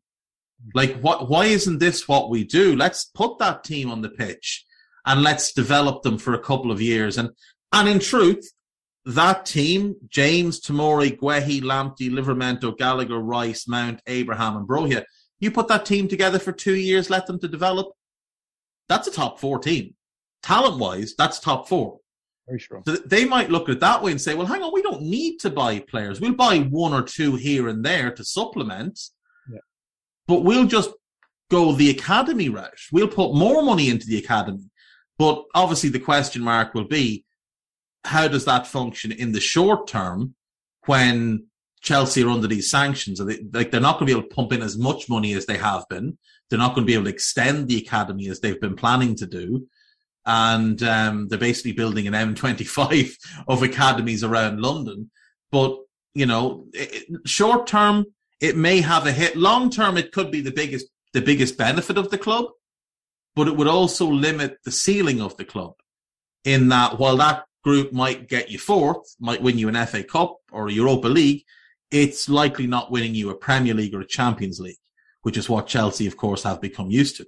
Like, 0.74 1.00
what, 1.00 1.30
why 1.30 1.46
isn't 1.46 1.80
this 1.80 2.08
what 2.08 2.30
we 2.30 2.44
do? 2.44 2.76
Let's 2.76 3.06
put 3.06 3.40
that 3.40 3.64
team 3.64 3.90
on 3.90 4.02
the 4.02 4.10
pitch 4.10 4.66
and 5.06 5.22
let's 5.22 5.54
develop 5.54 6.04
them 6.04 6.18
for 6.18 6.34
a 6.34 6.40
couple 6.40 6.72
of 6.72 6.82
years. 6.82 7.18
And, 7.18 7.30
and 7.72 7.90
in 7.90 8.00
truth, 8.00 8.52
that 9.06 9.46
team, 9.46 9.96
James, 10.10 10.62
Tomori, 10.62 11.18
Guehi, 11.18 11.62
Lamptey, 11.62 12.12
Livramento, 12.12 12.78
Gallagher, 12.78 13.20
Rice, 13.20 13.68
Mount, 13.68 14.02
Abraham, 14.06 14.58
and 14.58 14.68
Broja, 14.68 15.04
you 15.42 15.52
put 15.52 15.68
that 15.68 15.86
team 15.86 16.08
together 16.08 16.40
for 16.40 16.54
two 16.54 16.76
years, 16.76 17.10
let 17.10 17.28
them 17.28 17.40
to 17.40 17.48
develop. 17.48 17.92
That's 18.88 19.08
a 19.08 19.12
top 19.12 19.40
four 19.40 19.60
team. 19.60 19.96
Talent 20.44 20.80
wise, 20.80 21.16
that's 21.18 21.40
top 21.40 21.68
four. 21.68 22.00
Very 22.48 22.60
strong. 22.60 22.84
So 22.86 22.96
they 22.96 23.26
might 23.26 23.50
look 23.50 23.68
at 23.68 23.76
it 23.76 23.80
that 23.82 24.02
way 24.02 24.12
and 24.12 24.22
say, 24.22 24.36
well, 24.36 24.48
hang 24.48 24.62
on, 24.62 24.74
we 24.74 24.82
don't 24.82 25.02
need 25.02 25.40
to 25.40 25.50
buy 25.50 25.80
players. 25.80 26.22
We'll 26.22 26.34
buy 26.34 26.60
one 26.60 26.94
or 26.94 27.02
two 27.02 27.36
here 27.36 27.68
and 27.68 27.84
there 27.84 28.12
to 28.12 28.24
supplement, 28.24 29.00
yeah. 29.52 29.60
but 30.28 30.44
we'll 30.44 30.68
just 30.68 30.92
go 31.50 31.74
the 31.74 31.90
academy 31.90 32.50
route. 32.50 32.80
We'll 32.92 33.08
put 33.08 33.36
more 33.36 33.62
money 33.64 33.90
into 33.90 34.08
the 34.08 34.18
academy. 34.18 34.70
But 35.18 35.44
obviously, 35.54 35.90
the 35.90 36.00
question 36.00 36.42
mark 36.42 36.74
will 36.74 36.88
be 36.88 37.26
how 38.06 38.28
does 38.28 38.46
that 38.46 38.66
function 38.66 39.12
in 39.12 39.32
the 39.32 39.40
short 39.40 39.88
term 39.88 40.36
when 40.86 41.46
Chelsea 41.82 42.24
are 42.24 42.30
under 42.30 42.48
these 42.48 42.70
sanctions? 42.70 43.20
They, 43.20 43.40
like 43.52 43.72
they're 43.72 43.82
not 43.82 44.00
going 44.00 44.08
to 44.08 44.14
be 44.14 44.20
able 44.20 44.30
to 44.30 44.36
pump 44.36 44.54
in 44.54 44.62
as 44.62 44.78
much 44.78 45.10
money 45.10 45.34
as 45.34 45.46
they 45.46 45.58
have 45.58 45.86
been. 45.90 46.18
They're 46.50 46.60
not 46.60 46.76
going 46.76 46.86
to 46.86 46.88
be 46.88 46.94
able 46.94 47.06
to 47.06 47.12
extend 47.12 47.68
the 47.68 47.78
academy 47.78 48.28
as 48.30 48.40
they've 48.40 48.60
been 48.60 48.76
planning 48.76 49.16
to 49.16 49.26
do. 49.26 49.68
And 50.26 50.82
um, 50.84 51.28
they're 51.28 51.40
basically 51.40 51.72
building 51.72 52.08
an 52.08 52.14
M25 52.14 53.16
of 53.48 53.64
academies 53.64 54.24
around 54.24 54.62
London. 54.62 55.10
But, 55.52 55.78
you 56.14 56.26
know, 56.26 56.68
short 57.26 57.68
term, 57.68 58.06
it 58.40 58.56
may 58.56 58.82
have 58.82 59.08
a 59.08 59.12
hit. 59.12 59.36
Long 59.36 59.70
term, 59.70 59.98
it 59.98 60.12
could 60.12 60.32
be 60.32 60.42
the 60.42 60.52
biggest, 60.52 60.88
the 61.14 61.22
biggest 61.22 61.58
benefit 61.58 61.98
of 61.98 62.12
the 62.12 62.18
club, 62.18 62.46
but 63.36 63.48
it 63.48 63.56
would 63.56 63.68
also 63.68 64.08
limit 64.08 64.58
the 64.64 64.72
ceiling 64.72 65.22
of 65.22 65.36
the 65.38 65.46
club 65.46 65.74
in 66.44 66.70
that 66.70 67.00
while 67.00 67.18
that 67.18 67.46
group 67.64 67.94
might 67.94 68.28
get 68.28 68.50
you 68.50 68.58
fourth, 68.58 69.16
might 69.20 69.42
win 69.42 69.58
you 69.58 69.70
an 69.70 69.86
FA 69.86 70.04
Cup 70.04 70.38
or 70.52 70.70
Europa 70.70 71.08
League, 71.08 71.44
it's 71.92 72.30
likely 72.30 72.68
not 72.68 72.92
winning 72.92 73.14
you 73.16 73.30
a 73.30 73.36
Premier 73.36 73.74
League 73.74 73.94
or 73.94 74.02
a 74.02 74.08
Champions 74.08 74.60
League, 74.60 74.80
which 75.22 75.38
is 75.38 75.50
what 75.50 75.68
Chelsea, 75.68 76.08
of 76.08 76.18
course, 76.18 76.44
have 76.44 76.62
become 76.62 76.90
used 76.90 77.18
to. 77.18 77.28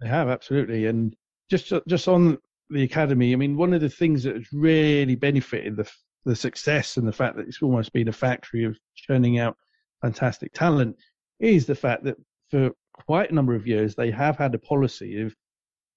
They 0.00 0.08
have 0.08 0.28
absolutely, 0.28 0.86
and 0.86 1.14
just 1.50 1.72
just 1.88 2.08
on 2.08 2.38
the 2.70 2.84
academy, 2.84 3.32
I 3.32 3.36
mean, 3.36 3.56
one 3.56 3.72
of 3.72 3.80
the 3.80 3.88
things 3.88 4.22
that 4.22 4.36
has 4.36 4.52
really 4.52 5.16
benefited 5.16 5.76
the 5.76 5.90
the 6.24 6.36
success 6.36 6.96
and 6.96 7.08
the 7.08 7.12
fact 7.12 7.36
that 7.36 7.46
it's 7.48 7.62
almost 7.62 7.92
been 7.92 8.08
a 8.08 8.12
factory 8.12 8.64
of 8.64 8.78
churning 8.94 9.38
out 9.38 9.56
fantastic 10.02 10.52
talent 10.52 10.96
is 11.40 11.66
the 11.66 11.74
fact 11.74 12.04
that 12.04 12.16
for 12.50 12.70
quite 13.06 13.30
a 13.30 13.34
number 13.34 13.54
of 13.54 13.66
years 13.66 13.94
they 13.94 14.10
have 14.10 14.36
had 14.36 14.54
a 14.54 14.58
policy 14.58 15.22
of 15.22 15.34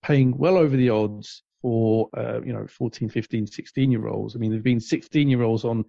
paying 0.04 0.36
well 0.38 0.58
over 0.58 0.78
the 0.78 0.90
odds 0.90 1.44
for 1.62 2.10
uh, 2.18 2.40
you 2.44 2.54
know 2.54 2.66
14 2.68 3.10
15 3.10 3.48
16 3.48 3.92
year 3.92 4.08
olds 4.08 4.36
i 4.36 4.40
mean 4.40 4.52
there've 4.52 4.64
been 4.64 4.80
16 4.80 5.30
year 5.30 5.44
olds 5.44 5.66
on 5.66 5.84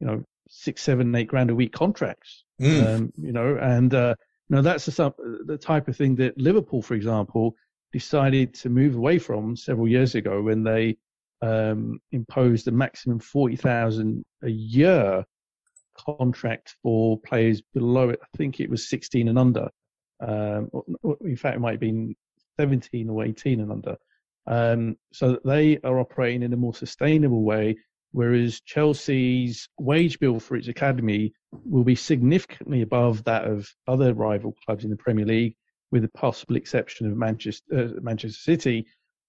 you 0.00 0.06
know 0.06 0.24
six 0.48 0.82
seven 0.82 1.14
eight 1.14 1.28
grand 1.28 1.50
a 1.50 1.54
week 1.54 1.72
contracts 1.72 2.44
mm. 2.60 2.86
um, 2.86 3.12
you 3.16 3.32
know 3.32 3.56
and 3.60 3.94
uh, 3.94 4.14
you 4.48 4.56
know 4.56 4.62
that's 4.62 4.86
the, 4.86 5.14
the 5.46 5.58
type 5.58 5.88
of 5.88 5.96
thing 5.96 6.14
that 6.14 6.36
liverpool 6.38 6.82
for 6.82 6.94
example 6.94 7.54
decided 7.92 8.54
to 8.54 8.68
move 8.68 8.96
away 8.96 9.18
from 9.18 9.56
several 9.56 9.86
years 9.86 10.14
ago 10.14 10.42
when 10.42 10.62
they 10.62 10.96
um, 11.42 12.00
imposed 12.12 12.68
a 12.68 12.70
maximum 12.70 13.18
40,000 13.18 14.24
a 14.42 14.48
year 14.48 15.24
contract 15.98 16.76
for 16.82 17.18
players 17.20 17.60
below 17.74 18.08
it. 18.10 18.20
I 18.22 18.36
think 18.36 18.60
it 18.60 18.70
was 18.70 18.88
16 18.88 19.28
and 19.28 19.38
under. 19.38 19.68
Um, 20.20 20.70
in 21.22 21.36
fact, 21.36 21.56
it 21.56 21.60
might 21.60 21.72
have 21.72 21.80
been 21.80 22.14
17 22.58 23.10
or 23.10 23.24
18 23.24 23.60
and 23.60 23.72
under. 23.72 23.96
Um, 24.46 24.96
so 25.12 25.38
they 25.44 25.78
are 25.84 26.00
operating 26.00 26.42
in 26.42 26.52
a 26.52 26.56
more 26.56 26.74
sustainable 26.74 27.42
way, 27.42 27.76
whereas 28.12 28.60
Chelsea's 28.60 29.68
wage 29.78 30.18
bill 30.20 30.38
for 30.38 30.56
its 30.56 30.68
academy 30.68 31.32
will 31.64 31.84
be 31.84 31.94
significantly 31.94 32.82
above 32.82 33.24
that 33.24 33.44
of 33.44 33.68
other 33.88 34.14
rival 34.14 34.54
clubs 34.64 34.84
in 34.84 34.90
the 34.90 34.96
Premier 34.96 35.26
League, 35.26 35.56
with 35.90 36.02
the 36.02 36.08
possible 36.08 36.56
exception 36.56 37.06
of 37.10 37.16
Manchester, 37.16 37.64
uh, 37.76 38.00
Manchester 38.00 38.40
City. 38.40 38.86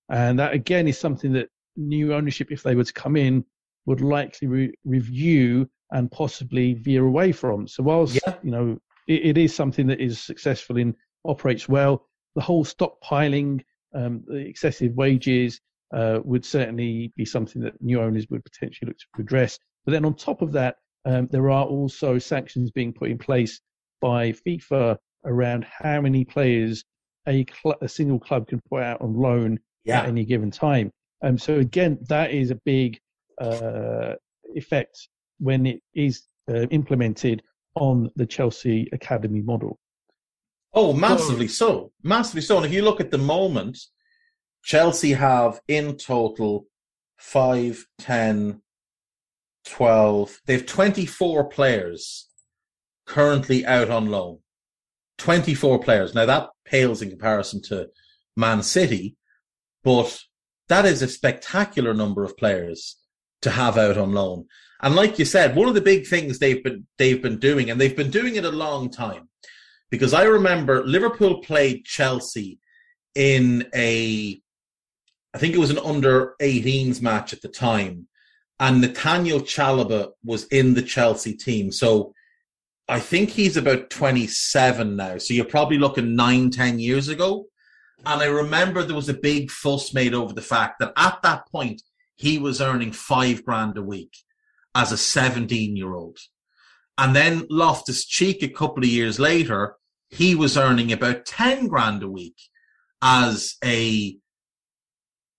And 0.10 0.38
that 0.40 0.54
again 0.54 0.88
is 0.88 0.98
something 0.98 1.34
that 1.34 1.50
new 1.76 2.14
ownership, 2.14 2.52
if 2.52 2.64
they 2.64 2.76
were 2.76 2.84
to 2.84 2.94
come 2.94 3.16
in, 3.16 3.46
would 3.86 4.02
likely 4.02 4.48
re- 4.48 4.74
review 4.86 5.70
and 5.92 6.12
possibly 6.12 6.74
veer 6.74 7.06
away 7.06 7.32
from. 7.32 7.68
So 7.68 7.84
whilst 7.84 8.20
yeah. 8.26 8.36
you 8.44 8.52
know 8.52 8.78
it, 9.08 9.26
it 9.26 9.38
is 9.38 9.56
something 9.56 9.88
that 9.88 10.00
is 10.00 10.20
successful 10.20 10.78
in 10.78 10.96
operates 11.26 11.70
well, 11.70 12.06
the 12.36 12.42
whole 12.42 12.66
stockpiling 12.66 13.62
um, 13.96 14.24
the 14.28 14.38
excessive 14.38 14.94
wages 14.96 15.62
uh, 15.94 16.20
would 16.24 16.44
certainly 16.44 17.14
be 17.16 17.26
something 17.26 17.62
that 17.62 17.82
new 17.82 18.02
owners 18.02 18.28
would 18.30 18.44
potentially 18.44 18.88
look 18.88 18.98
to 18.98 19.22
address. 19.22 19.60
But 19.86 19.92
then 19.92 20.06
on 20.06 20.16
top 20.16 20.42
of 20.42 20.52
that, 20.54 20.78
um, 21.06 21.28
there 21.32 21.50
are 21.50 21.66
also 21.66 22.18
sanctions 22.18 22.72
being 22.72 22.94
put 22.94 23.10
in 23.10 23.18
place 23.18 23.60
by 24.02 24.34
FIFA 24.46 24.98
around 25.26 25.66
how 25.66 26.02
many 26.02 26.26
players 26.26 26.84
a, 27.28 27.46
cl- 27.62 27.78
a 27.82 27.88
single 27.88 28.20
club 28.20 28.48
can 28.48 28.62
put 28.70 28.82
out 28.82 29.02
on 29.02 29.14
loan 29.14 29.60
yeah. 29.86 30.02
at 30.02 30.08
any 30.08 30.26
given 30.26 30.52
time. 30.52 30.92
Um, 31.24 31.38
so 31.38 31.60
again, 31.60 31.98
that 32.10 32.32
is 32.32 32.52
a 32.52 32.60
big 32.66 33.00
uh, 33.40 34.14
effect 34.56 35.08
when 35.40 35.66
it 35.66 35.82
is 35.94 36.24
uh, 36.50 36.68
implemented 36.68 37.42
on 37.76 38.10
the 38.16 38.26
Chelsea 38.26 38.90
academy 38.92 39.42
model. 39.42 39.80
Oh, 40.74 40.92
massively 40.94 41.48
so. 41.48 41.68
so. 41.68 41.92
Massively 42.04 42.42
so. 42.42 42.58
And 42.58 42.66
if 42.66 42.74
you 42.74 42.82
look 42.82 43.00
at 43.00 43.12
the 43.12 43.18
moment, 43.18 43.78
Chelsea 44.64 45.14
have 45.14 45.60
in 45.68 45.98
total 45.98 46.66
5, 47.18 47.86
10, 48.00 48.62
12. 49.66 50.42
They 50.46 50.54
have 50.54 50.66
24 50.66 51.50
players 51.50 52.28
currently 53.06 53.66
out 53.66 53.90
on 53.90 54.08
loan. 54.08 54.40
24 55.18 55.80
players. 55.80 56.16
Now 56.16 56.26
that 56.26 56.50
pales 56.66 57.02
in 57.02 57.10
comparison 57.10 57.62
to 57.64 57.90
Man 58.36 58.64
City, 58.64 59.16
but 59.84 60.20
that 60.70 60.86
is 60.86 61.02
a 61.02 61.08
spectacular 61.08 61.94
number 61.94 62.24
of 62.24 62.38
players 62.38 62.98
to 63.42 63.52
have 63.52 63.78
out 63.78 63.98
on 63.98 64.14
loan. 64.14 64.46
And 64.82 64.96
like 64.96 65.20
you 65.20 65.26
said, 65.26 65.56
one 65.56 65.68
of 65.68 65.76
the 65.76 65.82
big 65.82 66.08
things 66.08 66.40
they've 66.40 66.64
been 66.64 66.88
they've 66.98 67.22
been 67.22 67.40
doing, 67.40 67.70
and 67.70 67.80
they've 67.80 67.96
been 67.96 68.12
doing 68.12 68.36
it 68.36 68.46
a 68.46 68.52
long 68.52 68.90
time, 68.90 69.30
because 69.90 70.14
I 70.14 70.24
remember 70.24 70.84
Liverpool 70.84 71.42
played 71.42 71.86
Chelsea 71.86 72.60
in 73.16 73.66
a, 73.74 74.42
I 75.34 75.40
think 75.40 75.56
it 75.56 75.60
was 75.60 75.72
an 75.72 75.80
under 75.80 76.36
18s 76.42 77.02
match 77.02 77.34
at 77.34 77.42
the 77.42 77.48
time, 77.48 78.08
and 78.60 78.82
Nathaniel 78.82 79.40
Chalobah 79.42 80.12
was 80.24 80.46
in 80.48 80.74
the 80.74 80.82
Chelsea 80.82 81.34
team. 81.34 81.72
So 81.72 82.14
I 82.88 83.00
think 83.00 83.30
he's 83.30 83.58
about 83.58 83.90
27 83.90 84.96
now. 84.96 85.18
So 85.18 85.34
you're 85.34 85.46
probably 85.46 85.78
looking 85.78 86.16
nine, 86.16 86.50
10 86.50 86.80
years 86.80 87.08
ago. 87.08 87.46
And 88.06 88.22
I 88.22 88.26
remember 88.26 88.84
there 88.84 88.96
was 88.96 89.10
a 89.10 89.14
big 89.14 89.50
fuss 89.50 89.94
made 89.94 90.14
over 90.14 90.34
the 90.34 90.42
fact 90.42 90.80
that 90.80 90.94
at 90.98 91.22
that 91.24 91.48
point, 91.48 91.82
he 92.16 92.38
was 92.38 92.62
earning 92.62 92.92
five 92.92 93.44
grand 93.44 93.78
a 93.78 93.82
week 93.82 94.16
as 94.76 94.92
a 94.92 94.98
17 94.98 95.76
year 95.76 95.94
old. 95.94 96.18
And 96.98 97.16
then 97.16 97.48
Loftus 97.50 98.06
Cheek, 98.06 98.44
a 98.44 98.50
couple 98.50 98.84
of 98.84 98.90
years 98.90 99.20
later, 99.20 99.78
he 100.10 100.36
was 100.36 100.58
earning 100.58 100.92
about 100.92 101.26
10 101.26 101.68
grand 101.68 102.04
a 102.04 102.10
week 102.10 102.38
as 103.02 103.56
a 103.64 104.18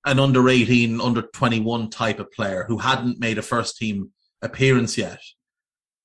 an 0.04 0.18
under 0.18 0.48
18 0.48 1.00
under 1.00 1.22
21 1.22 1.90
type 1.90 2.18
of 2.18 2.30
player 2.32 2.64
who 2.68 2.78
hadn't 2.78 3.18
made 3.18 3.38
a 3.38 3.42
first 3.42 3.76
team 3.76 4.10
appearance 4.42 4.98
yet 4.98 5.20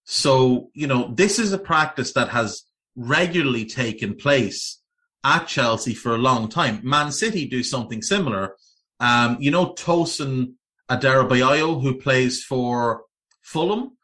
so 0.06 0.70
you 0.74 0.88
know 0.88 1.12
this 1.14 1.40
is 1.40 1.54
a 1.54 1.58
practice 1.58 2.14
that 2.14 2.30
has 2.30 2.64
regularly 2.96 3.66
taken 3.66 4.16
place 4.16 4.80
at 5.24 5.48
Chelsea 5.48 5.94
for 5.94 6.16
a 6.16 6.18
long 6.18 6.50
time. 6.50 6.82
Man 6.84 7.12
City 7.12 7.46
do 7.48 7.64
something 7.64 8.02
similar. 8.02 8.56
Um, 9.00 9.38
you 9.40 9.52
know, 9.52 9.74
Tosin 9.74 10.54
Adarabioyo, 10.90 11.82
who 11.82 11.96
plays 11.96 12.44
for 12.44 13.04
Fulham. 13.42 13.98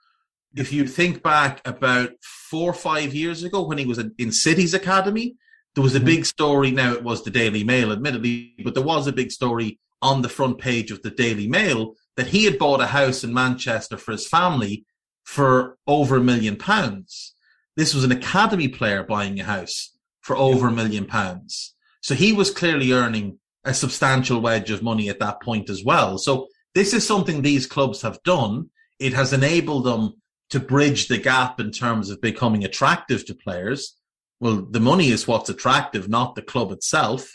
If 0.56 0.72
you 0.72 0.88
think 0.88 1.22
back 1.22 1.66
about 1.68 2.12
four 2.22 2.70
or 2.70 2.74
five 2.74 3.14
years 3.14 3.44
ago 3.44 3.64
when 3.64 3.78
he 3.78 3.86
was 3.86 4.00
in 4.18 4.32
City's 4.32 4.74
academy, 4.74 5.36
there 5.74 5.84
was 5.84 5.96
a 5.96 5.98
mm-hmm. 5.98 6.06
big 6.06 6.26
story. 6.26 6.72
Now 6.72 6.94
it 6.94 7.04
was 7.04 7.24
the 7.24 7.32
Daily 7.32 7.64
Mail, 7.64 7.92
admittedly, 7.92 8.56
but 8.64 8.74
there 8.74 8.84
was 8.84 9.08
a 9.08 9.14
big 9.14 9.32
story 9.32 9.80
on 10.02 10.22
the 10.22 10.30
front 10.30 10.60
page 10.60 10.92
of 10.92 11.02
the 11.02 11.12
Daily 11.12 11.48
Mail 11.48 11.96
that 12.18 12.28
he 12.28 12.46
had 12.46 12.60
bought 12.60 12.82
a 12.82 12.88
house 12.88 13.24
in 13.24 13.34
Manchester 13.34 13.98
for 13.98 14.12
his 14.12 14.28
family 14.28 14.86
for 15.24 15.78
over 15.88 16.18
a 16.18 16.24
million 16.24 16.56
pounds. 16.56 17.34
This 17.76 17.94
was 17.94 18.04
an 18.04 18.12
academy 18.12 18.68
player 18.68 19.04
buying 19.04 19.40
a 19.40 19.44
house 19.44 19.96
for 20.22 20.36
over 20.38 20.68
a 20.68 20.72
million 20.72 21.06
pounds. 21.06 21.76
So 22.02 22.16
he 22.16 22.32
was 22.34 22.52
clearly 22.52 22.92
earning 22.92 23.40
a 23.64 23.74
substantial 23.74 24.40
wedge 24.40 24.70
of 24.70 24.84
money 24.84 25.10
at 25.10 25.20
that 25.20 25.42
point 25.42 25.70
as 25.70 25.84
well. 25.84 26.18
So 26.18 26.48
this 26.74 26.94
is 26.94 27.06
something 27.06 27.42
these 27.42 27.66
clubs 27.66 28.02
have 28.02 28.22
done. 28.24 28.70
It 29.00 29.14
has 29.14 29.34
enabled 29.34 29.86
them 29.86 30.14
to 30.52 30.60
bridge 30.60 31.08
the 31.08 31.18
gap 31.18 31.60
in 31.60 31.72
terms 31.72 32.10
of 32.10 32.22
becoming 32.22 32.64
attractive 32.64 33.26
to 33.26 33.36
players. 33.36 33.96
Well, 34.40 34.68
the 34.70 34.80
money 34.80 35.10
is 35.10 35.28
what's 35.28 35.50
attractive, 35.50 36.08
not 36.08 36.36
the 36.36 36.42
club 36.42 36.72
itself. 36.72 37.28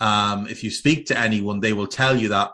Um, 0.00 0.46
if 0.48 0.62
you 0.62 0.70
speak 0.70 1.06
to 1.06 1.18
anyone, 1.18 1.60
they 1.60 1.72
will 1.72 1.86
tell 1.86 2.16
you 2.16 2.28
that 2.28 2.50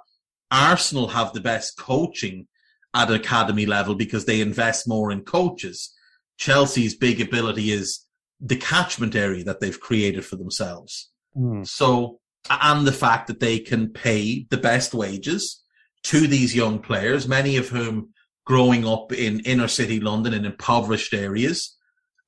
Arsenal 0.51 1.09
have 1.09 1.33
the 1.33 1.41
best 1.41 1.77
coaching 1.77 2.47
at 2.95 3.11
academy 3.11 3.67
level 3.67 3.95
because 3.95 4.25
they 4.25 4.41
invest 4.41 4.87
more 4.87 5.11
in 5.11 5.23
coaches. 5.23 5.93
Chelsea's 6.37 6.95
big 6.95 7.21
ability 7.21 7.71
is 7.71 8.05
the 8.41 8.57
catchment 8.57 9.15
area 9.15 9.45
that 9.45 9.61
they've 9.61 9.81
created 9.81 10.25
for 10.25 10.37
themselves. 10.37 11.11
Mm. 11.37 11.67
So, 11.67 12.21
and 12.51 12.87
the 12.87 12.93
fact 12.93 13.29
that 13.29 13.41
they 13.41 13.59
can 13.59 13.89
pay 13.89 14.47
the 14.51 14.57
best 14.57 14.93
wages 14.93 15.63
to 16.05 16.27
these 16.27 16.55
young 16.55 16.81
players, 16.81 17.29
many 17.29 17.57
of 17.57 17.69
whom 17.69 18.11
growing 18.45 18.87
up 18.87 19.13
in 19.13 19.41
inner 19.41 19.69
city 19.69 20.01
London 20.01 20.35
in 20.35 20.45
impoverished 20.45 21.15
areas 21.15 21.77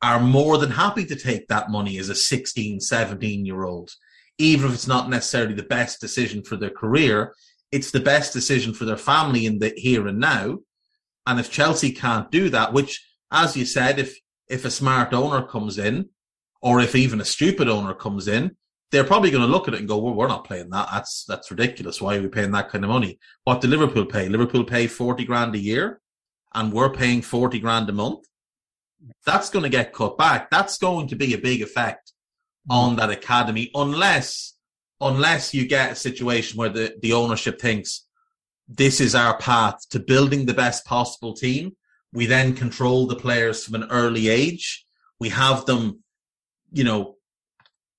are 0.01 0.21
more 0.21 0.59
than 0.59 0.71
happy 0.71 1.05
to 1.07 1.17
take 1.17 1.49
that 1.49 1.71
money 1.71 1.99
as 1.99 2.09
a 2.09 2.15
16, 2.15 2.81
17 2.81 3.45
year 3.45 3.65
old. 3.65 3.91
Even 4.39 4.69
if 4.69 4.75
it's 4.75 4.87
not 4.87 5.09
necessarily 5.09 5.55
the 5.55 5.63
best 5.63 6.01
decision 6.01 6.43
for 6.43 6.57
their 6.57 6.71
career, 6.71 7.35
it's 7.71 7.91
the 7.91 8.01
best 8.01 8.33
decision 8.33 8.75
for 8.75 8.85
their 8.85 8.97
family 8.97 9.47
in 9.47 9.59
the 9.59 9.73
here 9.77 10.07
and 10.07 10.19
now. 10.19 10.59
And 11.27 11.41
if 11.41 11.51
Chelsea 11.51 11.93
can't 11.93 12.31
do 12.31 12.51
that, 12.51 12.73
which, 12.73 13.05
as 13.31 13.57
you 13.57 13.65
said, 13.65 13.99
if 13.99 14.17
if 14.49 14.65
a 14.65 14.71
smart 14.71 15.13
owner 15.13 15.47
comes 15.47 15.79
in, 15.79 16.11
or 16.61 16.81
if 16.81 16.95
even 16.95 17.21
a 17.21 17.25
stupid 17.25 17.69
owner 17.69 17.95
comes 17.95 18.29
in, 18.29 18.57
they're 18.91 19.05
probably 19.05 19.31
going 19.31 19.43
to 19.43 19.51
look 19.51 19.67
at 19.67 19.75
it 19.75 19.81
and 19.81 19.89
go, 19.89 19.99
well, 19.99 20.15
we're 20.15 20.29
not 20.29 20.45
playing 20.45 20.71
that. 20.71 20.89
That's 20.91 21.25
that's 21.27 21.51
ridiculous. 21.51 22.01
Why 22.01 22.17
are 22.17 22.23
we 22.23 22.29
paying 22.29 22.53
that 22.53 22.71
kind 22.71 22.85
of 22.85 22.91
money? 22.91 23.19
What 23.45 23.61
do 23.61 23.69
Liverpool 23.69 24.07
pay? 24.07 24.29
Liverpool 24.29 24.65
pay 24.65 24.87
40 24.87 25.25
grand 25.25 25.55
a 25.55 25.59
year 25.59 26.01
and 26.55 26.73
we're 26.73 26.93
paying 26.93 27.23
40 27.23 27.59
grand 27.59 27.91
a 27.91 27.93
month. 27.93 28.25
That's 29.27 29.51
going 29.51 29.65
to 29.65 29.69
get 29.69 29.93
cut 29.93 30.17
back. 30.17 30.51
That's 30.51 30.79
going 30.79 31.09
to 31.09 31.17
be 31.17 31.35
a 31.35 31.39
big 31.39 31.61
effect 31.61 32.14
on 32.71 32.97
that 32.97 33.11
academy 33.11 33.71
unless 33.75 34.55
unless 35.01 35.53
you 35.53 35.67
get 35.67 35.93
a 35.93 35.97
situation 35.97 36.57
where 36.57 36.69
the, 36.71 36.97
the 37.03 37.13
ownership 37.13 37.61
thinks 37.61 38.07
this 38.69 39.01
is 39.01 39.15
our 39.15 39.37
path 39.39 39.87
to 39.91 39.99
building 39.99 40.47
the 40.47 40.55
best 40.55 40.85
possible 40.87 41.35
team. 41.35 41.77
We 42.13 42.27
then 42.27 42.55
control 42.55 43.07
the 43.07 43.17
players 43.17 43.65
from 43.65 43.75
an 43.75 43.89
early 43.91 44.29
age. 44.29 44.87
We 45.21 45.29
have 45.31 45.67
them, 45.67 46.03
you 46.73 46.85
know, 46.85 47.17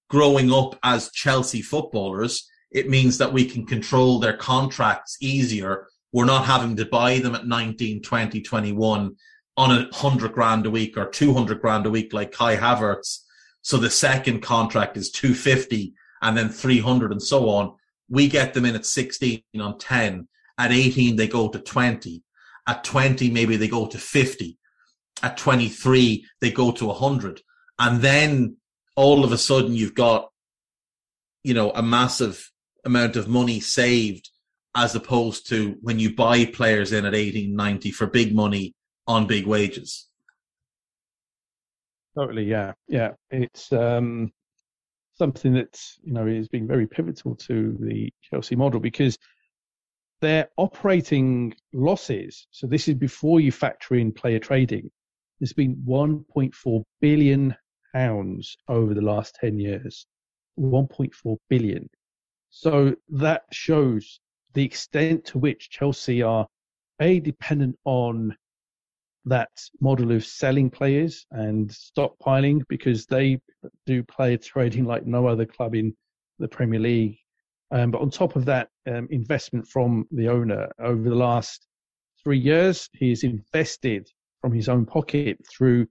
growing 0.10 0.52
up 0.52 0.80
as 0.84 1.12
Chelsea 1.12 1.62
footballers. 1.62 2.50
It 2.72 2.90
means 2.90 3.18
that 3.20 3.34
we 3.34 3.46
can 3.46 3.66
control 3.66 4.20
their 4.20 4.38
contracts 4.38 5.18
easier. 5.22 5.88
We're 6.12 6.26
not 6.26 6.46
having 6.46 6.76
to 6.78 6.86
buy 6.86 7.20
them 7.20 7.36
at 7.36 7.48
19, 7.48 8.02
20, 8.02 8.42
21 8.42 9.16
on 9.58 9.72
a 9.72 9.96
hundred 9.96 10.34
grand 10.34 10.66
a 10.66 10.72
week 10.72 10.98
or 10.98 11.06
200 11.06 11.62
grand 11.62 11.86
a 11.86 11.90
week 11.90 12.14
like 12.14 12.32
Kai 12.32 12.58
Havertz. 12.58 13.20
So 13.66 13.78
the 13.78 13.90
second 13.90 14.42
contract 14.42 14.96
is 14.96 15.10
250 15.10 15.96
and 16.22 16.38
then 16.38 16.50
300 16.50 17.12
and 17.12 17.22
so 17.22 17.50
on. 17.50 17.74
We 18.08 18.28
get 18.28 18.54
them 18.54 18.64
in 18.64 18.76
at 18.76 18.86
16 18.86 19.42
on 19.60 19.80
10. 19.80 20.28
At 20.60 20.72
18, 20.72 21.16
they 21.16 21.28
go 21.28 21.50
to 21.50 21.58
20. 21.58 22.22
At 22.68 22.84
20, 22.84 23.32
maybe 23.32 23.58
they 23.58 23.68
go 23.68 23.88
to 23.88 23.98
50. 23.98 24.60
At 25.24 25.38
23, 25.38 26.28
they 26.42 26.52
go 26.52 26.74
to 26.74 26.86
100. 26.86 27.42
And 27.80 28.02
then 28.02 28.58
all 28.96 29.24
of 29.24 29.32
a 29.32 29.38
sudden 29.38 29.74
you've 29.74 29.96
got, 29.96 30.30
you 31.44 31.56
know, 31.56 31.72
a 31.72 31.82
massive 31.82 32.52
amount 32.86 33.16
of 33.16 33.28
money 33.28 33.60
saved 33.60 34.30
as 34.76 34.94
opposed 34.94 35.50
to 35.50 35.76
when 35.82 35.98
you 35.98 36.14
buy 36.14 36.46
players 36.46 36.94
in 36.94 37.04
at 37.04 37.16
18, 37.16 37.56
90 37.56 37.90
for 37.90 38.06
big 38.06 38.36
money 38.36 38.76
on 39.08 39.26
big 39.26 39.48
wages. 39.48 40.08
Totally. 42.16 42.46
Yeah. 42.46 42.74
Yeah. 42.88 43.12
It's, 43.30 43.72
um, 43.74 44.32
something 45.16 45.54
that 45.54 45.80
you 46.04 46.14
know 46.14 46.28
has 46.28 46.48
been 46.48 46.68
very 46.68 46.88
pivotal 46.88 47.36
to 47.36 47.78
the 47.80 48.12
Chelsea 48.22 48.56
model 48.56 48.80
because 48.80 49.18
their 50.22 50.50
operating 50.58 51.54
losses. 51.74 52.48
So 52.52 52.68
this 52.68 52.88
is 52.88 52.96
before 52.96 53.40
you 53.40 53.52
factor 53.52 53.96
in 53.96 54.12
player 54.12 54.40
trading. 54.40 54.90
There's 55.40 55.54
been 55.54 55.76
1.4 55.88 56.84
billion 57.02 57.56
pounds 57.94 58.56
over 58.68 58.94
the 58.94 59.02
last 59.02 59.36
10 59.36 59.60
years. 59.60 60.06
1.4 60.60 61.38
billion. 61.50 61.90
So 62.50 62.96
that 63.10 63.44
shows 63.52 64.22
the 64.54 64.64
extent 64.64 65.26
to 65.26 65.38
which 65.38 65.70
Chelsea 65.70 66.22
are 66.22 66.48
a 67.02 67.20
dependent 67.20 67.78
on 67.84 68.36
that 69.26 69.50
model 69.82 70.12
of 70.12 70.26
selling 70.26 70.70
players 70.70 71.26
and 71.32 71.70
stockpiling 71.70 72.62
because 72.70 73.06
they 73.06 73.40
do 73.86 74.04
player 74.04 74.38
trading 74.38 74.86
like 74.86 75.06
no 75.06 75.28
other 75.28 75.46
club 75.46 75.76
in 75.76 75.96
the 76.40 76.48
Premier 76.48 76.80
League. 76.80 77.18
Um, 77.72 77.92
but 77.92 78.02
on 78.02 78.10
top 78.12 78.36
of 78.36 78.46
that, 78.46 78.70
um, 78.88 79.08
investment 79.10 79.68
from 79.68 80.08
the 80.12 80.30
owner 80.30 80.70
over 80.80 81.10
the 81.10 81.16
last 81.16 81.68
three 82.24 82.38
years, 82.38 82.90
he's 82.94 83.24
invested 83.24 84.08
from 84.42 84.54
his 84.54 84.70
own 84.70 84.86
pocket 84.86 85.40
through 85.50 85.88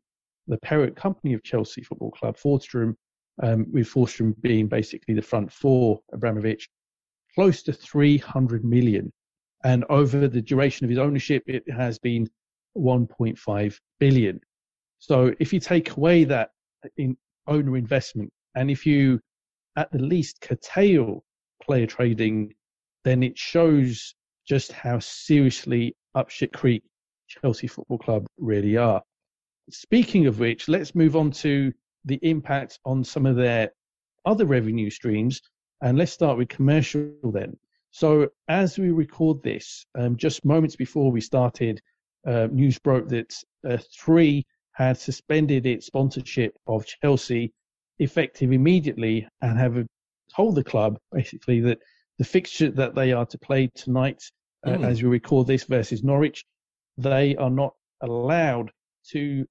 the 0.46 0.58
parent 0.58 0.94
company 0.94 1.34
of 1.34 1.42
Chelsea 1.42 1.82
Football 1.82 2.12
Club, 2.12 2.36
Fordstam, 2.36 2.94
um, 3.42 3.66
with 3.72 3.88
Fordstam 3.88 4.40
being 4.40 4.68
basically 4.68 5.14
the 5.14 5.22
front 5.22 5.50
for 5.52 6.00
Abramovich, 6.12 6.68
close 7.34 7.62
to 7.64 7.72
300 7.72 8.64
million. 8.64 9.12
And 9.64 9.84
over 9.88 10.28
the 10.28 10.42
duration 10.42 10.84
of 10.84 10.90
his 10.90 10.98
ownership, 10.98 11.42
it 11.46 11.64
has 11.70 11.98
been 11.98 12.28
1.5 12.76 13.78
billion. 13.98 14.40
So 14.98 15.34
if 15.38 15.52
you 15.52 15.60
take 15.60 15.96
away 15.96 16.24
that 16.24 16.50
in 16.96 17.16
owner 17.46 17.76
investment, 17.76 18.32
and 18.54 18.70
if 18.70 18.86
you 18.86 19.20
at 19.76 19.90
the 19.92 19.98
least 19.98 20.40
curtail 20.40 21.24
player 21.62 21.86
trading, 21.86 22.54
then 23.04 23.22
it 23.22 23.36
shows 23.36 24.14
just 24.46 24.72
how 24.72 24.98
seriously 24.98 25.94
up 26.14 26.30
shit 26.30 26.52
creek 26.52 26.82
Chelsea 27.28 27.66
Football 27.66 27.98
Club 27.98 28.26
really 28.38 28.76
are. 28.76 29.02
Speaking 29.70 30.26
of 30.26 30.38
which, 30.38 30.68
let's 30.68 30.94
move 30.94 31.16
on 31.16 31.30
to 31.32 31.72
the 32.04 32.18
impact 32.22 32.78
on 32.84 33.02
some 33.02 33.26
of 33.26 33.36
their 33.36 33.72
other 34.26 34.44
revenue 34.44 34.90
streams, 34.90 35.40
and 35.82 35.98
let's 35.98 36.12
start 36.12 36.36
with 36.36 36.48
commercial 36.48 37.12
then. 37.24 37.56
So, 37.90 38.28
as 38.48 38.78
we 38.78 38.90
record 38.90 39.42
this, 39.42 39.86
um, 39.96 40.16
just 40.16 40.44
moments 40.44 40.76
before 40.76 41.12
we 41.12 41.20
started 41.20 41.80
uh, 42.26 42.48
news 42.50 42.78
broke 42.78 43.08
that 43.08 43.34
uh, 43.68 43.78
Three 43.98 44.46
had 44.72 44.98
suspended 44.98 45.66
its 45.66 45.86
sponsorship 45.86 46.56
of 46.66 46.86
Chelsea 46.86 47.52
effective 47.98 48.52
immediately 48.52 49.26
and 49.40 49.58
have 49.58 49.86
told 50.34 50.56
the 50.56 50.64
club 50.64 50.98
basically 51.12 51.60
that 51.60 51.78
the 52.18 52.24
fixture 52.24 52.70
that 52.70 52.94
they 52.94 53.12
are 53.12 53.26
to 53.26 53.38
play 53.38 53.70
tonight, 53.74 54.22
uh, 54.66 54.70
mm. 54.70 54.84
as 54.84 55.02
we 55.02 55.08
record 55.08 55.46
this 55.46 55.64
versus 55.64 56.02
Norwich, 56.02 56.44
they 56.96 57.36
are 57.36 57.50
not 57.50 57.74
allowed 58.02 58.70
to 59.10 59.46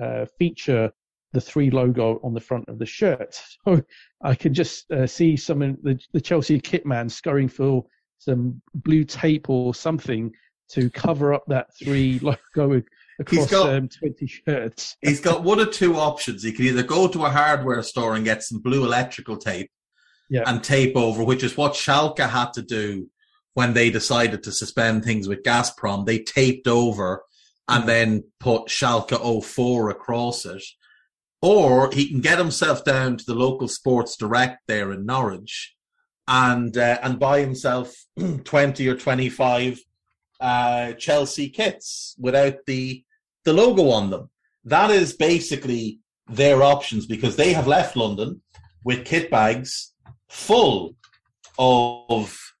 uh, 0.00 0.26
feature 0.38 0.90
the 1.32 1.40
three 1.40 1.70
logo 1.70 2.20
on 2.22 2.32
the 2.32 2.40
front 2.40 2.68
of 2.68 2.78
the 2.78 2.86
shirt. 2.86 3.40
So 3.64 3.82
I 4.22 4.34
can 4.34 4.54
just 4.54 4.90
uh, 4.90 5.06
see 5.06 5.36
some 5.36 5.60
of 5.62 5.82
the, 5.82 5.98
the 6.12 6.20
Chelsea 6.20 6.58
kit 6.58 6.86
man 6.86 7.08
scurrying 7.08 7.48
for 7.48 7.84
some 8.18 8.62
blue 8.74 9.04
tape 9.04 9.50
or 9.50 9.74
something 9.74 10.32
to 10.70 10.90
cover 10.90 11.34
up 11.34 11.44
that 11.48 11.68
three 11.76 12.18
logo 12.22 12.82
across 13.20 13.50
got, 13.50 13.74
um, 13.74 13.88
20 13.88 14.26
shirts. 14.26 14.96
he's 15.02 15.20
got 15.20 15.42
one 15.42 15.60
or 15.60 15.66
two 15.66 15.96
options. 15.96 16.42
He 16.42 16.52
can 16.52 16.66
either 16.66 16.82
go 16.82 17.08
to 17.08 17.24
a 17.24 17.30
hardware 17.30 17.82
store 17.82 18.14
and 18.14 18.24
get 18.24 18.42
some 18.42 18.60
blue 18.60 18.84
electrical 18.84 19.36
tape 19.36 19.70
yeah. 20.30 20.42
and 20.46 20.62
tape 20.62 20.96
over, 20.96 21.24
which 21.24 21.42
is 21.42 21.56
what 21.56 21.72
Schalke 21.72 22.28
had 22.28 22.52
to 22.54 22.62
do 22.62 23.10
when 23.54 23.72
they 23.74 23.90
decided 23.90 24.42
to 24.44 24.52
suspend 24.52 25.04
things 25.04 25.26
with 25.26 25.42
Gazprom. 25.42 26.06
They 26.06 26.20
taped 26.20 26.68
over 26.68 27.24
and 27.66 27.80
mm-hmm. 27.80 27.88
then 27.88 28.24
put 28.38 28.66
Schalke 28.66 29.44
04 29.44 29.90
across 29.90 30.44
it. 30.46 30.62
or 31.42 31.90
he 31.92 32.08
can 32.08 32.20
get 32.20 32.38
himself 32.38 32.84
down 32.84 33.16
to 33.16 33.24
the 33.24 33.34
local 33.34 33.68
Sports 33.68 34.16
Direct 34.16 34.58
there 34.68 34.92
in 34.92 35.06
Norwich 35.06 35.74
and 36.28 36.76
uh, 36.76 36.98
and 37.02 37.18
buy 37.18 37.40
himself 37.40 37.94
twenty 38.44 38.86
or 38.86 38.94
twenty 38.94 39.30
five 39.30 39.80
uh, 40.40 40.92
Chelsea 40.92 41.48
kits 41.48 42.14
without 42.18 42.66
the 42.66 43.04
the 43.44 43.52
logo 43.52 43.90
on 43.90 44.10
them. 44.10 44.30
That 44.64 44.90
is 44.90 45.14
basically 45.14 46.00
their 46.28 46.62
options 46.62 47.06
because 47.06 47.36
they 47.36 47.52
have 47.52 47.66
left 47.66 47.96
London 47.96 48.42
with 48.84 49.04
kit 49.04 49.30
bags 49.30 49.94
full 50.28 50.96
of 51.58 52.54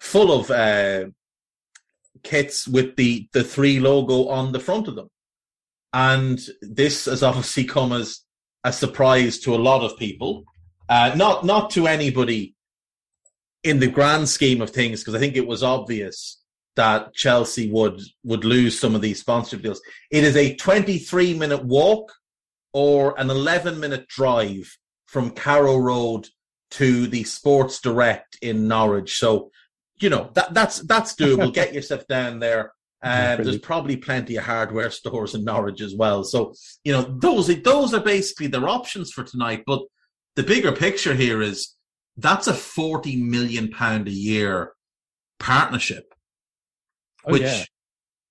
full 0.00 0.32
of 0.38 0.50
uh, 0.50 1.06
kits 2.22 2.66
with 2.68 2.96
the 2.96 3.28
the 3.32 3.44
three 3.44 3.80
logo 3.80 4.28
on 4.28 4.52
the 4.52 4.60
front 4.60 4.88
of 4.88 4.96
them. 4.96 5.08
And 5.92 6.40
this 6.60 7.06
has 7.06 7.22
obviously 7.22 7.64
come 7.64 7.92
as 7.92 8.20
a 8.64 8.72
surprise 8.72 9.38
to 9.40 9.54
a 9.54 9.64
lot 9.70 9.82
of 9.82 9.98
people. 9.98 10.44
Uh, 10.88 11.12
not 11.16 11.44
not 11.44 11.70
to 11.70 11.86
anybody 11.86 12.54
in 13.64 13.80
the 13.80 13.88
grand 13.88 14.28
scheme 14.28 14.60
of 14.60 14.70
things, 14.70 15.00
because 15.00 15.14
I 15.14 15.18
think 15.18 15.36
it 15.36 15.46
was 15.46 15.62
obvious 15.62 16.42
that 16.76 17.14
Chelsea 17.14 17.70
would 17.70 18.00
would 18.24 18.44
lose 18.44 18.78
some 18.78 18.94
of 18.94 19.00
these 19.00 19.20
sponsorship 19.20 19.62
deals. 19.62 19.80
It 20.10 20.24
is 20.24 20.36
a 20.36 20.54
23 20.54 21.34
minute 21.34 21.64
walk 21.64 22.12
or 22.72 23.18
an 23.18 23.30
11 23.30 23.80
minute 23.80 24.06
drive 24.08 24.76
from 25.06 25.30
Carrow 25.30 25.78
Road 25.78 26.28
to 26.72 27.06
the 27.06 27.24
Sports 27.24 27.80
Direct 27.80 28.36
in 28.42 28.68
Norwich. 28.68 29.18
So, 29.18 29.50
you 29.98 30.10
know, 30.10 30.30
that 30.34 30.52
that's 30.52 30.80
that's 30.80 31.14
doable. 31.14 31.52
Get 31.54 31.74
yourself 31.74 32.06
down 32.06 32.38
there. 32.38 32.72
Uh, 33.02 33.36
there's 33.36 33.58
probably 33.58 33.96
plenty 33.96 34.36
of 34.36 34.44
hardware 34.44 34.90
stores 35.00 35.34
in 35.34 35.44
Norwich 35.44 35.80
as 35.80 35.94
well. 35.94 36.24
So, 36.24 36.54
you 36.84 36.92
know, 36.92 37.02
those 37.02 37.46
those 37.62 37.94
are 37.94 38.00
basically 38.00 38.48
their 38.48 38.68
options 38.68 39.12
for 39.12 39.24
tonight. 39.24 39.62
But 39.66 39.82
the 40.34 40.42
bigger 40.42 40.72
picture 40.72 41.14
here 41.14 41.40
is 41.40 41.74
that's 42.16 42.46
a 42.46 42.54
40 42.54 43.16
million 43.22 43.70
pound 43.70 44.08
a 44.08 44.12
year 44.12 44.72
partnership. 45.38 46.14
Oh, 47.26 47.32
which 47.32 47.42
yeah. 47.42 47.64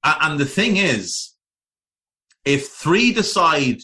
and 0.04 0.39
the 0.39 0.46
thing 0.46 0.78
is, 0.78 1.34
if 2.46 2.68
three 2.68 3.12
decide 3.12 3.80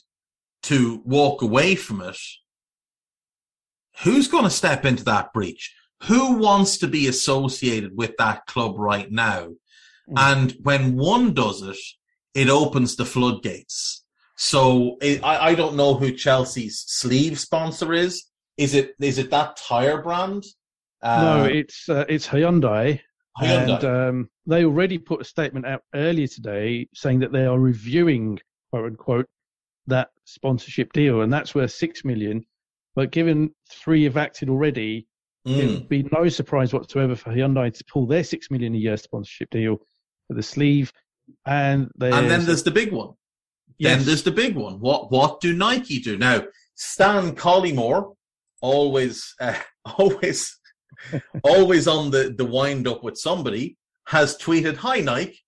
to 0.63 1.01
walk 1.05 1.41
away 1.41 1.75
from 1.75 2.01
it, 2.01 2.17
who's 4.03 4.27
going 4.27 4.43
to 4.43 4.49
step 4.49 4.85
into 4.85 5.03
that 5.05 5.33
breach? 5.33 5.75
Who 6.03 6.37
wants 6.37 6.77
to 6.79 6.87
be 6.87 7.07
associated 7.07 7.95
with 7.95 8.15
that 8.17 8.45
club 8.47 8.75
right 8.77 9.11
now? 9.11 9.49
Mm. 10.09 10.15
And 10.17 10.55
when 10.61 10.95
one 10.95 11.33
does 11.33 11.61
it, 11.61 11.77
it 12.33 12.49
opens 12.49 12.95
the 12.95 13.05
floodgates. 13.05 14.03
So 14.37 14.97
it, 15.01 15.23
I, 15.23 15.49
I 15.49 15.55
don't 15.55 15.75
know 15.75 15.93
who 15.93 16.11
Chelsea's 16.11 16.83
sleeve 16.87 17.39
sponsor 17.39 17.93
is. 17.93 18.25
Is 18.57 18.73
it 18.73 18.95
is 18.99 19.17
it 19.17 19.29
that 19.31 19.57
tire 19.57 20.01
brand? 20.01 20.43
no, 21.03 21.43
Uh, 21.43 21.47
it's 21.51 21.87
uh, 21.87 22.05
it's 22.09 22.27
Hyundai, 22.27 23.01
Hyundai. 23.39 23.75
and 23.75 23.83
um, 23.85 24.29
they 24.45 24.65
already 24.65 24.97
put 24.97 25.21
a 25.21 25.23
statement 25.25 25.65
out 25.65 25.83
earlier 25.95 26.27
today 26.27 26.87
saying 26.93 27.19
that 27.19 27.31
they 27.31 27.45
are 27.45 27.59
reviewing 27.59 28.39
quote 28.71 28.85
unquote 28.87 29.25
that 29.87 30.09
sponsorship 30.25 30.91
deal, 30.93 31.21
and 31.21 31.31
that's 31.31 31.55
worth 31.55 31.71
six 31.71 32.03
million. 32.05 32.45
But 32.95 33.11
given 33.11 33.51
three 33.69 34.03
have 34.03 34.17
acted 34.17 34.49
already, 34.49 35.07
it 35.45 35.49
Mm. 35.49 35.73
would 35.73 35.89
be 35.89 36.03
no 36.11 36.29
surprise 36.29 36.71
whatsoever 36.73 37.15
for 37.15 37.31
Hyundai 37.31 37.73
to 37.73 37.83
pull 37.85 38.05
their 38.05 38.23
six 38.23 38.51
million 38.51 38.75
a 38.75 38.77
year 38.77 38.97
sponsorship 38.97 39.49
deal 39.49 39.77
for 40.27 40.35
the 40.35 40.43
sleeve. 40.43 40.91
And 41.45 41.89
And 41.99 42.29
then 42.29 42.45
there's 42.45 42.63
the 42.63 42.69
big 42.71 42.91
one. 42.91 43.13
Then 43.79 44.03
there's 44.03 44.21
the 44.23 44.31
big 44.31 44.55
one. 44.55 44.79
What 44.79 45.11
what 45.11 45.39
do 45.41 45.53
Nike 45.53 45.99
do 45.99 46.17
now? 46.17 46.43
Stan 46.75 47.35
Collymore, 47.35 48.13
always 48.61 49.33
uh, 49.39 49.55
always 49.97 50.59
always 51.43 51.87
on 51.87 52.11
the 52.11 52.33
the 52.35 52.45
wind 52.45 52.87
up 52.87 53.03
with 53.03 53.17
somebody, 53.17 53.77
has 54.07 54.37
tweeted, 54.37 54.77
"Hi 54.77 54.99
Nike, 54.99 55.39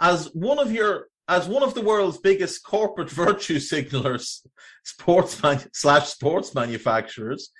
as 0.00 0.26
one 0.32 0.58
of 0.58 0.72
your 0.72 1.08
as 1.28 1.46
one 1.46 1.62
of 1.62 1.74
the 1.74 1.82
world's 1.82 2.18
biggest 2.18 2.64
corporate 2.64 3.10
virtue 3.24 3.58
signalers, 3.58 4.46
sports 4.84 5.42
man, 5.42 5.62
slash 5.72 6.08
sports 6.08 6.54
manufacturers, 6.54 7.50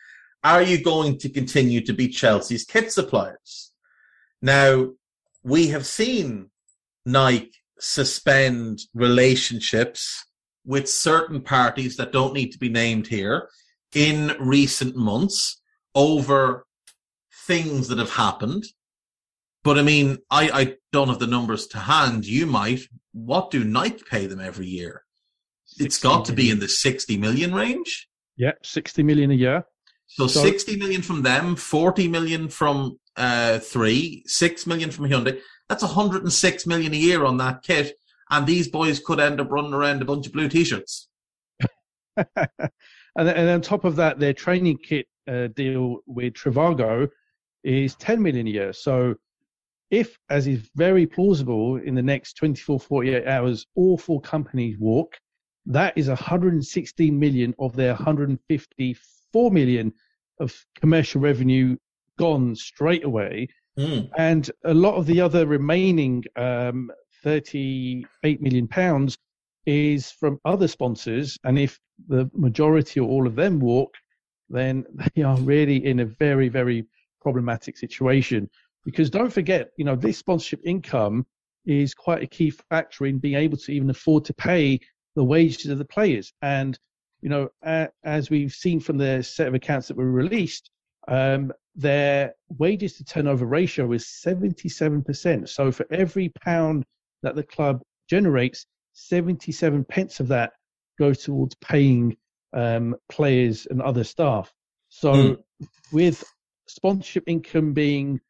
are 0.43 0.63
you 0.63 0.83
going 0.83 1.19
to 1.19 1.29
continue 1.29 1.81
to 1.83 1.93
be 1.93 2.09
Chelsea's 2.09 2.65
kit 2.65 2.93
suppliers?" 2.93 3.73
Now, 4.43 4.91
we 5.43 5.69
have 5.69 5.87
seen 5.87 6.51
Nike 7.05 7.53
suspend 7.79 8.81
relationships 8.95 10.25
with 10.65 10.89
certain 10.89 11.41
parties 11.41 11.97
that 11.97 12.13
don't 12.13 12.35
need 12.35 12.53
to 12.53 12.59
be 12.59 12.69
named 12.69 13.07
here 13.07 13.49
in 13.95 14.37
recent 14.39 14.95
months 14.97 15.61
over 15.95 16.67
things 17.51 17.89
that 17.89 17.99
have 17.99 18.11
happened. 18.13 18.65
But 19.65 19.77
I 19.77 19.83
mean, 19.83 20.19
I, 20.31 20.51
I 20.61 20.77
don't 20.93 21.09
have 21.09 21.19
the 21.19 21.27
numbers 21.27 21.67
to 21.69 21.79
hand. 21.79 22.25
You 22.25 22.47
might. 22.47 22.83
What 23.13 23.51
do 23.51 23.65
Nike 23.65 24.05
pay 24.09 24.27
them 24.27 24.41
every 24.41 24.67
year? 24.69 25.03
It's 25.79 25.99
got 25.99 26.25
to 26.27 26.33
be 26.33 26.49
in 26.51 26.61
the 26.61 26.69
60 26.69 27.17
million 27.17 27.53
range. 27.53 28.09
yeah, 28.37 28.53
sixty 28.63 29.03
million 29.03 29.31
a 29.33 29.35
year. 29.35 29.65
So, 30.07 30.27
So- 30.29 30.43
60 30.43 30.77
million 30.77 31.03
from 31.03 31.23
them, 31.23 31.57
40 31.57 32.07
million 32.09 32.49
from 32.49 32.99
uh, 33.17 33.59
three, 33.59 34.23
6 34.27 34.67
million 34.67 34.91
from 34.93 35.07
Hyundai. 35.07 35.41
That's 35.69 35.83
106 35.83 36.67
million 36.67 36.93
a 36.95 36.97
year 36.97 37.25
on 37.25 37.37
that 37.39 37.63
kit. 37.63 37.95
And 38.31 38.47
these 38.47 38.69
boys 38.69 39.01
could 39.01 39.19
end 39.21 39.41
up 39.41 39.51
running 39.51 39.75
around 39.75 40.03
a 40.03 40.05
bunch 40.05 40.27
of 40.27 40.33
blue 40.33 40.49
t 40.49 40.63
shirts. 40.65 41.09
and, 42.17 42.29
and 43.17 43.49
on 43.49 43.61
top 43.61 43.85
of 43.85 43.97
that, 43.97 44.19
their 44.21 44.33
training 44.35 44.79
kit 44.79 45.07
uh, 45.29 45.49
deal 45.49 45.99
with 46.07 46.35
Trivago 46.35 47.09
is 47.65 47.95
10 47.97 48.23
million 48.23 48.47
a 48.47 48.51
year. 48.51 48.73
So 48.73 49.15
if, 49.91 50.19
as 50.29 50.47
is 50.47 50.71
very 50.77 51.07
plausible, 51.07 51.77
in 51.77 51.95
the 51.95 52.03
next 52.03 52.35
24, 52.35 52.81
48 52.81 53.27
hours, 53.27 53.67
all 53.75 53.99
four 53.99 54.21
companies 54.21 54.79
walk, 54.79 55.17
that 55.67 55.97
is 55.97 56.09
116 56.09 57.19
million 57.19 57.55
of 57.59 57.75
their 57.77 57.95
154 57.95 59.51
million 59.51 59.93
of 60.39 60.55
commercial 60.81 61.21
revenue 61.21 61.77
gone 62.19 62.55
straight 62.55 63.05
away. 63.05 63.49
Mm. 63.79 64.11
And 64.17 64.51
a 64.65 64.75
lot 64.75 64.95
of 64.95 65.07
the 65.07 65.21
other 65.21 65.47
remaining 65.47 66.25
um, 66.37 66.91
38 67.23 68.41
million 68.41 68.69
pounds 68.69 69.19
is 69.67 70.11
from 70.11 70.41
other 70.45 70.69
sponsors. 70.69 71.39
And 71.45 71.59
if 71.59 71.79
the 72.09 72.31
majority 72.35 73.01
or 73.01 73.09
all 73.09 73.27
of 73.27 73.37
them 73.37 73.61
walk, 73.61 73.95
then 74.49 74.85
they 75.15 75.23
are 75.23 75.39
really 75.39 75.85
in 75.85 76.01
a 76.01 76.05
very, 76.05 76.49
very 76.49 76.87
problematic 77.21 77.77
situation. 77.77 78.49
Because 78.85 79.11
don't 79.11 79.33
forget, 79.33 79.71
you 79.77 79.85
know, 79.85 79.97
this 79.97 80.19
sponsorship 80.19 80.61
income 80.65 81.27
is 81.67 81.95
quite 81.95 82.23
a 82.23 82.27
key 82.27 82.51
factor 82.51 83.07
in 83.07 83.19
being 83.19 83.35
able 83.35 83.59
to 83.59 83.73
even 83.73 83.91
afford 83.91 84.25
to 84.25 84.35
pay 84.35 84.81
the 85.17 85.25
wages 85.25 85.67
of 85.67 85.79
the 85.79 85.85
players. 85.85 86.33
And, 86.41 86.79
you 87.21 87.29
know, 87.29 87.49
as 87.63 88.31
we've 88.31 88.53
seen 88.53 88.81
from 88.81 88.97
the 88.97 89.23
set 89.23 89.49
of 89.49 89.55
accounts 89.55 89.89
that 89.89 89.97
were 89.97 90.11
released, 90.11 90.71
um, 91.09 91.53
their 91.75 92.35
wages 92.59 92.95
to 92.95 93.05
turnover 93.05 93.47
ratio 93.47 93.93
is 93.93 94.05
77%. 94.05 95.49
So 95.49 95.71
for 95.71 95.87
every 95.91 96.31
pound 96.43 96.85
that 97.23 97.35
the 97.37 97.43
club 97.43 97.83
generates, 98.09 98.67
77 98.93 99.85
pence 99.85 100.21
of 100.21 100.29
that 100.29 100.53
goes 100.99 101.23
towards 101.23 101.55
paying 101.57 102.17
um, 102.53 102.97
players 103.09 103.67
and 103.71 103.81
other 103.83 104.05
staff. 104.05 104.53
So 104.89 105.13
Mm. 105.15 105.43
with 105.93 106.25
sponsorship 106.75 107.25
income 107.27 107.73
being 107.73 108.21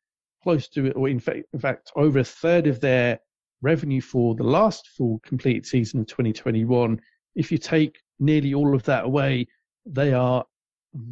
close 0.43 0.69
to, 0.69 0.91
or 0.93 1.09
in 1.09 1.21
fact, 1.21 1.41
in 1.53 1.61
fact, 1.61 1.93
over 1.97 2.21
a 2.21 2.25
third 2.25 2.67
of 2.67 2.81
their 2.81 3.19
revenue 3.63 4.01
for 4.01 4.35
the 4.35 4.43
last 4.43 4.89
full 4.89 5.21
complete 5.25 5.67
season 5.67 6.01
of 6.01 6.07
2021, 6.07 7.01
if 7.35 7.53
you 7.53 7.59
take 7.59 8.01
nearly 8.19 8.55
all 8.55 8.75
of 8.75 8.83
that 8.85 9.05
away, 9.05 9.47
they 9.87 10.13
are 10.13 10.45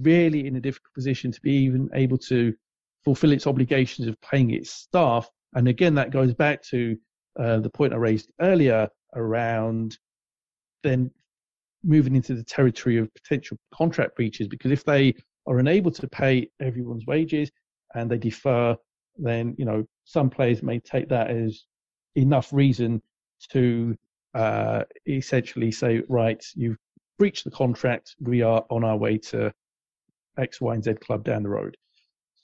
really 0.01 0.47
in 0.47 0.57
a 0.57 0.61
difficult 0.61 0.93
position 0.95 1.31
to 1.31 1.41
be 1.41 1.53
even 1.53 1.89
able 1.95 2.19
to 2.19 2.55
fulfill 3.05 3.33
its 3.33 3.47
obligations 3.47 4.09
of 4.09 4.21
paying 4.21 4.51
its 4.51 4.71
staff. 4.71 5.31
And 5.55 5.69
again, 5.69 5.95
that 5.95 6.11
goes 6.11 6.35
back 6.35 6.63
to 6.65 6.97
uh, 7.39 7.61
the 7.61 7.71
point 7.71 7.93
I 7.93 7.97
raised 7.97 8.31
earlier 8.41 8.89
around 9.15 9.99
then 10.83 11.11
moving 11.85 12.17
into 12.17 12.35
the 12.35 12.45
territory 12.45 12.99
of 12.99 13.13
potential 13.15 13.57
contract 13.73 14.17
breaches, 14.17 14.49
because 14.49 14.73
if 14.73 14.85
they 14.85 15.15
are 15.49 15.59
unable 15.59 15.91
to 15.91 16.07
pay 16.07 16.51
everyone's 16.61 17.07
wages 17.07 17.51
and 17.95 18.11
they 18.11 18.19
defer, 18.19 18.77
then 19.17 19.55
you 19.59 19.65
know 19.65 19.85
some 20.05 20.31
players 20.31 20.63
may 20.63 20.79
take 20.79 21.09
that 21.09 21.31
as 21.31 21.65
enough 22.15 22.53
reason 22.53 23.03
to 23.51 23.97
uh, 24.35 24.83
essentially 25.07 25.71
say, 25.71 26.03
right, 26.09 26.45
you've 26.55 26.77
breached 27.19 27.45
the 27.45 27.51
contract, 27.51 28.15
we 28.21 28.43
are 28.43 28.65
on 28.71 28.85
our 28.85 28.97
way 28.97 29.19
to 29.19 29.53
X, 30.39 30.61
Y, 30.61 30.75
and 30.75 30.85
Z 30.85 30.95
club 30.95 31.25
down 31.25 31.43
the 31.43 31.49
road. 31.49 31.77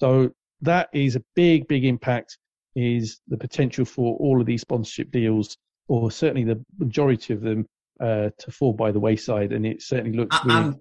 So 0.00 0.30
that 0.62 0.88
is 0.92 1.16
a 1.16 1.22
big, 1.34 1.68
big 1.68 1.84
impact. 1.84 2.38
Is 2.76 3.20
the 3.28 3.38
potential 3.38 3.84
for 3.84 4.16
all 4.16 4.40
of 4.40 4.46
these 4.46 4.62
sponsorship 4.62 5.12
deals, 5.12 5.56
or 5.86 6.10
certainly 6.10 6.42
the 6.42 6.60
majority 6.76 7.32
of 7.32 7.40
them, 7.40 7.68
uh, 8.00 8.30
to 8.36 8.50
fall 8.50 8.72
by 8.72 8.90
the 8.90 8.98
wayside, 8.98 9.52
and 9.52 9.64
it 9.64 9.80
certainly 9.80 10.16
looks. 10.18 10.36
And, 10.42 10.50
and, 10.50 10.76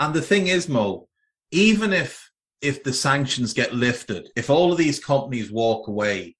and 0.00 0.14
the 0.14 0.22
thing 0.22 0.48
is, 0.48 0.68
Mo, 0.68 1.06
even 1.50 1.92
if 1.92 2.30
if 2.62 2.82
the 2.82 2.92
sanctions 2.92 3.52
get 3.52 3.74
lifted, 3.74 4.28
if 4.34 4.50
all 4.50 4.72
of 4.72 4.78
these 4.78 4.98
companies 4.98 5.52
walk 5.52 5.88
away, 5.88 6.36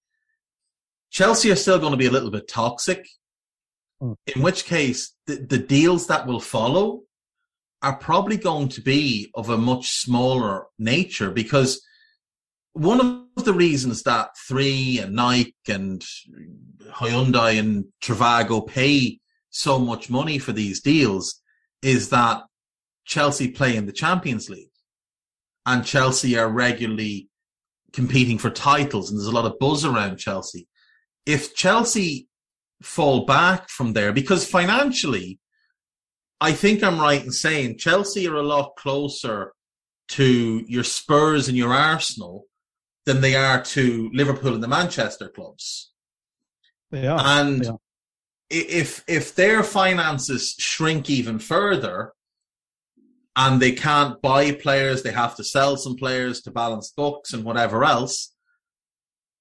Chelsea 1.11 1.51
are 1.51 1.57
still 1.57 1.79
going 1.79 1.93
to 1.93 1.99
be 1.99 2.07
a 2.07 2.11
little 2.11 2.31
bit 2.31 2.49
toxic. 2.49 3.07
Hmm. 4.01 4.13
In 4.35 4.43
which 4.43 4.65
case, 4.65 5.15
the, 5.27 5.37
the 5.37 5.59
deals 5.59 6.07
that 6.09 6.27
will 6.27 6.41
follow 6.41 7.03
are 7.83 7.97
probably 7.97 8.37
going 8.37 8.69
to 8.71 8.81
be 8.81 9.31
of 9.35 9.51
a 9.51 9.59
much 9.59 9.91
smaller 9.91 10.67
nature 10.79 11.31
because 11.31 11.83
one 12.73 13.29
of 13.37 13.45
the 13.45 13.55
reasons 13.55 14.03
that 14.03 14.31
Three 14.49 14.99
and 14.99 15.15
Nike 15.15 15.55
and 15.69 16.05
Hyundai 16.91 17.59
and 17.59 17.87
Trivago 18.03 18.67
pay 18.67 19.21
so 19.51 19.79
much 19.79 20.11
money 20.11 20.39
for 20.39 20.53
these 20.53 20.81
deals 20.81 21.41
is 21.83 22.11
that 22.11 22.43
Chelsea 23.05 23.49
play 23.49 23.77
in 23.77 23.87
the 23.87 23.93
Champions 23.93 24.51
League 24.51 24.71
and 25.67 25.85
Chelsea 25.85 26.39
are 26.39 26.49
regularly 26.49 27.29
competing 27.93 28.39
for 28.39 28.51
titles 28.51 29.11
and 29.11 29.19
there's 29.19 29.27
a 29.27 29.33
lot 29.33 29.45
of 29.45 29.59
buzz 29.59 29.85
around 29.85 30.17
Chelsea. 30.17 30.69
If 31.27 31.55
Chelsea 31.55 32.29
fall 32.83 33.27
back 33.27 33.69
from 33.69 33.93
there, 33.93 34.13
because 34.13 34.49
financially, 34.49 35.41
I 36.41 36.53
think 36.53 36.83
I'm 36.83 37.01
right 37.01 37.23
in 37.23 37.33
saying 37.33 37.79
Chelsea 37.79 38.29
are 38.29 38.37
a 38.37 38.43
lot 38.43 38.77
closer 38.77 39.53
to 40.09 40.65
your 40.69 40.85
Spurs 40.85 41.49
and 41.49 41.57
your 41.57 41.73
Arsenal 41.73 42.45
than 43.07 43.21
they 43.21 43.35
are 43.35 43.63
to 43.63 44.11
Liverpool 44.13 44.55
and 44.55 44.63
the 44.63 44.69
Manchester 44.69 45.29
clubs. 45.29 45.93
They 46.91 47.07
are. 47.07 47.19
And 47.21 47.65
they 47.65 47.69
are. 47.69 47.79
if 48.51 49.03
if 49.09 49.35
their 49.35 49.63
finances 49.63 50.55
shrink 50.59 51.09
even 51.11 51.39
further 51.39 52.13
and 53.37 53.61
they 53.61 53.73
can't 53.73 54.21
buy 54.23 54.53
players, 54.53 55.03
they 55.03 55.13
have 55.13 55.37
to 55.37 55.45
sell 55.45 55.77
some 55.77 55.95
players 55.95 56.41
to 56.43 56.51
balance 56.51 56.91
books 56.91 57.33
and 57.33 57.45
whatever 57.45 57.85
else, 57.85 58.35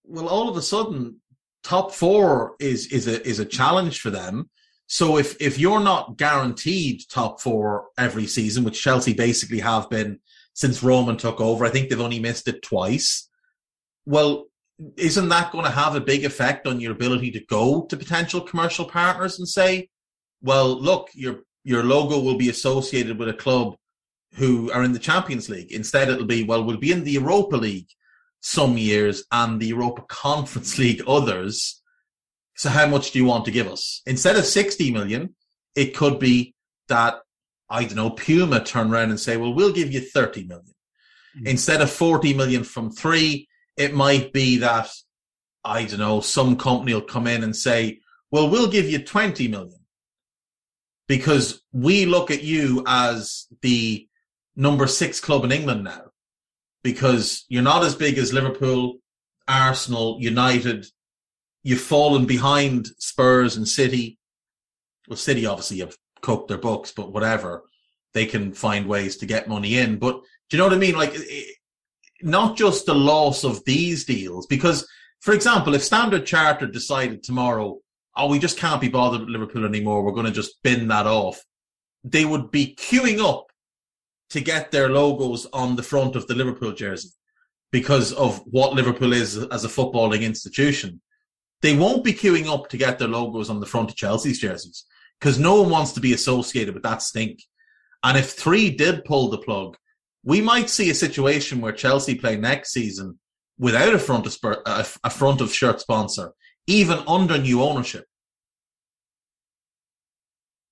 well 0.03 0.27
all 0.27 0.49
of 0.49 0.57
a 0.57 0.61
sudden 0.61 1.21
top 1.63 1.91
four 1.91 2.55
is 2.59 2.87
is 2.91 3.07
a 3.07 3.25
is 3.27 3.39
a 3.39 3.45
challenge 3.45 3.99
for 3.99 4.11
them. 4.11 4.49
So 4.87 5.17
if 5.17 5.35
if 5.41 5.57
you're 5.57 5.79
not 5.79 6.17
guaranteed 6.17 7.01
top 7.09 7.41
four 7.41 7.87
every 7.97 8.27
season, 8.27 8.63
which 8.63 8.81
Chelsea 8.81 9.13
basically 9.13 9.59
have 9.59 9.89
been 9.89 10.19
since 10.53 10.83
Roman 10.83 11.17
took 11.17 11.41
over, 11.41 11.65
I 11.65 11.69
think 11.69 11.89
they've 11.89 11.99
only 11.99 12.19
missed 12.19 12.47
it 12.47 12.61
twice. 12.61 13.27
Well, 14.05 14.45
isn't 14.95 15.29
that 15.29 15.51
going 15.51 15.65
to 15.65 15.71
have 15.71 15.95
a 15.95 16.01
big 16.01 16.23
effect 16.23 16.67
on 16.67 16.79
your 16.79 16.91
ability 16.91 17.31
to 17.31 17.45
go 17.45 17.85
to 17.85 17.97
potential 17.97 18.41
commercial 18.41 18.85
partners 18.85 19.39
and 19.39 19.47
say, 19.47 19.89
well, 20.41 20.79
look, 20.79 21.09
your 21.13 21.39
your 21.63 21.83
logo 21.83 22.19
will 22.19 22.37
be 22.37 22.49
associated 22.49 23.17
with 23.17 23.29
a 23.29 23.33
club 23.33 23.75
who 24.35 24.71
are 24.71 24.83
in 24.83 24.91
the 24.91 24.99
Champions 24.99 25.49
League. 25.49 25.71
Instead, 25.71 26.09
it'll 26.09 26.25
be, 26.25 26.43
well, 26.43 26.63
we'll 26.63 26.77
be 26.77 26.91
in 26.91 27.03
the 27.03 27.11
Europa 27.11 27.55
League 27.55 27.87
some 28.41 28.77
years 28.77 29.23
and 29.31 29.59
the 29.59 29.67
Europa 29.67 30.03
Conference 30.07 30.77
League 30.77 31.01
others. 31.07 31.81
So 32.55 32.69
how 32.69 32.87
much 32.87 33.11
do 33.11 33.19
you 33.19 33.25
want 33.25 33.45
to 33.45 33.51
give 33.51 33.67
us? 33.67 34.01
Instead 34.05 34.35
of 34.35 34.45
60 34.45 34.91
million, 34.91 35.35
it 35.75 35.95
could 35.95 36.19
be 36.19 36.53
that, 36.87 37.15
I 37.69 37.83
don't 37.85 37.95
know, 37.95 38.11
Puma 38.11 38.63
turn 38.63 38.91
around 38.91 39.09
and 39.09 39.19
say, 39.19 39.37
well, 39.37 39.53
we'll 39.53 39.73
give 39.73 39.91
you 39.91 40.01
30 40.01 40.45
million. 40.45 40.73
Mm-hmm. 41.35 41.47
Instead 41.47 41.81
of 41.81 41.89
40 41.89 42.33
million 42.33 42.63
from 42.63 42.91
three, 42.91 43.47
it 43.77 43.93
might 43.93 44.31
be 44.31 44.57
that, 44.57 44.89
I 45.63 45.85
don't 45.85 45.99
know, 45.99 46.21
some 46.21 46.55
company 46.55 46.93
will 46.93 47.01
come 47.01 47.27
in 47.27 47.43
and 47.43 47.55
say, 47.55 47.99
well, 48.31 48.49
we'll 48.49 48.69
give 48.69 48.89
you 48.89 48.99
20 48.99 49.47
million 49.47 49.79
because 51.07 51.61
we 51.71 52.05
look 52.05 52.31
at 52.31 52.43
you 52.43 52.83
as 52.87 53.47
the 53.61 54.07
number 54.55 54.87
six 54.87 55.19
club 55.19 55.43
in 55.43 55.51
England 55.51 55.83
now 55.83 56.11
because 56.83 57.45
you're 57.49 57.63
not 57.63 57.83
as 57.83 57.95
big 57.95 58.17
as 58.17 58.31
Liverpool, 58.31 58.97
Arsenal, 59.47 60.17
United, 60.19 60.85
you've 61.63 61.81
fallen 61.81 62.25
behind 62.27 62.87
Spurs 62.99 63.57
and 63.57 63.67
City. 63.67 64.19
Well, 65.07 65.17
City 65.17 65.47
obviously 65.47 65.79
have 65.79 65.97
cooked 66.21 66.47
their 66.47 66.59
books, 66.59 66.91
but 66.91 67.11
whatever, 67.11 67.63
they 68.13 68.27
can 68.27 68.53
find 68.53 68.87
ways 68.87 69.17
to 69.17 69.25
get 69.25 69.49
money 69.49 69.79
in. 69.79 69.97
But 69.97 70.21
do 70.49 70.55
you 70.55 70.59
know 70.59 70.67
what 70.67 70.75
I 70.75 70.79
mean? 70.79 70.95
Like, 70.95 71.11
it, 71.13 71.55
not 72.21 72.55
just 72.55 72.85
the 72.85 72.95
loss 72.95 73.43
of 73.43 73.65
these 73.65 74.05
deals, 74.05 74.45
because, 74.45 74.87
for 75.21 75.33
example, 75.33 75.73
if 75.73 75.83
Standard 75.83 76.25
Chartered 76.25 76.71
decided 76.71 77.23
tomorrow, 77.23 77.79
oh, 78.15 78.29
we 78.29 78.37
just 78.37 78.59
can't 78.59 78.79
be 78.79 78.89
bothered 78.89 79.21
with 79.21 79.29
Liverpool 79.29 79.65
anymore, 79.65 80.03
we're 80.03 80.11
going 80.11 80.27
to 80.27 80.31
just 80.31 80.61
bin 80.63 80.87
that 80.89 81.07
off, 81.07 81.43
they 82.03 82.25
would 82.25 82.51
be 82.51 82.75
queuing 82.75 83.19
up 83.19 83.47
to 84.29 84.41
get 84.41 84.71
their 84.71 84.89
logos 84.89 85.45
on 85.53 85.75
the 85.75 85.83
front 85.83 86.15
of 86.15 86.27
the 86.27 86.35
Liverpool 86.35 86.71
jersey 86.71 87.09
because 87.71 88.13
of 88.13 88.39
what 88.45 88.73
Liverpool 88.73 89.13
is 89.13 89.37
as 89.37 89.65
a 89.65 89.69
footballing 89.69 90.21
institution. 90.21 91.01
They 91.61 91.75
won't 91.75 92.03
be 92.03 92.13
queuing 92.13 92.47
up 92.47 92.69
to 92.69 92.77
get 92.77 92.99
their 92.99 93.07
logos 93.07 93.49
on 93.49 93.59
the 93.59 93.65
front 93.65 93.89
of 93.89 93.95
Chelsea's 93.95 94.39
jerseys 94.39 94.85
because 95.19 95.39
no 95.39 95.61
one 95.61 95.71
wants 95.71 95.93
to 95.93 95.99
be 95.99 96.13
associated 96.13 96.73
with 96.73 96.83
that 96.83 97.01
stink. 97.01 97.41
And 98.03 98.17
if 98.17 98.31
three 98.31 98.69
did 98.69 99.05
pull 99.05 99.29
the 99.29 99.37
plug, 99.37 99.77
we 100.23 100.41
might 100.41 100.69
see 100.69 100.89
a 100.89 100.95
situation 100.95 101.61
where 101.61 101.71
Chelsea 101.71 102.15
play 102.15 102.35
next 102.35 102.71
season 102.71 103.19
without 103.57 103.93
a 103.93 103.99
front 103.99 104.25
of 104.25 104.33
spur, 104.33 104.61
a, 104.65 104.85
a 105.03 105.09
front 105.09 105.41
of 105.41 105.53
shirt 105.53 105.79
sponsor, 105.79 106.31
even 106.67 106.99
under 107.07 107.37
new 107.37 107.61
ownership. 107.61 108.05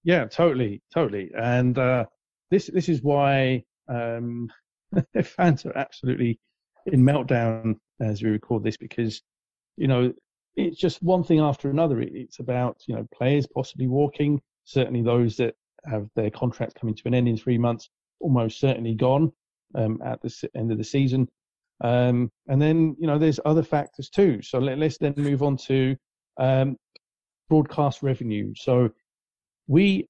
Yeah, 0.04 0.26
totally, 0.26 0.82
totally. 0.94 1.32
And 1.38 1.78
uh, 1.78 2.06
this 2.54 2.68
this 2.68 2.88
is 2.88 3.02
why 3.02 3.64
um, 3.90 4.48
fans 5.24 5.66
are 5.66 5.78
absolutely 5.78 6.40
in 6.86 7.02
meltdown 7.02 7.76
as 8.00 8.22
we 8.22 8.30
record 8.30 8.64
this 8.64 8.78
because 8.78 9.22
you 9.78 9.88
know 9.88 10.14
it's 10.56 10.78
just 10.78 11.02
one 11.02 11.24
thing 11.24 11.40
after 11.40 11.72
another. 11.72 12.00
It's 12.00 12.40
about 12.40 12.78
you 12.88 12.96
know 12.96 13.08
players 13.14 13.48
possibly 13.48 13.88
walking, 13.88 14.40
certainly 14.66 15.02
those 15.02 15.36
that 15.38 15.56
have 15.86 16.08
their 16.16 16.30
contracts 16.30 16.76
coming 16.80 16.96
to 16.96 17.08
an 17.08 17.16
end 17.16 17.28
in 17.28 17.38
three 17.38 17.58
months, 17.58 17.90
almost 18.20 18.60
certainly 18.60 18.94
gone 18.94 19.32
um, 19.76 20.00
at 20.06 20.22
the 20.22 20.50
end 20.56 20.72
of 20.72 20.78
the 20.78 20.84
season. 20.84 21.28
Um, 21.84 22.32
and 22.48 22.62
then 22.62 22.96
you 23.00 23.08
know 23.08 23.18
there's 23.18 23.40
other 23.46 23.64
factors 23.64 24.10
too. 24.10 24.44
So 24.44 24.60
let, 24.60 24.80
us 24.80 25.00
then 25.00 25.16
move 25.18 25.42
on 25.42 25.58
to 25.70 25.96
um, 26.40 26.78
broadcast 27.50 28.04
revenue. 28.04 28.54
So 28.56 28.92
we 29.66 30.08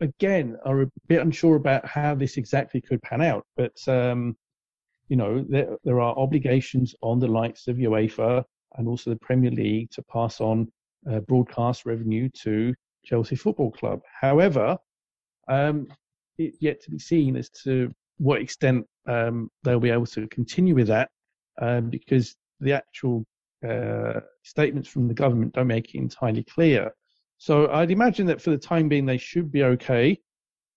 again 0.00 0.56
are 0.64 0.82
a 0.82 0.90
bit 1.08 1.20
unsure 1.20 1.56
about 1.56 1.86
how 1.86 2.14
this 2.14 2.36
exactly 2.36 2.80
could 2.80 3.02
pan 3.02 3.20
out. 3.22 3.44
But 3.56 3.76
um, 3.88 4.36
you 5.08 5.16
know, 5.16 5.44
there, 5.48 5.76
there 5.84 6.00
are 6.00 6.16
obligations 6.16 6.94
on 7.02 7.18
the 7.18 7.28
likes 7.28 7.68
of 7.68 7.76
UEFA 7.76 8.44
and 8.76 8.88
also 8.88 9.10
the 9.10 9.16
Premier 9.16 9.50
League 9.50 9.90
to 9.90 10.02
pass 10.02 10.40
on 10.40 10.70
uh, 11.10 11.20
broadcast 11.20 11.84
revenue 11.84 12.28
to 12.42 12.74
Chelsea 13.04 13.36
Football 13.36 13.72
Club. 13.72 14.00
However, 14.20 14.78
um, 15.48 15.86
it's 16.38 16.58
yet 16.60 16.80
to 16.82 16.90
be 16.90 16.98
seen 16.98 17.36
as 17.36 17.50
to 17.64 17.90
what 18.18 18.40
extent 18.40 18.86
um, 19.06 19.50
they'll 19.62 19.80
be 19.80 19.90
able 19.90 20.06
to 20.06 20.26
continue 20.28 20.74
with 20.74 20.86
that, 20.88 21.10
um, 21.60 21.90
because 21.90 22.36
the 22.60 22.72
actual 22.72 23.24
uh, 23.68 24.20
statements 24.44 24.88
from 24.88 25.08
the 25.08 25.14
government 25.14 25.52
don't 25.52 25.66
make 25.66 25.94
it 25.94 25.98
entirely 25.98 26.44
clear. 26.44 26.92
So 27.42 27.68
I'd 27.72 27.90
imagine 27.90 28.26
that 28.26 28.40
for 28.40 28.50
the 28.50 28.56
time 28.56 28.88
being 28.88 29.04
they 29.04 29.18
should 29.18 29.50
be 29.50 29.64
okay, 29.64 30.16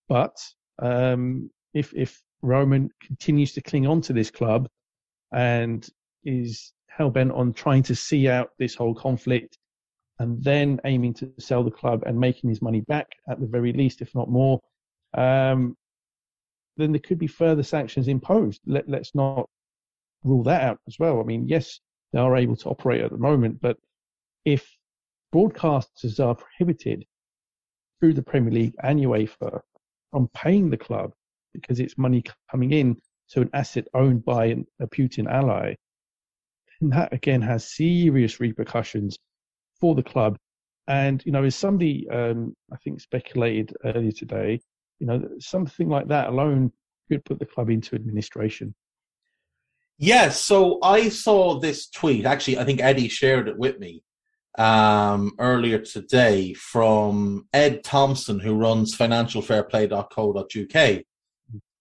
but 0.09 0.35
um, 0.81 1.51
if 1.75 1.93
if 1.93 2.19
Roman 2.41 2.89
continues 3.05 3.53
to 3.53 3.61
cling 3.61 3.85
on 3.85 4.01
to 4.01 4.13
this 4.13 4.31
club 4.31 4.67
and 5.31 5.87
is 6.23 6.73
hell 6.87 7.11
bent 7.11 7.33
on 7.33 7.53
trying 7.53 7.83
to 7.83 7.93
see 7.93 8.27
out 8.27 8.49
this 8.57 8.73
whole 8.73 8.95
conflict 8.95 9.59
and 10.17 10.43
then 10.43 10.81
aiming 10.85 11.13
to 11.13 11.31
sell 11.37 11.63
the 11.63 11.69
club 11.69 12.01
and 12.07 12.19
making 12.19 12.49
his 12.49 12.63
money 12.63 12.81
back 12.81 13.09
at 13.29 13.39
the 13.39 13.45
very 13.45 13.71
least, 13.71 14.01
if 14.01 14.15
not 14.15 14.31
more, 14.31 14.59
um, 15.15 15.77
then 16.77 16.91
there 16.91 16.99
could 16.99 17.19
be 17.19 17.27
further 17.27 17.61
sanctions 17.61 18.07
imposed. 18.07 18.61
Let, 18.65 18.89
let's 18.89 19.13
not 19.13 19.47
rule 20.23 20.41
that 20.45 20.63
out 20.63 20.79
as 20.87 20.97
well. 20.97 21.19
I 21.19 21.25
mean, 21.25 21.47
yes, 21.47 21.79
they 22.11 22.17
are 22.17 22.35
able 22.35 22.55
to 22.55 22.69
operate 22.69 23.01
at 23.01 23.11
the 23.11 23.19
moment, 23.19 23.61
but 23.61 23.77
if 24.45 24.67
broadcasters 25.33 26.23
are 26.23 26.35
prohibited 26.35 27.05
through 27.99 28.13
the 28.13 28.23
Premier 28.23 28.51
League 28.51 28.75
and 28.83 28.99
UEFA 28.99 29.61
from 30.11 30.29
paying 30.33 30.69
the 30.69 30.77
club 30.77 31.11
because 31.53 31.79
it's 31.79 31.97
money 31.97 32.23
coming 32.51 32.71
in 32.71 32.97
to 33.29 33.41
an 33.41 33.49
asset 33.53 33.87
owned 33.93 34.23
by 34.23 34.45
an, 34.45 34.65
a 34.79 34.87
Putin 34.87 35.29
ally. 35.31 35.75
And 36.81 36.91
that 36.91 37.13
again 37.13 37.41
has 37.41 37.75
serious 37.75 38.39
repercussions 38.39 39.17
for 39.79 39.95
the 39.95 40.03
club. 40.03 40.37
And, 40.87 41.23
you 41.25 41.31
know, 41.31 41.43
as 41.43 41.55
somebody, 41.55 42.07
um, 42.09 42.55
I 42.71 42.77
think, 42.77 43.01
speculated 43.01 43.75
earlier 43.83 44.11
today, 44.11 44.59
you 44.99 45.07
know, 45.07 45.27
something 45.39 45.89
like 45.89 46.07
that 46.09 46.29
alone 46.29 46.71
could 47.09 47.25
put 47.25 47.39
the 47.39 47.45
club 47.45 47.69
into 47.69 47.95
administration. 47.95 48.75
Yes. 49.97 50.41
So 50.41 50.79
I 50.83 51.09
saw 51.09 51.59
this 51.59 51.89
tweet. 51.89 52.25
Actually, 52.25 52.59
I 52.59 52.65
think 52.65 52.81
Eddie 52.81 53.07
shared 53.07 53.47
it 53.47 53.57
with 53.57 53.79
me 53.79 54.03
um, 54.57 55.33
earlier 55.39 55.79
today 55.79 56.53
from 56.53 57.47
Ed 57.53 57.83
Thompson, 57.83 58.39
who 58.39 58.55
runs 58.55 58.95
financialfairplay.co.uk. 58.95 61.03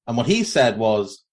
And 0.06 0.16
what 0.16 0.26
he 0.26 0.44
said 0.44 0.78
was 0.78 1.24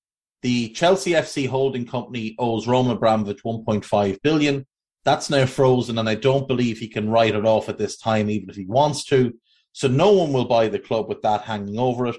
the 0.41 0.69
Chelsea 0.69 1.11
FC 1.11 1.47
holding 1.47 1.85
company 1.85 2.35
owes 2.39 2.67
Roman 2.67 2.95
Abramovich 2.95 3.43
1.5 3.43 4.21
billion. 4.21 4.65
That's 5.03 5.29
now 5.29 5.45
frozen, 5.45 5.97
and 5.97 6.07
I 6.07 6.15
don't 6.15 6.47
believe 6.47 6.77
he 6.77 6.87
can 6.87 7.09
write 7.09 7.35
it 7.35 7.45
off 7.45 7.69
at 7.69 7.77
this 7.77 7.97
time, 7.97 8.29
even 8.29 8.49
if 8.49 8.55
he 8.55 8.65
wants 8.65 9.03
to. 9.05 9.33
So 9.73 9.87
no 9.87 10.11
one 10.11 10.31
will 10.31 10.45
buy 10.45 10.67
the 10.67 10.79
club 10.79 11.09
with 11.09 11.21
that 11.23 11.41
hanging 11.41 11.79
over 11.79 12.07
it. 12.07 12.15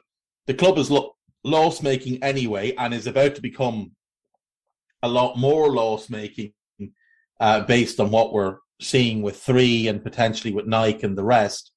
The 0.47 0.55
club 0.55 0.79
is 0.79 0.91
lo- 0.91 1.15
loss 1.45 1.83
making 1.83 2.23
anyway, 2.25 2.75
and 2.77 2.93
is 2.93 3.07
about 3.07 3.37
to 3.37 3.41
become 3.41 3.93
a 5.03 5.09
lot 5.09 5.37
more 5.37 5.73
loss 5.73 6.11
making 6.11 6.53
uh, 7.41 7.61
based 7.61 8.01
on 8.01 8.11
what 8.11 8.33
we're 8.33 8.59
seeing 8.83 9.23
with 9.23 9.41
three 9.41 9.89
and 9.89 10.03
potentially 10.03 10.53
with 10.53 10.67
Nike 10.67 11.05
and 11.05 11.17
the 11.17 11.25
rest. 11.25 11.73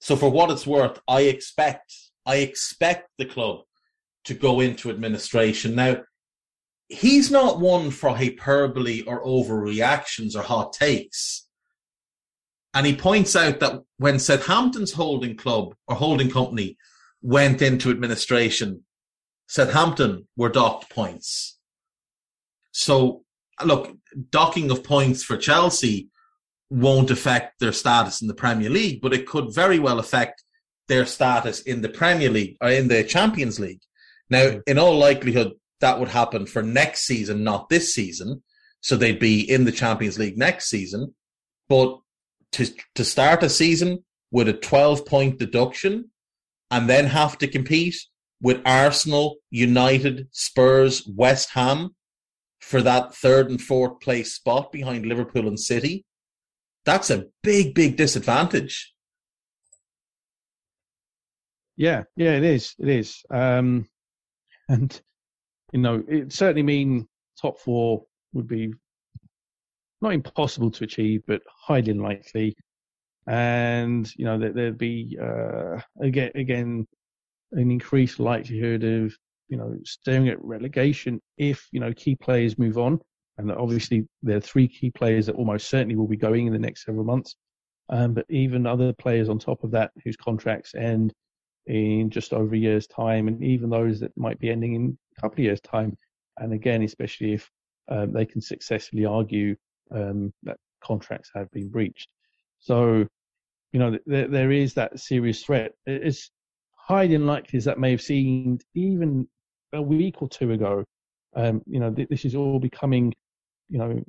So 0.00 0.16
for 0.16 0.30
what 0.30 0.50
it's 0.50 0.66
worth, 0.66 1.00
I 1.08 1.22
expect 1.22 1.92
I 2.26 2.36
expect 2.36 3.08
the 3.16 3.24
club 3.24 3.60
to 4.24 4.34
go 4.34 4.60
into 4.60 4.90
administration. 4.90 5.74
Now, 5.74 6.02
he's 6.88 7.30
not 7.30 7.60
one 7.60 7.90
for 7.90 8.10
hyperbole 8.10 9.02
or 9.02 9.24
overreactions 9.24 10.36
or 10.36 10.42
hot 10.42 10.74
takes. 10.74 11.46
And 12.74 12.86
he 12.86 12.94
points 12.94 13.34
out 13.34 13.60
that 13.60 13.80
when 13.96 14.18
Southampton's 14.18 14.92
holding 14.92 15.36
club 15.36 15.74
or 15.86 15.96
holding 15.96 16.30
company 16.30 16.76
went 17.22 17.62
into 17.62 17.90
administration, 17.90 18.84
Southampton 19.46 20.28
were 20.36 20.50
docked 20.50 20.90
points. 20.90 21.58
So, 22.72 23.24
look, 23.64 23.96
docking 24.28 24.70
of 24.70 24.84
points 24.84 25.24
for 25.24 25.38
Chelsea 25.38 26.10
won't 26.70 27.10
affect 27.10 27.60
their 27.60 27.72
status 27.72 28.20
in 28.20 28.28
the 28.28 28.34
Premier 28.34 28.70
League, 28.70 29.00
but 29.00 29.14
it 29.14 29.26
could 29.26 29.54
very 29.54 29.78
well 29.78 29.98
affect 29.98 30.42
their 30.88 31.06
status 31.06 31.60
in 31.60 31.82
the 31.82 31.88
Premier 31.88 32.30
League 32.30 32.56
or 32.60 32.68
in 32.68 32.88
the 32.88 33.04
Champions 33.04 33.58
League. 33.58 33.80
Now, 34.30 34.50
hmm. 34.50 34.58
in 34.66 34.78
all 34.78 34.96
likelihood, 34.98 35.52
that 35.80 35.98
would 35.98 36.08
happen 36.08 36.46
for 36.46 36.62
next 36.62 37.04
season, 37.04 37.44
not 37.44 37.68
this 37.68 37.94
season. 37.94 38.42
So 38.80 38.96
they'd 38.96 39.18
be 39.18 39.40
in 39.40 39.64
the 39.64 39.72
Champions 39.72 40.18
League 40.18 40.38
next 40.38 40.68
season. 40.68 41.14
But 41.68 41.98
to 42.52 42.66
to 42.94 43.04
start 43.04 43.42
a 43.42 43.50
season 43.50 44.04
with 44.30 44.48
a 44.48 44.52
12 44.52 45.06
point 45.06 45.38
deduction 45.38 46.10
and 46.70 46.88
then 46.88 47.06
have 47.06 47.38
to 47.38 47.48
compete 47.48 47.96
with 48.40 48.62
Arsenal, 48.64 49.36
United, 49.50 50.28
Spurs, 50.30 51.06
West 51.06 51.50
Ham 51.50 51.94
for 52.60 52.82
that 52.82 53.14
third 53.14 53.50
and 53.50 53.60
fourth 53.60 54.00
place 54.00 54.34
spot 54.34 54.70
behind 54.70 55.06
Liverpool 55.06 55.48
and 55.48 55.58
City, 55.58 56.04
that's 56.88 57.10
a 57.10 57.26
big, 57.42 57.74
big 57.74 57.96
disadvantage. 57.96 58.94
Yeah, 61.76 62.04
yeah, 62.16 62.32
it 62.32 62.44
is. 62.44 62.74
It 62.78 62.88
is. 62.88 63.22
Um, 63.30 63.86
and 64.68 65.00
you 65.72 65.80
know, 65.80 66.02
it 66.08 66.32
certainly 66.32 66.62
mean 66.62 67.06
top 67.40 67.58
four 67.58 68.04
would 68.32 68.48
be 68.48 68.72
not 70.00 70.14
impossible 70.14 70.70
to 70.70 70.84
achieve, 70.84 71.22
but 71.26 71.42
highly 71.46 71.90
unlikely. 71.90 72.56
And 73.26 74.10
you 74.16 74.24
know, 74.24 74.38
there, 74.38 74.52
there'd 74.52 74.78
be 74.78 75.18
uh, 75.22 75.80
again, 76.00 76.30
again, 76.34 76.86
an 77.52 77.70
increased 77.70 78.18
likelihood 78.18 78.82
of 78.84 79.14
you 79.48 79.58
know 79.58 79.76
staring 79.84 80.28
at 80.28 80.42
relegation 80.42 81.20
if 81.36 81.66
you 81.72 81.80
know 81.80 81.92
key 81.92 82.16
players 82.16 82.58
move 82.58 82.78
on. 82.78 82.98
And 83.38 83.52
obviously, 83.52 84.06
there 84.22 84.36
are 84.36 84.40
three 84.40 84.68
key 84.68 84.90
players 84.90 85.26
that 85.26 85.36
almost 85.36 85.68
certainly 85.70 85.96
will 85.96 86.08
be 86.08 86.16
going 86.16 86.46
in 86.46 86.52
the 86.52 86.58
next 86.58 86.84
several 86.84 87.04
months. 87.04 87.36
Um, 87.88 88.12
but 88.12 88.26
even 88.28 88.66
other 88.66 88.92
players 88.92 89.28
on 89.28 89.38
top 89.38 89.64
of 89.64 89.70
that 89.70 89.92
whose 90.04 90.16
contracts 90.16 90.74
end 90.74 91.14
in 91.66 92.10
just 92.10 92.32
over 92.32 92.54
a 92.54 92.58
year's 92.58 92.86
time, 92.86 93.28
and 93.28 93.42
even 93.42 93.70
those 93.70 94.00
that 94.00 94.16
might 94.16 94.38
be 94.38 94.50
ending 94.50 94.74
in 94.74 94.98
a 95.16 95.20
couple 95.20 95.36
of 95.40 95.44
years' 95.44 95.60
time. 95.60 95.96
And 96.38 96.52
again, 96.52 96.82
especially 96.82 97.34
if 97.34 97.50
um, 97.88 98.12
they 98.12 98.26
can 98.26 98.40
successfully 98.40 99.04
argue 99.04 99.56
um, 99.90 100.32
that 100.42 100.58
contracts 100.82 101.30
have 101.34 101.50
been 101.50 101.68
breached. 101.68 102.08
So, 102.60 103.06
you 103.72 103.78
know, 103.78 103.98
there, 104.06 104.28
there 104.28 104.50
is 104.50 104.74
that 104.74 104.98
serious 104.98 105.42
threat. 105.42 105.72
It's 105.86 106.30
highly 106.74 107.14
unlikely 107.14 107.58
as 107.58 107.64
that 107.64 107.78
may 107.78 107.90
have 107.92 108.02
seemed 108.02 108.64
even 108.74 109.28
a 109.72 109.82
week 109.82 110.22
or 110.22 110.28
two 110.28 110.52
ago. 110.52 110.84
Um, 111.36 111.62
you 111.66 111.80
know, 111.80 111.90
th- 111.90 112.08
this 112.08 112.24
is 112.24 112.34
all 112.34 112.58
becoming, 112.58 113.14
you 113.68 113.78
know, 113.78 114.02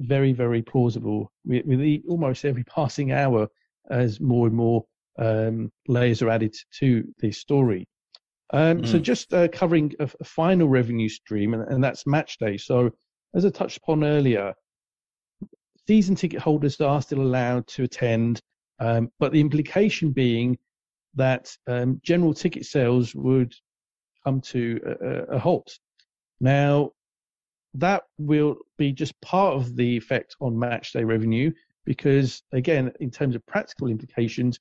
very, 0.00 0.32
very 0.32 0.62
plausible 0.62 1.32
with, 1.44 1.64
with 1.66 1.80
the, 1.80 2.02
almost 2.08 2.44
every 2.44 2.64
passing 2.76 3.12
hour 3.12 3.48
as 3.90 4.20
more 4.20 4.46
and 4.46 4.56
more 4.56 4.84
um, 5.18 5.72
layers 5.88 6.22
are 6.22 6.30
added 6.30 6.54
to 6.78 7.04
the 7.18 7.32
story. 7.32 7.86
Um, 8.52 8.82
mm. 8.82 8.88
So 8.88 8.98
just 8.98 9.34
uh, 9.34 9.48
covering 9.48 9.94
a, 10.00 10.08
a, 10.20 10.24
final 10.24 10.68
revenue 10.68 11.08
stream, 11.08 11.54
and, 11.54 11.62
and, 11.68 11.84
that's 11.84 12.06
match 12.06 12.38
day. 12.38 12.56
So 12.56 12.90
as 13.34 13.44
I 13.44 13.50
touched 13.50 13.78
upon 13.78 14.04
earlier, 14.04 14.54
season 15.86 16.14
ticket 16.14 16.40
holders 16.40 16.80
are 16.80 17.02
still 17.02 17.20
allowed 17.20 17.66
to 17.68 17.82
attend, 17.82 18.40
um, 18.78 19.10
but 19.18 19.32
the 19.32 19.40
implication 19.40 20.12
being 20.12 20.56
that 21.14 21.54
um, 21.66 22.00
general 22.02 22.32
ticket 22.32 22.64
sales 22.64 23.14
would 23.14 23.52
come 24.24 24.40
to 24.40 24.80
a, 25.02 25.34
a 25.34 25.38
halt. 25.38 25.78
Now, 26.40 26.92
that 27.74 28.04
will 28.18 28.56
be 28.76 28.92
just 28.92 29.18
part 29.20 29.54
of 29.54 29.76
the 29.76 29.96
effect 29.96 30.36
on 30.40 30.58
match 30.58 30.92
day 30.92 31.04
revenue 31.04 31.52
because, 31.84 32.42
again, 32.52 32.92
in 33.00 33.10
terms 33.10 33.34
of 33.34 33.44
practical 33.46 33.88
implications, 33.88 34.58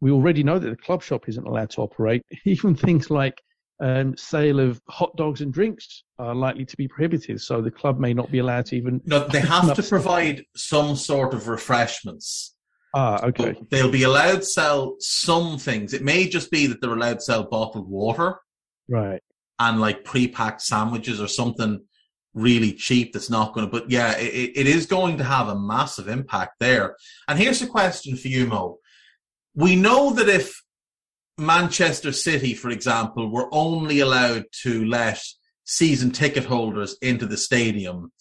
we 0.00 0.10
already 0.10 0.42
know 0.42 0.58
that 0.58 0.70
the 0.70 0.76
club 0.76 1.02
shop 1.02 1.28
isn't 1.28 1.46
allowed 1.46 1.70
to 1.70 1.80
operate. 1.80 2.22
Even 2.44 2.74
things 2.74 3.10
like 3.10 3.42
um, 3.80 4.16
sale 4.16 4.60
of 4.60 4.80
hot 4.88 5.14
dogs 5.16 5.40
and 5.40 5.52
drinks 5.52 6.04
are 6.18 6.34
likely 6.34 6.64
to 6.64 6.76
be 6.76 6.88
prohibited. 6.88 7.40
So 7.40 7.60
the 7.60 7.70
club 7.70 7.98
may 7.98 8.14
not 8.14 8.30
be 8.30 8.38
allowed 8.38 8.66
to 8.66 8.76
even. 8.76 9.00
No, 9.04 9.26
they 9.26 9.40
have 9.56 9.74
to 9.74 9.82
provide 9.82 10.44
some 10.56 10.96
sort 10.96 11.34
of 11.34 11.48
refreshments. 11.48 12.54
Ah, 12.94 13.24
okay. 13.24 13.52
But 13.52 13.70
they'll 13.70 13.90
be 13.90 14.04
allowed 14.04 14.40
to 14.40 14.44
sell 14.44 14.96
some 15.00 15.58
things. 15.58 15.94
It 15.94 16.02
may 16.02 16.28
just 16.28 16.50
be 16.50 16.66
that 16.66 16.80
they're 16.80 16.92
allowed 16.92 17.14
to 17.14 17.20
sell 17.20 17.44
bottled 17.44 17.88
water. 17.88 18.36
Right. 18.88 19.20
And 19.58 19.80
like 19.80 20.04
pre-packed 20.04 20.62
sandwiches 20.62 21.20
or 21.20 21.28
something 21.28 21.80
really 22.34 22.72
cheap 22.72 23.12
that's 23.12 23.30
not 23.30 23.52
going 23.52 23.66
to, 23.66 23.70
but 23.70 23.90
yeah, 23.90 24.16
it, 24.16 24.52
it 24.54 24.66
is 24.66 24.86
going 24.86 25.18
to 25.18 25.24
have 25.24 25.48
a 25.48 25.58
massive 25.58 26.08
impact 26.08 26.54
there. 26.60 26.96
And 27.28 27.38
here's 27.38 27.62
a 27.62 27.66
question 27.66 28.16
for 28.16 28.28
you, 28.28 28.46
Mo 28.46 28.78
we 29.54 29.76
know 29.76 30.12
that 30.12 30.28
if 30.28 30.62
Manchester 31.38 32.12
City, 32.12 32.54
for 32.54 32.70
example, 32.70 33.30
were 33.30 33.48
only 33.52 34.00
allowed 34.00 34.44
to 34.62 34.84
let 34.84 35.22
season 35.64 36.10
ticket 36.10 36.44
holders 36.44 36.96
into 37.02 37.26
the 37.26 37.36
stadium 37.36 38.12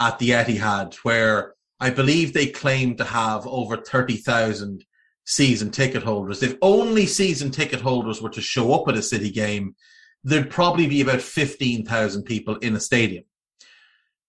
at 0.00 0.18
the 0.18 0.30
Etihad, 0.30 0.94
where 1.02 1.54
I 1.80 1.90
believe 1.90 2.32
they 2.32 2.46
claim 2.46 2.96
to 2.96 3.04
have 3.04 3.46
over 3.46 3.76
30,000 3.76 4.84
season 5.24 5.70
ticket 5.70 6.02
holders. 6.02 6.42
If 6.42 6.56
only 6.62 7.06
season 7.06 7.50
ticket 7.50 7.80
holders 7.80 8.20
were 8.20 8.30
to 8.30 8.40
show 8.40 8.72
up 8.72 8.88
at 8.88 8.96
a 8.96 9.02
City 9.02 9.30
game, 9.30 9.76
there'd 10.24 10.50
probably 10.50 10.86
be 10.86 11.00
about 11.00 11.20
15,000 11.20 12.24
people 12.24 12.56
in 12.56 12.74
a 12.76 12.80
stadium. 12.80 13.24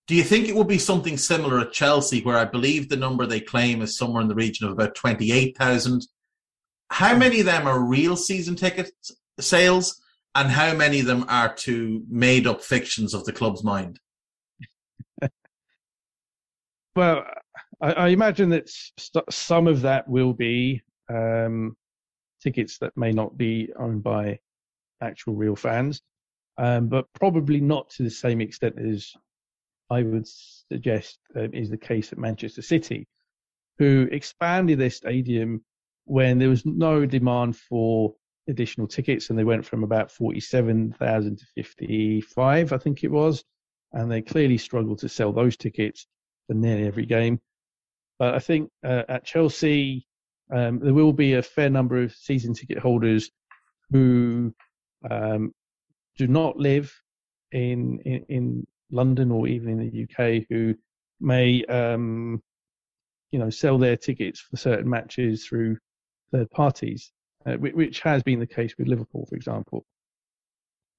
Do 0.07 0.15
you 0.15 0.23
think 0.23 0.47
it 0.47 0.55
would 0.55 0.67
be 0.67 0.77
something 0.77 1.17
similar 1.17 1.59
at 1.59 1.71
Chelsea, 1.71 2.21
where 2.21 2.37
I 2.37 2.45
believe 2.45 2.89
the 2.89 2.97
number 2.97 3.25
they 3.25 3.39
claim 3.39 3.81
is 3.81 3.97
somewhere 3.97 4.21
in 4.21 4.27
the 4.27 4.35
region 4.35 4.67
of 4.67 4.73
about 4.73 4.95
28,000? 4.95 6.05
how 6.93 7.17
many 7.17 7.39
of 7.39 7.47
them 7.47 7.65
are 7.65 7.83
real 7.83 8.15
season 8.15 8.55
ticket 8.55 8.91
sales 9.39 9.99
and 10.35 10.49
how 10.49 10.75
many 10.75 10.99
of 10.99 11.07
them 11.07 11.25
are 11.27 11.51
to 11.55 12.03
made 12.07 12.45
up 12.45 12.61
fictions 12.61 13.15
of 13.15 13.25
the 13.25 13.33
club's 13.33 13.63
mind? 13.63 13.99
well, 16.95 17.25
I, 17.81 17.93
I, 17.93 18.07
imagine 18.09 18.49
that 18.49 18.69
st- 18.69 19.31
some 19.31 19.67
of 19.67 19.81
that 19.81 20.07
will 20.07 20.33
be 20.33 20.83
um, 21.09 21.75
tickets 22.43 22.77
that 22.77 22.95
may 22.95 23.11
not 23.11 23.39
be 23.39 23.73
owned 23.79 24.03
by 24.03 24.37
actual 25.01 25.33
real 25.33 25.55
fans, 25.55 26.03
um, 26.59 26.89
but 26.89 27.07
probably 27.13 27.59
not 27.59 27.89
to 27.91 28.03
the 28.03 28.11
same 28.11 28.39
extent 28.39 28.75
as 28.77 29.13
I 29.93 30.03
would 30.03 30.27
suggest 30.27 31.19
uh, 31.35 31.49
is 31.53 31.69
the 31.69 31.77
case 31.77 32.11
at 32.11 32.17
Manchester 32.17 32.61
City, 32.61 33.07
who 33.77 34.07
expanded 34.11 34.79
their 34.79 34.89
stadium 34.89 35.63
when 36.05 36.39
there 36.39 36.49
was 36.49 36.65
no 36.65 37.05
demand 37.05 37.55
for 37.55 38.13
additional 38.49 38.87
tickets, 38.87 39.29
and 39.29 39.37
they 39.37 39.43
went 39.43 39.65
from 39.65 39.83
about 39.83 40.11
47,000 40.11 41.37
to 41.37 41.45
55, 41.55 42.73
I 42.73 42.77
think 42.77 43.03
it 43.03 43.11
was, 43.11 43.43
and 43.93 44.11
they 44.11 44.21
clearly 44.21 44.57
struggled 44.57 44.99
to 44.99 45.09
sell 45.09 45.31
those 45.31 45.55
tickets 45.55 46.07
for 46.47 46.55
nearly 46.55 46.85
every 46.85 47.05
game. 47.05 47.39
But 48.19 48.35
I 48.35 48.39
think 48.39 48.69
uh, 48.83 49.03
at 49.07 49.25
Chelsea, 49.25 50.05
um, 50.51 50.79
there 50.79 50.93
will 50.93 51.13
be 51.13 51.33
a 51.33 51.43
fair 51.43 51.69
number 51.69 52.01
of 52.01 52.13
season 52.13 52.53
ticket 52.53 52.79
holders 52.79 53.31
who 53.91 54.53
um, 55.09 55.53
do 56.17 56.27
not 56.27 56.57
live 56.57 56.93
in, 57.51 57.99
in, 57.99 58.25
in 58.27 58.67
London 58.93 59.31
or 59.31 59.47
even 59.47 59.79
in 59.79 59.89
the 59.89 60.03
UK 60.03 60.45
who 60.49 60.75
may 61.19 61.63
um, 61.65 62.41
you 63.33 63.39
know, 63.39 63.49
sell 63.49 63.79
their 63.79 63.97
tickets 63.97 64.39
for 64.39 64.55
certain 64.57 64.87
matches 64.87 65.45
through 65.45 65.75
third 66.31 66.49
parties, 66.51 67.11
uh, 67.47 67.53
which 67.53 67.99
has 67.99 68.21
been 68.21 68.39
the 68.39 68.47
case 68.47 68.75
with 68.77 68.87
Liverpool, 68.87 69.25
for 69.27 69.35
example. 69.35 69.85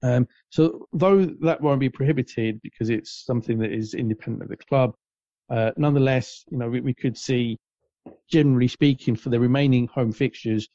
Um, 0.03 0.27
so 0.51 0.87
though 0.93 1.25
that 1.25 1.61
won't 1.61 1.81
be 1.81 1.89
prohibited 1.89 2.61
because 2.61 2.91
it's 2.91 3.25
something 3.25 3.57
that 3.61 3.73
is 3.73 3.95
independent 3.95 4.43
of 4.43 4.49
the 4.49 4.57
club, 4.57 4.95
uh, 5.49 5.71
nonetheless, 5.77 6.45
you 6.51 6.59
know, 6.59 6.69
we, 6.69 6.81
we, 6.81 6.93
could 6.93 7.17
see, 7.17 7.57
generally 8.29 8.69
speaking, 8.69 9.15
for 9.15 9.31
the 9.31 9.39
remaining 9.39 9.87
home 9.87 10.13
fixtures, 10.13 10.69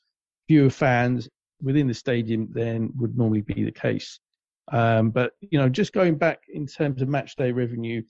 fewer 0.48 0.70
fans 0.70 1.28
within 1.62 1.88
the 1.88 1.94
stadium 1.94 2.48
than 2.54 2.90
would 2.96 3.18
normally 3.18 3.42
be 3.42 3.66
the 3.66 3.72
case. 3.72 4.20
Um, 4.72 5.10
but 5.10 5.34
you 5.42 5.60
know, 5.60 5.70
just 5.70 5.94
going 5.94 6.16
back 6.16 6.44
in 6.54 6.68
terms 6.68 7.02
of 7.02 7.10
match 7.10 7.36
day 7.36 7.52
revenue 7.52 8.02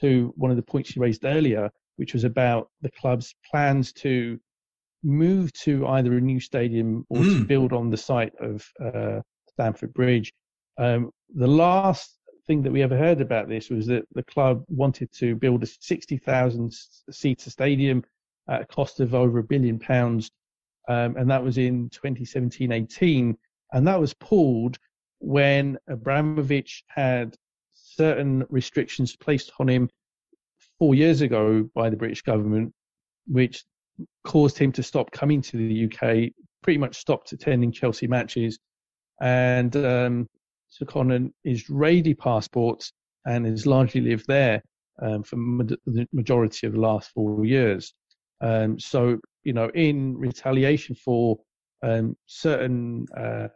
to 0.00 0.32
one 0.36 0.50
of 0.50 0.56
the 0.56 0.62
points 0.62 0.96
you 0.96 1.02
raised 1.02 1.24
earlier, 1.24 1.70
which 1.96 2.14
was 2.14 2.24
about 2.24 2.70
the 2.82 2.90
club's 2.90 3.34
plans 3.50 3.92
to 3.92 4.38
move 5.02 5.52
to 5.52 5.86
either 5.88 6.16
a 6.16 6.20
new 6.20 6.40
stadium 6.40 7.04
or 7.10 7.18
mm. 7.18 7.38
to 7.38 7.44
build 7.44 7.72
on 7.72 7.90
the 7.90 7.96
site 7.96 8.32
of 8.40 8.66
uh, 8.82 9.20
Stamford 9.48 9.92
Bridge. 9.94 10.32
Um, 10.78 11.10
the 11.34 11.46
last 11.46 12.18
thing 12.46 12.62
that 12.62 12.72
we 12.72 12.82
ever 12.82 12.96
heard 12.96 13.20
about 13.20 13.48
this 13.48 13.70
was 13.70 13.86
that 13.86 14.04
the 14.14 14.22
club 14.24 14.64
wanted 14.68 15.12
to 15.12 15.36
build 15.36 15.62
a 15.62 15.66
60,000 15.66 16.74
seater 17.10 17.50
stadium 17.50 18.02
at 18.48 18.62
a 18.62 18.66
cost 18.66 19.00
of 19.00 19.14
over 19.14 19.38
a 19.38 19.44
billion 19.44 19.78
pounds, 19.78 20.30
um, 20.88 21.16
and 21.16 21.30
that 21.30 21.42
was 21.42 21.58
in 21.58 21.88
2017-18, 21.90 23.34
and 23.72 23.86
that 23.86 24.00
was 24.00 24.14
pulled 24.14 24.78
when 25.24 25.78
Abramovich 25.88 26.84
had 26.88 27.34
certain 27.72 28.44
restrictions 28.50 29.16
placed 29.16 29.50
on 29.58 29.68
him 29.68 29.88
four 30.78 30.94
years 30.94 31.22
ago 31.22 31.68
by 31.74 31.88
the 31.88 31.96
British 31.96 32.20
government, 32.20 32.72
which 33.26 33.64
caused 34.24 34.58
him 34.58 34.70
to 34.72 34.82
stop 34.82 35.10
coming 35.12 35.40
to 35.40 35.56
the 35.56 35.84
UK, 35.86 36.30
pretty 36.62 36.78
much 36.78 36.96
stopped 36.96 37.32
attending 37.32 37.72
Chelsea 37.72 38.06
matches, 38.06 38.58
and 39.22 39.74
um, 39.76 40.28
took 40.76 40.94
on 40.94 41.10
an 41.10 41.32
Israeli 41.44 42.12
passport 42.12 42.84
and 43.24 43.46
has 43.46 43.66
largely 43.66 44.02
lived 44.02 44.26
there 44.28 44.62
um, 45.00 45.22
for 45.22 45.36
the 45.86 46.06
majority 46.12 46.66
of 46.66 46.74
the 46.74 46.80
last 46.80 47.10
four 47.14 47.46
years. 47.46 47.94
Um, 48.42 48.78
so, 48.78 49.18
you 49.42 49.54
know, 49.54 49.70
in 49.74 50.18
retaliation 50.18 50.94
for 50.96 51.38
um, 51.82 52.14
certain 52.26 53.06
uh, 53.16 53.48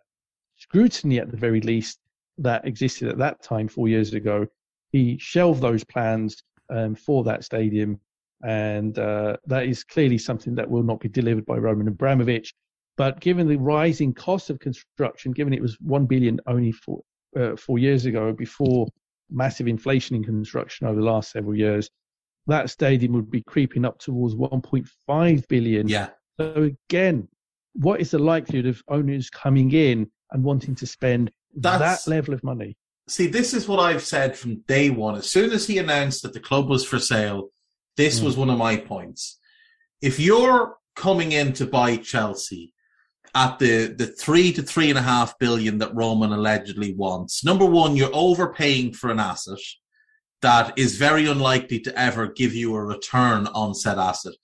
scrutiny 0.59 1.19
at 1.19 1.31
the 1.31 1.37
very 1.37 1.61
least 1.61 1.99
that 2.39 2.67
existed 2.67 3.09
at 3.09 3.19
that 3.19 3.43
time 3.43 3.69
four 3.69 3.89
years 3.89 4.15
ago, 4.15 4.47
he 4.91 5.19
shelved 5.19 5.61
those 5.61 5.85
plans 5.85 6.43
um, 6.71 6.95
for 6.95 7.25
that 7.25 7.45
stadium. 7.45 8.01
And 8.45 8.99
uh, 8.99 9.37
that 9.47 9.67
is 9.67 9.83
clearly 9.83 10.19
something 10.19 10.55
that 10.55 10.71
will 10.71 10.83
not 10.83 11.01
be 11.01 11.09
delivered 11.09 11.47
by 11.47 11.57
Roman 11.57 11.89
Abramovich. 11.89 12.55
But 12.97 13.21
given 13.21 13.49
the 13.49 13.57
rising 13.57 14.13
cost 14.13 14.51
of 14.51 14.59
construction, 14.59 15.33
given 15.33 15.53
it 15.53 15.63
was 15.63 15.77
one 15.81 16.07
billion 16.07 16.41
only 16.47 16.73
four, 16.73 17.01
uh, 17.37 17.57
four 17.57 17.79
years 17.79 18.07
ago, 18.07 18.33
before 18.33 18.87
massive 19.31 19.69
inflation 19.69 20.17
in 20.17 20.25
construction 20.25 20.87
over 20.87 21.01
the 21.01 21.07
last 21.07 21.31
several 21.31 21.55
years, 21.55 21.91
that 22.47 22.71
stadium 22.71 23.13
would 23.13 23.31
be 23.31 23.43
creeping 23.43 23.85
up 23.85 23.99
towards 23.99 24.35
1.5 24.35 25.49
billion. 25.49 25.87
Yeah. 25.87 26.11
So 26.41 26.71
again, 26.91 27.29
what 27.75 28.01
is 28.01 28.11
the 28.13 28.19
likelihood 28.19 28.67
of 28.67 28.83
owners 28.89 29.31
coming 29.31 29.73
in 29.73 30.11
and 30.33 30.45
wanting 30.45 30.74
to 30.76 30.87
spend 30.87 31.31
That's, 31.55 32.05
that 32.05 32.11
level 32.11 32.35
of 32.35 32.45
money? 32.45 32.76
See, 33.09 33.26
this 33.26 33.55
is 33.55 33.66
what 33.66 33.81
I've 33.81 34.03
said 34.03 34.37
from 34.37 34.61
day 34.68 34.91
one. 34.91 35.16
As 35.16 35.31
soon 35.31 35.51
as 35.51 35.66
he 35.66 35.79
announced 35.79 36.22
that 36.22 36.35
the 36.35 36.41
club 36.41 36.68
was 36.68 36.85
for 36.85 36.99
sale, 36.99 37.51
this 37.97 38.20
mm. 38.20 38.24
was 38.24 38.37
one 38.37 38.51
of 38.51 38.59
my 38.59 38.76
points. 38.76 39.39
If 40.03 40.20
you're 40.20 40.76
coming 40.95 41.33
in 41.33 41.53
to 41.55 41.66
buy 41.66 41.97
Chelsea 41.97 42.74
at 43.35 43.59
the, 43.59 43.87
the 43.87 44.07
three 44.07 44.53
to 44.53 44.62
three 44.62 44.91
and 44.91 44.99
a 44.99 45.03
half 45.03 45.39
billion 45.39 45.79
that 45.79 45.95
Roman 45.95 46.33
allegedly 46.33 46.95
wants, 46.95 47.45
number 47.45 47.64
one, 47.64 47.97
you're 47.97 48.14
overpaying 48.14 48.93
for 48.93 49.11
an 49.11 49.18
asset 49.18 49.59
that 50.43 50.79
is 50.79 50.97
very 50.97 51.26
unlikely 51.26 51.81
to 51.81 51.99
ever 51.99 52.29
give 52.29 52.55
you 52.55 52.74
a 52.74 52.85
return 52.85 53.47
on 53.49 53.74
said 53.74 53.99
asset. 53.99 54.35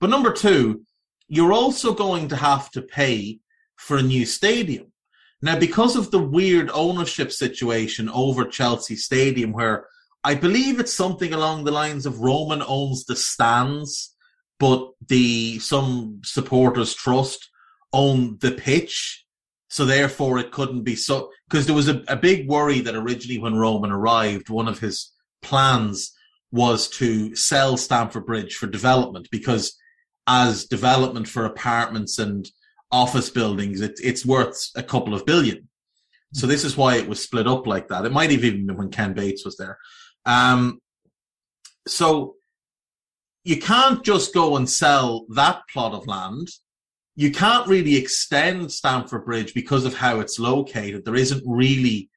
But 0.00 0.10
number 0.10 0.32
two, 0.32 0.82
you're 1.28 1.52
also 1.52 1.92
going 1.92 2.28
to 2.28 2.36
have 2.36 2.70
to 2.70 2.82
pay 2.82 3.40
for 3.76 3.96
a 3.96 4.02
new 4.02 4.24
stadium. 4.26 4.91
Now, 5.42 5.58
because 5.58 5.96
of 5.96 6.12
the 6.12 6.22
weird 6.22 6.70
ownership 6.72 7.32
situation 7.32 8.08
over 8.08 8.44
Chelsea 8.44 8.94
Stadium, 8.94 9.52
where 9.52 9.86
I 10.22 10.36
believe 10.36 10.78
it's 10.78 10.92
something 10.94 11.32
along 11.32 11.64
the 11.64 11.72
lines 11.72 12.06
of 12.06 12.20
Roman 12.20 12.62
owns 12.62 13.04
the 13.04 13.16
stands, 13.16 14.14
but 14.60 14.88
the 15.08 15.58
some 15.58 16.20
supporters 16.24 16.94
trust 16.94 17.50
own 17.92 18.38
the 18.40 18.52
pitch. 18.52 19.24
So 19.68 19.84
therefore 19.84 20.38
it 20.38 20.52
couldn't 20.52 20.84
be 20.84 20.94
so, 20.94 21.30
because 21.48 21.66
there 21.66 21.74
was 21.74 21.88
a, 21.88 22.04
a 22.06 22.14
big 22.14 22.48
worry 22.48 22.80
that 22.80 22.94
originally 22.94 23.40
when 23.40 23.56
Roman 23.56 23.90
arrived, 23.90 24.48
one 24.48 24.68
of 24.68 24.78
his 24.78 25.12
plans 25.40 26.12
was 26.52 26.88
to 26.90 27.34
sell 27.34 27.76
Stamford 27.76 28.26
Bridge 28.26 28.54
for 28.54 28.66
development 28.66 29.28
because 29.32 29.76
as 30.28 30.66
development 30.66 31.26
for 31.26 31.44
apartments 31.44 32.18
and 32.18 32.48
office 32.92 33.30
buildings, 33.30 33.80
it, 33.80 33.98
it's 34.02 34.24
worth 34.24 34.70
a 34.76 34.82
couple 34.82 35.14
of 35.14 35.26
billion. 35.26 35.68
So 36.34 36.46
this 36.46 36.64
is 36.64 36.76
why 36.76 36.96
it 36.96 37.08
was 37.08 37.22
split 37.22 37.46
up 37.46 37.66
like 37.66 37.88
that. 37.88 38.04
It 38.04 38.12
might 38.12 38.30
have 38.30 38.44
even 38.44 38.66
been 38.66 38.76
when 38.76 38.90
Ken 38.90 39.12
Bates 39.12 39.44
was 39.44 39.56
there. 39.56 39.78
Um, 40.24 40.80
so 41.86 42.36
you 43.44 43.58
can't 43.58 44.04
just 44.04 44.32
go 44.32 44.56
and 44.56 44.68
sell 44.68 45.26
that 45.30 45.62
plot 45.72 45.92
of 45.92 46.06
land. 46.06 46.48
You 47.16 47.32
can't 47.32 47.66
really 47.66 47.96
extend 47.96 48.72
Stamford 48.72 49.24
Bridge 49.26 49.52
because 49.52 49.84
of 49.84 49.94
how 49.94 50.20
it's 50.20 50.38
located. 50.38 51.04
There 51.04 51.16
isn't 51.16 51.42
really 51.46 52.08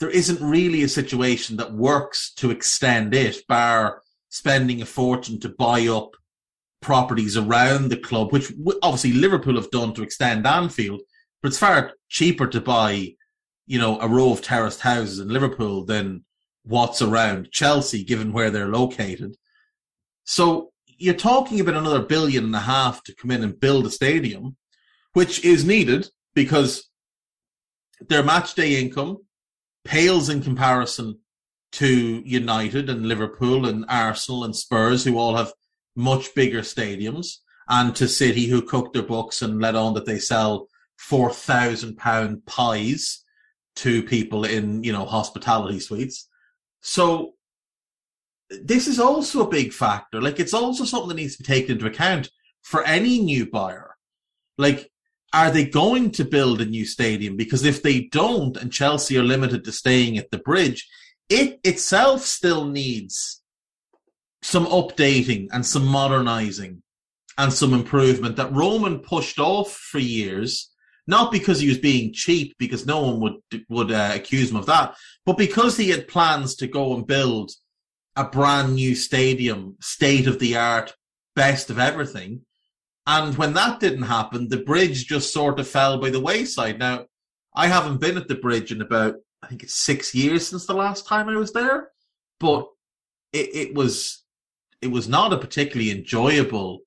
there 0.00 0.10
isn't 0.10 0.40
really 0.40 0.82
a 0.82 0.88
situation 0.88 1.56
that 1.58 1.74
works 1.74 2.32
to 2.34 2.50
extend 2.50 3.14
it, 3.14 3.46
bar 3.46 4.02
spending 4.30 4.82
a 4.82 4.86
fortune 4.86 5.38
to 5.38 5.48
buy 5.48 5.86
up 5.86 6.10
properties 6.82 7.36
around 7.36 7.88
the 7.88 7.96
club, 7.96 8.32
which 8.32 8.52
obviously 8.82 9.12
Liverpool 9.12 9.54
have 9.54 9.70
done 9.70 9.94
to 9.94 10.02
extend 10.02 10.46
Anfield, 10.46 11.00
but 11.40 11.48
it's 11.48 11.58
far 11.58 11.92
cheaper 12.08 12.46
to 12.48 12.60
buy, 12.60 13.14
you 13.66 13.78
know, 13.78 13.98
a 14.00 14.08
row 14.08 14.32
of 14.32 14.42
terraced 14.42 14.80
houses 14.80 15.18
in 15.18 15.28
Liverpool 15.28 15.84
than 15.84 16.24
what's 16.64 17.00
around 17.00 17.50
Chelsea, 17.50 18.04
given 18.04 18.32
where 18.32 18.50
they're 18.50 18.68
located. 18.68 19.36
So 20.24 20.72
you're 20.86 21.14
talking 21.14 21.60
about 21.60 21.74
another 21.76 22.02
billion 22.02 22.44
and 22.44 22.56
a 22.56 22.60
half 22.60 23.02
to 23.04 23.14
come 23.14 23.30
in 23.30 23.42
and 23.42 23.58
build 23.58 23.86
a 23.86 23.90
stadium, 23.90 24.56
which 25.14 25.44
is 25.44 25.64
needed 25.64 26.08
because 26.34 26.88
their 28.08 28.22
match 28.22 28.54
day 28.54 28.80
income 28.80 29.18
pales 29.84 30.28
in 30.28 30.42
comparison 30.42 31.18
to 31.72 32.22
United 32.24 32.90
and 32.90 33.06
Liverpool 33.06 33.66
and 33.66 33.84
Arsenal 33.88 34.44
and 34.44 34.54
Spurs, 34.54 35.04
who 35.04 35.18
all 35.18 35.36
have 35.36 35.52
much 35.94 36.34
bigger 36.34 36.60
stadiums, 36.60 37.38
and 37.68 37.94
to 37.96 38.08
City, 38.08 38.46
who 38.46 38.62
cook 38.62 38.92
their 38.92 39.02
books 39.02 39.42
and 39.42 39.60
let 39.60 39.74
on 39.74 39.94
that 39.94 40.06
they 40.06 40.18
sell 40.18 40.68
four 40.96 41.30
thousand 41.30 41.96
pound 41.96 42.44
pies 42.46 43.24
to 43.76 44.02
people 44.02 44.44
in 44.44 44.82
you 44.84 44.92
know 44.92 45.04
hospitality 45.04 45.80
suites. 45.80 46.28
So 46.80 47.34
this 48.50 48.86
is 48.86 48.98
also 48.98 49.42
a 49.42 49.50
big 49.50 49.72
factor. 49.72 50.20
Like 50.20 50.40
it's 50.40 50.54
also 50.54 50.84
something 50.84 51.08
that 51.08 51.16
needs 51.16 51.36
to 51.36 51.42
be 51.42 51.46
taken 51.46 51.72
into 51.72 51.86
account 51.86 52.30
for 52.62 52.84
any 52.84 53.20
new 53.20 53.50
buyer. 53.50 53.96
Like, 54.58 54.90
are 55.32 55.50
they 55.50 55.64
going 55.64 56.10
to 56.12 56.24
build 56.24 56.60
a 56.60 56.66
new 56.66 56.84
stadium? 56.84 57.36
Because 57.36 57.64
if 57.64 57.82
they 57.82 58.02
don't, 58.04 58.56
and 58.56 58.72
Chelsea 58.72 59.16
are 59.16 59.22
limited 59.22 59.64
to 59.64 59.72
staying 59.72 60.18
at 60.18 60.30
the 60.30 60.38
bridge, 60.38 60.88
it 61.28 61.58
itself 61.64 62.22
still 62.22 62.66
needs 62.66 63.41
some 64.42 64.66
updating 64.66 65.48
and 65.52 65.64
some 65.64 65.86
modernizing 65.86 66.82
and 67.38 67.52
some 67.52 67.72
improvement 67.72 68.36
that 68.36 68.52
Roman 68.52 68.98
pushed 68.98 69.38
off 69.38 69.72
for 69.72 69.98
years, 69.98 70.70
not 71.06 71.32
because 71.32 71.60
he 71.60 71.68
was 71.68 71.78
being 71.78 72.12
cheap, 72.12 72.54
because 72.58 72.86
no 72.86 73.00
one 73.00 73.20
would 73.20 73.64
would 73.68 73.90
uh, 73.90 74.10
accuse 74.14 74.50
him 74.50 74.56
of 74.56 74.66
that, 74.66 74.94
but 75.24 75.38
because 75.38 75.76
he 75.76 75.90
had 75.90 76.08
plans 76.08 76.56
to 76.56 76.66
go 76.66 76.94
and 76.94 77.06
build 77.06 77.52
a 78.16 78.24
brand 78.24 78.74
new 78.74 78.94
stadium, 78.94 79.76
state 79.80 80.26
of 80.26 80.38
the 80.38 80.56
art, 80.56 80.94
best 81.34 81.70
of 81.70 81.78
everything. 81.78 82.42
And 83.06 83.36
when 83.36 83.54
that 83.54 83.80
didn't 83.80 84.02
happen, 84.02 84.48
the 84.48 84.58
bridge 84.58 85.06
just 85.06 85.32
sort 85.32 85.58
of 85.58 85.66
fell 85.66 85.98
by 85.98 86.10
the 86.10 86.20
wayside. 86.20 86.78
Now, 86.78 87.06
I 87.54 87.66
haven't 87.66 88.00
been 88.00 88.16
at 88.16 88.28
the 88.28 88.36
bridge 88.36 88.70
in 88.70 88.80
about, 88.80 89.16
I 89.42 89.48
think 89.48 89.62
it's 89.62 89.74
six 89.74 90.14
years 90.14 90.46
since 90.46 90.66
the 90.66 90.74
last 90.74 91.06
time 91.06 91.28
I 91.28 91.36
was 91.36 91.52
there, 91.52 91.88
but 92.38 92.68
it, 93.32 93.54
it 93.54 93.74
was 93.74 94.21
it 94.82 94.90
was 94.90 95.08
not 95.08 95.32
a 95.32 95.38
particularly 95.38 95.90
enjoyable 95.90 96.80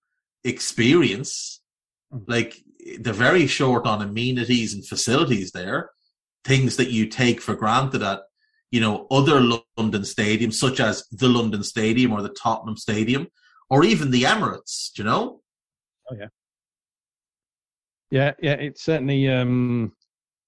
experience. 0.44 1.62
Hmm. 2.12 2.20
Like 2.28 2.58
they're 3.00 3.14
very 3.14 3.48
short 3.48 3.88
on 3.88 4.02
amenities 4.02 4.74
and 4.74 4.86
facilities 4.86 5.52
there, 5.52 5.90
things 6.44 6.76
that 6.78 6.92
you 6.92 7.08
take 7.08 7.42
for 7.42 7.56
granted 7.56 8.04
at 8.04 8.22
you 8.72 8.82
know 8.82 9.08
other 9.10 9.40
London 9.40 10.02
stadiums, 10.02 10.56
such 10.56 10.80
as 10.80 11.08
the 11.12 11.30
London 11.30 11.64
Stadium 11.64 12.12
or 12.12 12.22
the 12.22 12.30
Tottenham 12.30 12.78
Stadium, 12.78 13.28
or 13.70 13.84
even 13.84 14.12
the 14.12 14.24
Emirates. 14.24 14.92
Do 14.94 15.02
you 15.02 15.10
know? 15.10 15.42
Oh 16.12 16.16
yeah, 16.20 16.28
yeah, 18.12 18.34
yeah. 18.42 18.54
It's 18.54 18.84
certainly 18.84 19.30
um, 19.30 19.94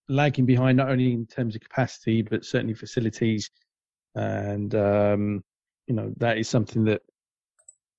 lagging 0.10 0.46
behind, 0.46 0.78
not 0.78 0.90
only 0.90 1.14
in 1.14 1.26
terms 1.26 1.56
of 1.56 1.62
capacity, 1.62 2.22
but 2.22 2.46
certainly 2.46 2.74
facilities, 2.74 3.50
and 4.16 4.76
um, 4.76 5.44
you 5.88 5.96
know 5.96 6.14
that 6.18 6.38
is 6.38 6.50
something 6.50 6.84
that 6.86 7.02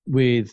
with 0.09 0.51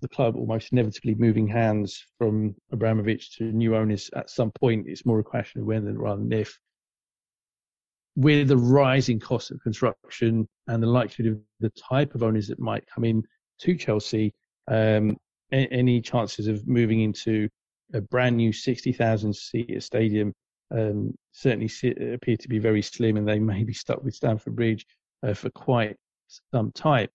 the 0.00 0.08
club 0.08 0.36
almost 0.36 0.72
inevitably 0.72 1.14
moving 1.14 1.46
hands 1.46 2.04
from 2.18 2.54
Abramovich 2.72 3.36
to 3.36 3.44
new 3.44 3.76
owners 3.76 4.10
at 4.14 4.28
some 4.28 4.50
point. 4.50 4.86
It's 4.88 5.06
more 5.06 5.20
a 5.20 5.24
question 5.24 5.60
of 5.60 5.66
when 5.66 5.84
than 5.84 5.98
rather 5.98 6.20
than 6.20 6.32
if. 6.32 6.58
With 8.16 8.48
the 8.48 8.56
rising 8.56 9.20
cost 9.20 9.50
of 9.50 9.60
construction 9.62 10.46
and 10.66 10.82
the 10.82 10.88
likelihood 10.88 11.34
of 11.34 11.40
the 11.60 11.70
type 11.70 12.14
of 12.14 12.22
owners 12.22 12.48
that 12.48 12.58
might 12.58 12.84
come 12.86 13.04
in 13.04 13.22
to 13.60 13.76
Chelsea, 13.76 14.34
um, 14.68 15.16
any 15.52 16.00
chances 16.00 16.46
of 16.48 16.66
moving 16.66 17.00
into 17.00 17.48
a 17.94 18.00
brand 18.00 18.36
new 18.36 18.52
60,000 18.52 19.34
seat 19.34 19.82
stadium 19.82 20.32
um, 20.72 21.14
certainly 21.32 21.70
appear 22.14 22.36
to 22.36 22.48
be 22.48 22.58
very 22.58 22.82
slim, 22.82 23.16
and 23.16 23.28
they 23.28 23.38
may 23.38 23.64
be 23.64 23.74
stuck 23.74 24.02
with 24.02 24.14
Stamford 24.14 24.56
Bridge 24.56 24.86
uh, 25.22 25.34
for 25.34 25.50
quite 25.50 25.96
some 26.52 26.72
time. 26.72 27.08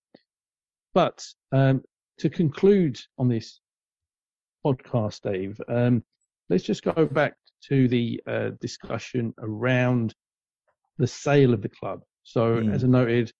But 0.94 1.24
um, 1.52 1.82
to 2.18 2.30
conclude 2.30 2.98
on 3.18 3.28
this 3.28 3.60
podcast, 4.64 5.22
Dave, 5.22 5.60
um, 5.68 6.02
let's 6.48 6.64
just 6.64 6.82
go 6.82 7.06
back 7.06 7.34
to 7.68 7.88
the 7.88 8.20
uh, 8.26 8.50
discussion 8.60 9.34
around 9.38 10.14
the 10.98 11.06
sale 11.06 11.54
of 11.54 11.62
the 11.62 11.68
club. 11.68 12.02
So, 12.22 12.56
mm. 12.56 12.72
as 12.72 12.84
I 12.84 12.88
noted, 12.88 13.32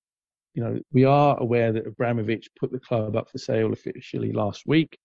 you 0.55 0.62
know, 0.62 0.80
we 0.92 1.05
are 1.05 1.38
aware 1.38 1.72
that 1.72 1.86
Abramovich 1.86 2.49
put 2.59 2.72
the 2.72 2.80
club 2.80 3.16
up 3.16 3.30
for 3.30 3.38
sale 3.38 3.72
officially 3.72 4.32
last 4.32 4.64
week, 4.66 4.99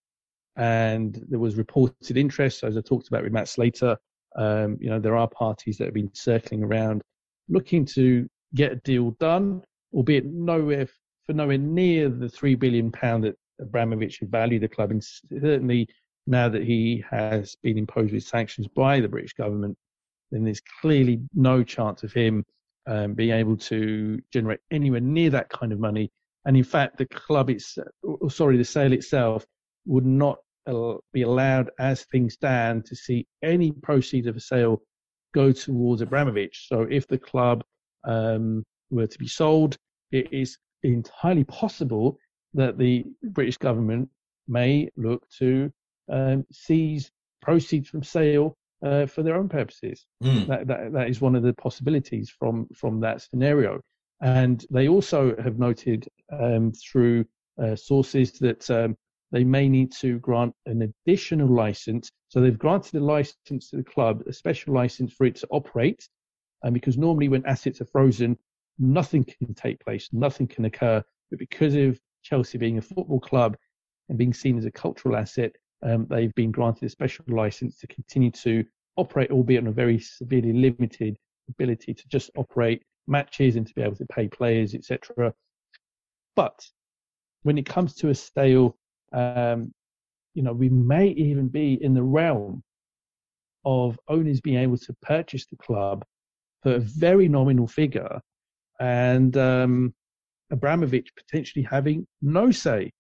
and 0.56 1.24
there 1.30 1.40
was 1.40 1.56
reported 1.56 2.18
interest. 2.18 2.60
So 2.60 2.68
As 2.68 2.78
I 2.78 2.82
talked 2.82 3.08
about 3.08 3.24
with 3.24 3.34
Matt 3.34 3.50
Slater, 3.50 3.98
um, 4.36 4.78
you 4.80 4.90
know, 4.90 5.00
there 5.00 5.16
are 5.16 5.28
parties 5.28 5.78
that 5.78 5.86
have 5.86 5.94
been 5.94 6.14
circling 6.14 6.64
around 6.64 7.02
looking 7.50 7.86
to 7.86 8.28
get 8.56 8.72
a 8.72 8.76
deal 8.78 9.12
done, 9.20 9.62
albeit 9.94 10.26
nowhere 10.26 10.88
for 11.26 11.34
nowhere 11.34 11.58
near 11.58 12.10
the 12.10 12.30
three 12.30 12.56
billion 12.56 12.92
pound 12.92 13.24
that 13.24 13.36
Abramovich 13.60 14.20
had 14.20 14.32
valued 14.32 14.64
the 14.64 14.68
club, 14.68 14.92
and 14.92 15.04
certainly 15.04 15.88
now 16.28 16.50
that 16.50 16.64
he 16.64 17.04
has 17.10 17.56
been 17.64 17.78
imposed 17.78 18.14
with 18.14 18.24
sanctions 18.24 18.68
by 18.68 19.00
the 19.00 19.08
British 19.08 19.34
government, 19.34 19.78
then 20.32 20.44
there's 20.44 20.62
clearly 20.82 21.22
no 21.34 21.64
chance 21.64 22.04
of 22.04 22.14
him 22.14 22.44
um, 22.88 23.14
being 23.14 23.32
able 23.32 23.56
to 23.56 24.20
generate 24.32 24.60
anywhere 24.72 25.02
near 25.02 25.30
that 25.30 25.50
kind 25.50 25.72
of 25.72 25.80
money. 25.80 26.12
And 26.46 26.58
in 26.58 26.64
fact, 26.64 26.98
the 26.98 27.06
club, 27.06 27.50
it's 27.50 27.78
sorry, 28.30 28.58
the 28.58 28.66
sale 28.66 28.94
itself 28.94 29.46
would 29.86 30.06
not 30.06 30.40
be 31.14 31.22
allowed, 31.22 31.70
as 31.80 32.06
things 32.06 32.34
stand, 32.34 32.86
to 32.86 32.96
see 32.96 33.28
any 33.42 33.72
proceeds 33.72 34.28
of 34.28 34.36
a 34.36 34.40
sale 34.40 34.82
go 35.34 35.52
towards 35.52 36.02
Abramovich. 36.02 36.68
So 36.68 36.82
if 36.82 37.08
the 37.08 37.18
club 37.18 37.64
um, 38.06 38.64
were 38.92 39.08
to 39.08 39.20
be 39.20 39.28
sold, 39.28 39.78
it 40.12 40.32
is 40.32 40.58
entirely 40.92 41.44
possible 41.46 42.18
that 42.54 42.78
the 42.78 43.06
British 43.24 43.58
government 43.58 44.10
may 44.48 44.90
look 44.98 45.28
to 45.40 45.72
um, 46.12 46.46
seize 46.52 47.12
proceeds 47.42 47.90
from 47.90 48.04
sale 48.04 48.58
uh, 48.86 49.06
for 49.06 49.24
their 49.24 49.36
own 49.36 49.50
purposes. 49.50 50.06
Mm. 50.24 50.48
That, 50.48 50.68
that, 50.68 50.94
that 50.94 51.10
is 51.10 51.22
one 51.22 51.36
of 51.36 51.44
the 51.44 51.54
possibilities 51.54 52.30
from, 52.30 52.68
from 52.76 53.00
that 53.02 53.22
scenario. 53.22 53.80
And 54.22 54.66
they 54.70 54.88
also 54.88 55.36
have 55.42 55.60
noted 55.60 56.08
um, 56.32 56.72
through 56.72 57.26
uh, 57.62 57.76
sources 57.76 58.34
that 58.40 58.70
um, 58.70 58.96
they 59.32 59.44
may 59.44 59.68
need 59.68 59.92
to 59.94 60.20
grant 60.20 60.54
an 60.66 60.82
additional 60.82 61.48
license. 61.48 62.10
So 62.30 62.40
they've 62.40 62.58
granted 62.58 62.96
a 62.96 63.04
license 63.04 63.70
to 63.70 63.78
the 63.78 63.84
club, 63.84 64.24
a 64.28 64.34
special 64.34 64.74
license 64.74 65.14
for 65.14 65.26
it 65.26 65.36
to 65.38 65.48
operate. 65.50 66.08
And 66.62 66.74
because 66.74 66.98
normally 66.98 67.30
when 67.30 67.46
assets 67.46 67.82
are 67.82 67.86
frozen, 67.86 68.38
nothing 68.84 69.24
can 69.24 69.54
take 69.54 69.80
place, 69.80 70.10
nothing 70.12 70.48
can 70.48 70.66
occur. 70.66 71.04
But 71.30 71.40
because 71.40 71.76
of 71.76 72.00
Chelsea 72.24 72.58
being 72.58 72.78
a 72.78 72.82
football 72.82 73.20
club 73.20 73.58
and 74.10 74.18
being 74.18 74.34
seen 74.34 74.58
as 74.58 74.66
a 74.66 74.72
cultural 74.72 75.16
asset, 75.16 75.52
um, 75.84 76.08
they've 76.10 76.34
been 76.36 76.52
granted 76.52 76.86
a 76.86 76.90
special 76.90 77.26
license 77.28 77.78
to 77.80 77.88
continue 77.88 78.32
to 78.32 78.64
operate, 78.96 79.32
albeit 79.32 79.62
on 79.62 79.68
a 79.68 79.72
very 79.72 80.00
severely 80.00 80.54
limited 80.54 81.18
ability 81.50 81.94
to 81.94 82.08
just 82.08 82.30
operate 82.38 82.84
matches 83.08 83.56
and 83.56 83.68
to 83.68 83.74
be 83.74 83.82
able 83.82 83.96
to 83.96 84.06
pay 84.06 84.28
players, 84.28 84.74
etc. 84.74 85.34
But 86.36 86.66
when 87.44 87.58
it 87.58 87.66
comes 87.66 87.96
to 87.96 88.10
a 88.10 88.16
sale, 88.16 88.78
um, 89.12 89.74
you 90.34 90.42
know, 90.42 90.54
we 90.54 90.70
may 90.70 91.10
even 91.10 91.48
be 91.48 91.84
in 91.84 91.94
the 91.94 92.04
realm 92.04 92.64
of 93.66 94.00
owners 94.08 94.42
being 94.42 94.58
able 94.58 94.78
to 94.78 94.94
purchase 95.02 95.46
the 95.46 95.58
club 95.58 96.04
for 96.64 96.76
a 96.76 96.80
very 96.80 97.28
nominal 97.28 97.68
figure 97.68 98.20
and 98.80 99.36
um, 99.38 99.94
Abramovich 100.52 101.10
potentially 101.16 101.64
having 101.64 102.08
no 102.22 102.52
say 102.52 102.92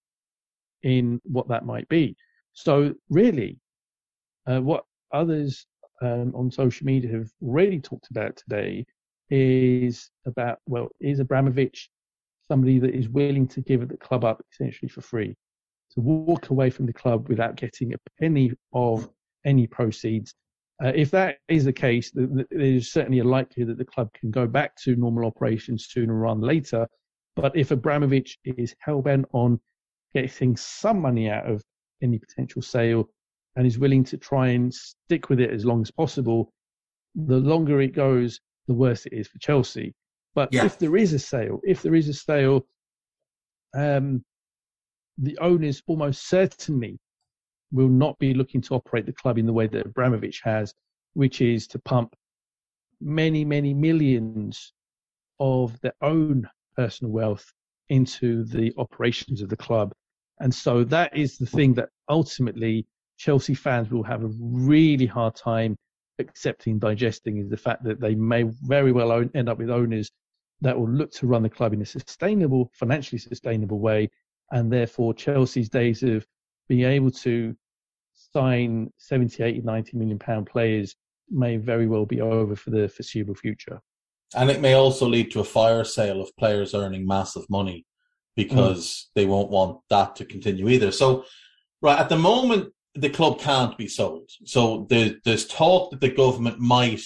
in 0.83 1.21
what 1.23 1.47
that 1.49 1.65
might 1.65 1.87
be. 1.89 2.15
So, 2.53 2.93
really, 3.09 3.57
uh, 4.47 4.61
what 4.61 4.85
others 5.11 5.65
um, 6.01 6.33
on 6.35 6.51
social 6.51 6.85
media 6.85 7.11
have 7.11 7.29
already 7.41 7.79
talked 7.79 8.09
about 8.11 8.35
today 8.35 8.85
is 9.29 10.09
about 10.25 10.59
well, 10.67 10.89
is 10.99 11.19
Abramovich 11.19 11.89
somebody 12.47 12.77
that 12.79 12.93
is 12.93 13.09
willing 13.09 13.47
to 13.47 13.61
give 13.61 13.87
the 13.87 13.97
club 13.97 14.25
up 14.25 14.43
essentially 14.51 14.89
for 14.89 15.01
free, 15.01 15.35
to 15.91 16.01
walk 16.01 16.49
away 16.49 16.69
from 16.69 16.85
the 16.85 16.93
club 16.93 17.29
without 17.29 17.55
getting 17.55 17.93
a 17.93 17.97
penny 18.19 18.51
of 18.73 19.09
any 19.45 19.65
proceeds? 19.65 20.35
Uh, 20.83 20.91
if 20.95 21.09
that 21.11 21.37
is 21.47 21.63
the 21.63 21.73
case, 21.73 22.11
there's 22.13 22.91
certainly 22.91 23.19
a 23.19 23.23
likelihood 23.23 23.69
that 23.69 23.77
the 23.77 23.85
club 23.85 24.11
can 24.13 24.29
go 24.29 24.45
back 24.45 24.75
to 24.75 24.95
normal 24.97 25.25
operations 25.25 25.87
sooner 25.89 26.13
rather 26.13 26.39
than 26.39 26.47
later. 26.47 26.87
But 27.35 27.55
if 27.55 27.71
Abramovich 27.71 28.37
is 28.43 28.75
hell 28.79 29.01
bent 29.01 29.25
on 29.31 29.59
getting 30.13 30.57
some 30.57 30.99
money 30.99 31.29
out 31.29 31.49
of 31.49 31.63
any 32.01 32.19
potential 32.19 32.61
sale 32.61 33.09
and 33.55 33.65
is 33.65 33.79
willing 33.79 34.03
to 34.03 34.17
try 34.17 34.49
and 34.49 34.73
stick 34.73 35.29
with 35.29 35.39
it 35.39 35.51
as 35.51 35.65
long 35.65 35.81
as 35.81 35.89
possible, 35.89 36.51
the 37.15 37.37
longer 37.37 37.79
it 37.81 37.93
goes, 37.93 38.39
the 38.67 38.73
worse 38.73 39.05
it 39.05 39.13
is 39.13 39.27
for 39.27 39.39
Chelsea. 39.39 39.93
But 40.35 40.51
yeah. 40.51 40.65
if 40.65 40.77
there 40.79 40.97
is 40.97 41.13
a 41.13 41.19
sale, 41.19 41.61
if 41.63 41.81
there 41.81 41.95
is 41.95 42.09
a 42.09 42.13
sale, 42.13 42.65
um, 43.73 44.23
the 45.17 45.37
owners 45.37 45.81
almost 45.87 46.27
certainly 46.27 46.99
will 47.73 47.89
not 47.89 48.17
be 48.19 48.33
looking 48.33 48.61
to 48.61 48.75
operate 48.75 49.05
the 49.05 49.11
club 49.11 49.37
in 49.37 49.45
the 49.45 49.51
way 49.51 49.67
that 49.67 49.85
Abramovich 49.85 50.41
has, 50.43 50.73
which 51.13 51.41
is 51.41 51.67
to 51.67 51.79
pump 51.79 52.15
many, 53.01 53.43
many 53.43 53.73
millions 53.73 54.71
of 55.39 55.77
their 55.81 55.95
own 56.01 56.47
personal 56.77 57.11
wealth 57.11 57.51
into 57.89 58.45
the 58.45 58.71
operations 58.77 59.41
of 59.41 59.49
the 59.49 59.57
club. 59.57 59.91
And 60.39 60.53
so 60.53 60.83
that 60.85 61.17
is 61.17 61.37
the 61.37 61.45
thing 61.45 61.73
that 61.73 61.89
ultimately 62.09 62.85
Chelsea 63.17 63.55
fans 63.55 63.89
will 63.89 64.03
have 64.03 64.23
a 64.23 64.31
really 64.39 65.05
hard 65.05 65.35
time 65.35 65.75
accepting, 66.19 66.79
digesting, 66.79 67.37
is 67.37 67.49
the 67.49 67.57
fact 67.57 67.83
that 67.83 67.99
they 67.99 68.15
may 68.15 68.43
very 68.61 68.91
well 68.91 69.11
own, 69.11 69.31
end 69.33 69.49
up 69.49 69.57
with 69.57 69.69
owners 69.69 70.11
that 70.61 70.77
will 70.77 70.89
look 70.89 71.11
to 71.11 71.27
run 71.27 71.43
the 71.43 71.49
club 71.49 71.73
in 71.73 71.81
a 71.81 71.85
sustainable, 71.85 72.71
financially 72.73 73.19
sustainable 73.19 73.79
way. 73.79 74.09
And 74.51 74.71
therefore, 74.71 75.13
Chelsea's 75.13 75.69
days 75.69 76.03
of 76.03 76.25
being 76.69 76.85
able 76.85 77.11
to 77.11 77.55
sign 78.33 78.91
70, 78.97 79.43
80, 79.43 79.61
90 79.61 79.97
million 79.97 80.19
pound 80.19 80.47
players 80.47 80.95
may 81.29 81.57
very 81.57 81.87
well 81.87 82.05
be 82.05 82.21
over 82.21 82.55
for 82.55 82.69
the 82.69 82.87
foreseeable 82.89 83.35
future. 83.35 83.79
And 84.35 84.49
it 84.49 84.61
may 84.61 84.73
also 84.73 85.07
lead 85.07 85.31
to 85.31 85.39
a 85.39 85.45
fire 85.45 85.83
sale 85.83 86.21
of 86.21 86.35
players 86.37 86.73
earning 86.73 87.05
massive 87.05 87.49
money 87.49 87.85
because 88.35 88.85
mm. 88.85 89.13
they 89.15 89.25
won't 89.25 89.51
want 89.51 89.79
that 89.89 90.15
to 90.17 90.25
continue 90.25 90.69
either. 90.69 90.91
So, 90.91 91.25
right 91.81 91.99
at 91.99 92.09
the 92.09 92.17
moment, 92.17 92.73
the 92.95 93.09
club 93.09 93.39
can't 93.39 93.77
be 93.77 93.87
sold. 93.87 94.29
So 94.45 94.85
there, 94.89 95.15
there's 95.23 95.47
talk 95.47 95.91
that 95.91 96.01
the 96.01 96.09
government 96.09 96.59
might 96.59 97.01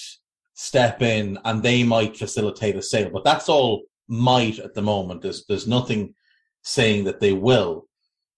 step 0.53 1.01
in 1.01 1.37
and 1.45 1.61
they 1.61 1.83
might 1.83 2.17
facilitate 2.17 2.75
a 2.75 2.81
sale, 2.81 3.09
but 3.11 3.23
that's 3.23 3.47
all 3.47 3.83
might 4.07 4.59
at 4.59 4.73
the 4.73 4.81
moment. 4.81 5.21
There's 5.21 5.45
there's 5.47 5.67
nothing 5.67 6.13
saying 6.63 7.05
that 7.05 7.19
they 7.19 7.33
will. 7.33 7.86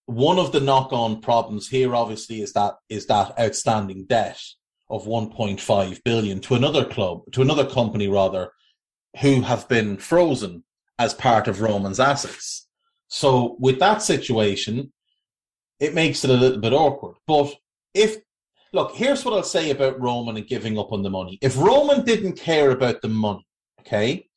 One 0.10 0.40
of 0.40 0.52
the 0.52 0.60
knock-on 0.60 1.22
problems 1.22 1.70
here, 1.70 1.94
obviously, 1.94 2.42
is 2.42 2.54
that 2.54 2.78
is 2.90 3.06
that 3.06 3.40
outstanding 3.40 4.06
debt 4.06 4.42
of 4.90 5.06
1.5 5.06 6.04
billion 6.04 6.40
to 6.42 6.56
another 6.56 6.84
club, 6.84 7.32
to 7.34 7.44
another 7.44 7.70
company 7.70 8.08
rather, 8.08 8.52
who 9.22 9.42
have 9.42 9.68
been 9.70 9.98
frozen 9.98 10.64
as 10.98 11.14
part 11.14 11.48
of 11.48 11.62
Roman's 11.62 12.00
assets. 12.00 12.68
So 13.08 13.56
with 13.60 13.78
that 13.80 14.02
situation, 14.02 14.92
it 15.80 15.94
makes 15.94 16.24
it 16.24 16.32
a 16.32 16.34
little 16.34 16.60
bit 16.60 16.74
awkward. 16.74 17.18
But 17.28 17.54
if 17.94 18.18
look, 18.74 18.96
here's 18.96 19.24
what 19.24 19.36
I'll 19.36 19.44
say 19.44 19.70
about 19.70 20.02
Roman 20.02 20.38
and 20.38 20.48
giving 20.48 20.80
up 20.80 20.92
on 20.92 21.04
the 21.04 21.12
money. 21.12 21.38
If 21.40 21.56
Roman 21.56 22.04
didn't 22.04 22.34
care 22.34 22.72
about 22.72 23.04
the 23.04 23.10
money, 23.10 23.46
okay, 23.82 24.28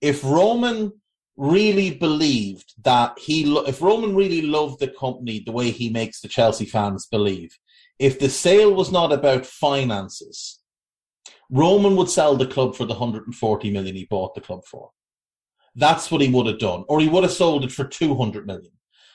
if 0.00 0.24
Roman 0.24 0.92
really 1.38 1.94
believed 1.94 2.74
that 2.82 3.16
he, 3.16 3.56
if 3.66 3.80
Roman 3.80 4.14
really 4.14 4.42
loved 4.42 4.80
the 4.80 4.88
company 4.88 5.40
the 5.40 5.52
way 5.52 5.70
he 5.70 5.88
makes 5.88 6.20
the 6.20 6.28
Chelsea 6.28 6.66
fans 6.66 7.06
believe, 7.06 7.56
if 7.98 8.18
the 8.18 8.28
sale 8.28 8.74
was 8.74 8.90
not 8.90 9.12
about 9.12 9.46
finances, 9.46 10.58
Roman 11.48 11.94
would 11.96 12.10
sell 12.10 12.36
the 12.36 12.46
club 12.46 12.74
for 12.74 12.84
the 12.84 12.94
140 12.94 13.70
million 13.70 13.94
he 13.94 14.04
bought 14.04 14.34
the 14.34 14.40
club 14.40 14.64
for. 14.66 14.90
That's 15.76 16.10
what 16.10 16.20
he 16.20 16.28
would 16.28 16.46
have 16.46 16.58
done. 16.58 16.84
Or 16.88 17.00
he 17.00 17.08
would 17.08 17.22
have 17.22 17.32
sold 17.32 17.64
it 17.64 17.70
for 17.72 17.84
200 17.84 18.46
million. 18.46 18.72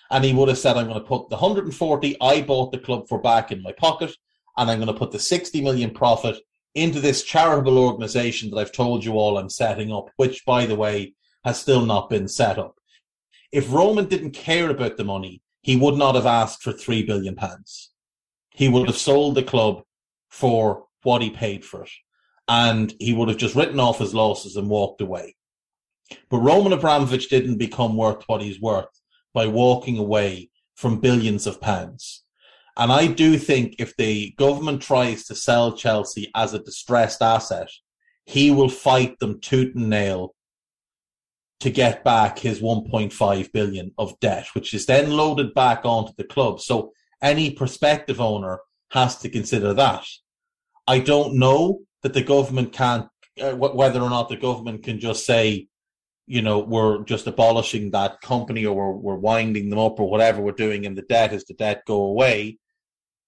And 0.09 0.23
he 0.23 0.33
would 0.33 0.47
have 0.47 0.57
said, 0.57 0.77
I'm 0.77 0.87
going 0.87 0.99
to 0.99 1.05
put 1.05 1.29
the 1.29 1.35
140 1.35 2.17
I 2.21 2.41
bought 2.41 2.71
the 2.71 2.79
club 2.79 3.07
for 3.09 3.19
back 3.19 3.51
in 3.51 3.61
my 3.61 3.73
pocket, 3.73 4.15
and 4.57 4.71
I'm 4.71 4.79
going 4.79 4.87
to 4.87 4.97
put 4.97 5.11
the 5.11 5.19
60 5.19 5.61
million 5.61 5.91
profit 5.91 6.37
into 6.75 7.01
this 7.01 7.23
charitable 7.23 7.77
organization 7.77 8.49
that 8.49 8.57
I've 8.57 8.71
told 8.71 9.03
you 9.03 9.13
all 9.13 9.37
I'm 9.37 9.49
setting 9.49 9.91
up, 9.91 10.09
which, 10.15 10.45
by 10.45 10.65
the 10.65 10.75
way, 10.75 11.13
has 11.43 11.59
still 11.59 11.85
not 11.85 12.09
been 12.09 12.27
set 12.27 12.57
up. 12.57 12.75
If 13.51 13.71
Roman 13.71 14.05
didn't 14.05 14.31
care 14.31 14.69
about 14.69 14.97
the 14.97 15.03
money, 15.03 15.41
he 15.61 15.75
would 15.75 15.95
not 15.95 16.15
have 16.15 16.25
asked 16.25 16.61
for 16.61 16.71
three 16.71 17.03
billion 17.03 17.35
pounds. 17.35 17.91
He 18.51 18.67
would 18.67 18.87
have 18.87 18.97
sold 18.97 19.35
the 19.35 19.43
club 19.43 19.83
for 20.29 20.85
what 21.03 21.21
he 21.21 21.29
paid 21.29 21.63
for 21.63 21.83
it. 21.83 21.89
And 22.47 22.93
he 22.99 23.13
would 23.13 23.29
have 23.29 23.37
just 23.37 23.55
written 23.55 23.79
off 23.79 23.99
his 23.99 24.13
losses 24.13 24.57
and 24.57 24.69
walked 24.69 25.01
away. 25.01 25.35
But 26.29 26.39
Roman 26.39 26.73
Abramovich 26.73 27.29
didn't 27.29 27.57
become 27.57 27.95
worth 27.95 28.23
what 28.27 28.41
he's 28.41 28.59
worth 28.59 28.89
by 29.33 29.47
walking 29.47 29.97
away 29.97 30.49
from 30.75 30.99
billions 30.99 31.47
of 31.47 31.61
pounds. 31.61 32.23
And 32.75 32.91
I 32.91 33.07
do 33.07 33.37
think 33.37 33.75
if 33.77 33.95
the 33.95 34.31
government 34.37 34.81
tries 34.81 35.25
to 35.25 35.35
sell 35.35 35.77
Chelsea 35.77 36.31
as 36.35 36.53
a 36.53 36.63
distressed 36.63 37.21
asset, 37.21 37.69
he 38.25 38.51
will 38.51 38.69
fight 38.69 39.19
them 39.19 39.39
tooth 39.39 39.75
and 39.75 39.89
nail 39.89 40.35
to 41.63 41.71
get 41.71 42.03
back 42.03 42.39
his 42.39 42.61
1.5 42.61 43.51
billion 43.53 43.91
of 43.97 44.19
debt, 44.19 44.47
which 44.53 44.73
is 44.73 44.85
then 44.85 45.11
loaded 45.11 45.53
back 45.53 45.85
onto 45.85 46.11
the 46.17 46.25
club. 46.25 46.59
So 46.59 46.91
any 47.21 47.51
prospective 47.51 48.19
owner 48.19 48.59
has 48.91 49.17
to 49.19 49.29
consider 49.29 49.73
that. 49.73 50.03
I 50.87 50.99
don't 50.99 51.39
know 51.39 51.79
that 52.01 52.13
the 52.13 52.21
government 52.21 52.73
can't, 52.73 53.07
uh, 53.41 53.53
whether 53.53 54.01
or 54.01 54.09
not 54.09 54.27
the 54.27 54.35
government 54.35 54.83
can 54.83 54.99
just 54.99 55.25
say, 55.25 55.67
you 56.27 56.41
know, 56.41 56.59
we're 56.59 57.05
just 57.05 57.27
abolishing 57.27 57.91
that 57.91 58.19
company 58.19 58.65
or 58.65 58.75
we're, 58.75 58.97
we're 58.97 59.21
winding 59.21 59.69
them 59.69 59.79
up 59.79 60.01
or 60.01 60.09
whatever 60.09 60.41
we're 60.41 60.51
doing 60.51 60.83
in 60.83 60.95
the 60.95 61.01
debt 61.03 61.31
is 61.31 61.45
the 61.45 61.53
debt 61.53 61.83
go 61.87 62.01
away. 62.01 62.57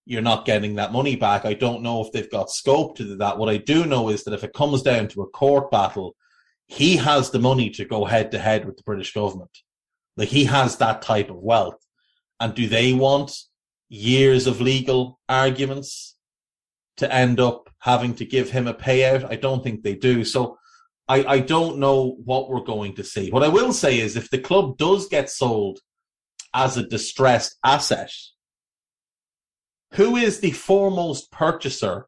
You're 0.06 0.22
not 0.22 0.46
getting 0.46 0.76
that 0.76 0.92
money 0.92 1.16
back. 1.16 1.46
I 1.46 1.54
don't 1.54 1.84
know 1.84 2.02
if 2.02 2.12
they've 2.12 2.30
got 2.30 2.50
scope 2.50 2.98
to 2.98 3.06
do 3.06 3.16
that. 3.16 3.38
What 3.38 3.48
I 3.48 3.58
do 3.58 3.86
know 3.86 4.10
is 4.10 4.26
that 4.26 4.34
if 4.34 4.44
it 4.44 4.54
comes 4.54 4.82
down 4.82 5.08
to 5.10 5.22
a 5.22 5.30
court 5.30 5.72
battle 5.72 6.18
he 6.68 6.98
has 6.98 7.30
the 7.30 7.40
money 7.40 7.70
to 7.72 7.86
go 7.86 8.06
head 8.06 8.32
to 8.32 8.40
head 8.40 8.66
with 8.66 8.78
the 8.78 8.84
British 8.84 9.14
government. 9.14 9.58
Like 10.18 10.30
he 10.30 10.46
has 10.46 10.78
that 10.78 11.02
type 11.02 11.30
of 11.30 11.38
wealth. 11.38 11.78
And 12.40 12.54
do 12.54 12.68
they 12.68 12.94
want 12.94 13.38
years 13.90 14.48
of 14.48 14.62
legal 14.62 15.20
arguments 15.30 16.18
to 16.98 17.14
end 17.14 17.40
up 17.40 17.70
having 17.80 18.16
to 18.16 18.26
give 18.26 18.50
him 18.50 18.68
a 18.68 18.74
payout? 18.74 19.30
I 19.30 19.36
don't 19.36 19.64
think 19.64 19.84
they 19.84 19.96
do. 19.96 20.24
So 20.24 20.58
I, 21.08 21.24
I 21.26 21.40
don't 21.40 21.78
know 21.78 22.18
what 22.24 22.50
we're 22.50 22.62
going 22.62 22.96
to 22.96 23.04
see. 23.04 23.30
What 23.30 23.44
I 23.44 23.48
will 23.48 23.74
say 23.74 24.00
is 24.00 24.16
if 24.16 24.30
the 24.30 24.40
club 24.40 24.78
does 24.78 25.08
get 25.08 25.30
sold 25.30 25.80
as 26.54 26.78
a 26.78 26.88
distressed 26.88 27.58
asset, 27.64 28.12
who 29.94 30.16
is 30.16 30.40
the 30.40 30.52
foremost 30.52 31.32
purchaser 31.32 32.08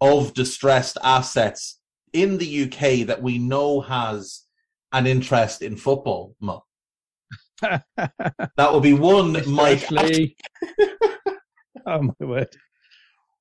of 0.00 0.32
distressed 0.32 0.96
assets 1.02 1.79
in 2.12 2.38
the 2.38 2.64
UK 2.64 3.06
that 3.06 3.22
we 3.22 3.38
know 3.38 3.80
has 3.80 4.44
an 4.92 5.06
interest 5.06 5.62
in 5.62 5.76
football, 5.76 6.34
Mo? 6.40 6.64
that 7.60 8.72
would 8.72 8.82
be 8.82 8.94
one, 8.94 9.32
Mike. 9.46 9.88
oh 11.86 12.02
my 12.02 12.14
word! 12.20 12.48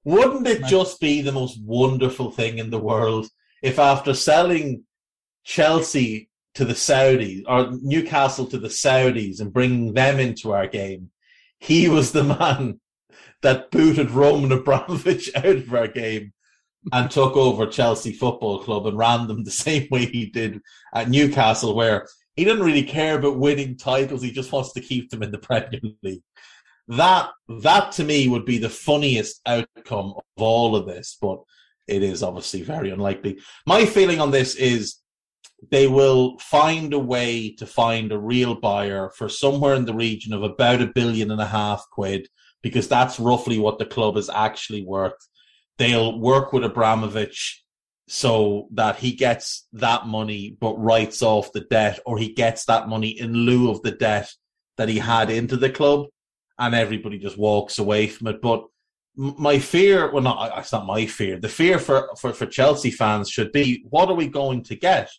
Wouldn't 0.04 0.48
it 0.48 0.66
just 0.66 1.00
be 1.00 1.22
the 1.22 1.32
most 1.32 1.60
wonderful 1.64 2.32
thing 2.32 2.58
in 2.58 2.70
the 2.70 2.80
world 2.80 3.28
if, 3.62 3.80
after 3.80 4.14
selling 4.14 4.84
Chelsea 5.44 6.30
to 6.56 6.66
the 6.66 6.74
Saudis 6.74 7.44
or 7.48 7.70
Newcastle 7.82 8.46
to 8.48 8.58
the 8.58 8.68
Saudis 8.68 9.40
and 9.40 9.54
bringing 9.54 9.94
them 9.94 10.20
into 10.20 10.52
our 10.52 10.68
game, 10.68 11.12
he 11.60 11.90
was 11.90 12.12
the 12.12 12.24
man 12.40 12.80
that 13.42 13.72
booted 13.72 14.12
Roman 14.12 14.52
Abramovich 14.52 15.32
out 15.36 15.46
of 15.46 15.74
our 15.74 15.88
game 15.88 16.34
and 16.94 17.12
took 17.12 17.36
over 17.36 17.66
Chelsea 17.66 18.14
Football 18.14 18.64
Club 18.64 18.88
and 18.88 18.98
ran 18.98 19.28
them 19.28 19.44
the 19.44 19.52
same 19.66 19.88
way 19.92 20.06
he 20.06 20.28
did 20.28 20.60
at 20.94 21.10
Newcastle, 21.10 21.76
where 21.76 22.08
he 22.36 22.46
didn't 22.46 22.64
really 22.64 22.84
care 22.84 23.18
about 23.18 23.38
winning 23.38 23.78
titles. 23.78 24.22
He 24.22 24.32
just 24.32 24.52
wants 24.52 24.74
to 24.74 24.82
keep 24.82 25.10
them 25.10 25.24
in 25.24 25.32
the 25.32 25.38
Premier 25.50 25.82
League. 26.04 26.24
That 26.88 27.30
that 27.62 27.92
to 27.94 28.04
me 28.04 28.28
would 28.28 28.46
be 28.46 28.58
the 28.58 28.70
funniest 28.70 29.42
outcome 29.46 30.14
of 30.16 30.24
all 30.42 30.76
of 30.76 30.88
this, 30.88 31.18
but 31.22 31.40
it 31.88 32.02
is 32.02 32.24
obviously 32.24 32.62
very 32.62 32.90
unlikely. 32.90 33.40
My 33.68 33.86
feeling 33.86 34.20
on 34.20 34.32
this 34.32 34.56
is 34.56 34.96
they 35.72 35.88
will 35.88 36.38
find 36.40 36.94
a 36.94 37.00
way 37.00 37.54
to 37.56 37.66
find 37.66 38.12
a 38.12 38.18
real 38.18 38.56
buyer 38.56 39.12
for 39.16 39.28
somewhere 39.28 39.76
in 39.76 39.86
the 39.86 39.94
region 39.94 40.34
of 40.34 40.42
about 40.42 40.82
a 40.82 40.88
billion 40.88 41.32
and 41.32 41.42
a 41.42 41.46
half 41.46 41.86
quid, 41.92 42.28
because 42.64 42.88
that's 42.88 43.20
roughly 43.20 43.60
what 43.60 43.78
the 43.78 43.86
club 43.86 44.18
is 44.18 44.30
actually 44.30 44.84
worth 44.84 45.28
they'll 45.80 46.20
work 46.20 46.54
with 46.54 46.64
Abramovich 46.64 47.64
so 48.08 48.68
that 48.72 48.98
he 48.98 49.14
gets 49.14 49.68
that 49.74 50.06
money 50.06 50.56
but 50.60 50.76
writes 50.76 51.22
off 51.22 51.52
the 51.54 51.62
debt 51.62 52.00
or 52.06 52.18
he 52.18 52.34
gets 52.34 52.66
that 52.66 52.88
money 52.88 53.10
in 53.10 53.34
lieu 53.34 53.72
of 53.72 53.82
the 53.82 53.92
debt 53.92 54.30
that 54.78 54.90
he 54.90 55.00
had 55.00 55.30
into 55.30 55.58
the 55.58 55.70
club 55.70 56.08
and 56.58 56.76
everybody 56.76 57.18
just 57.18 57.38
walks 57.38 57.80
away 57.80 58.08
from 58.08 58.28
it. 58.28 58.42
But 58.42 58.66
my 59.16 59.60
fear, 59.60 60.12
well, 60.12 60.24
not, 60.24 60.58
it's 60.58 60.72
not 60.72 60.86
my 60.86 61.06
fear. 61.06 61.40
The 61.40 61.50
fear 61.50 61.80
for, 61.80 62.10
for, 62.20 62.34
for 62.34 62.46
Chelsea 62.46 62.92
fans 62.92 63.30
should 63.30 63.52
be, 63.52 63.84
what 63.90 64.10
are 64.10 64.16
we 64.16 64.28
going 64.28 64.64
to 64.64 64.76
get? 64.76 65.10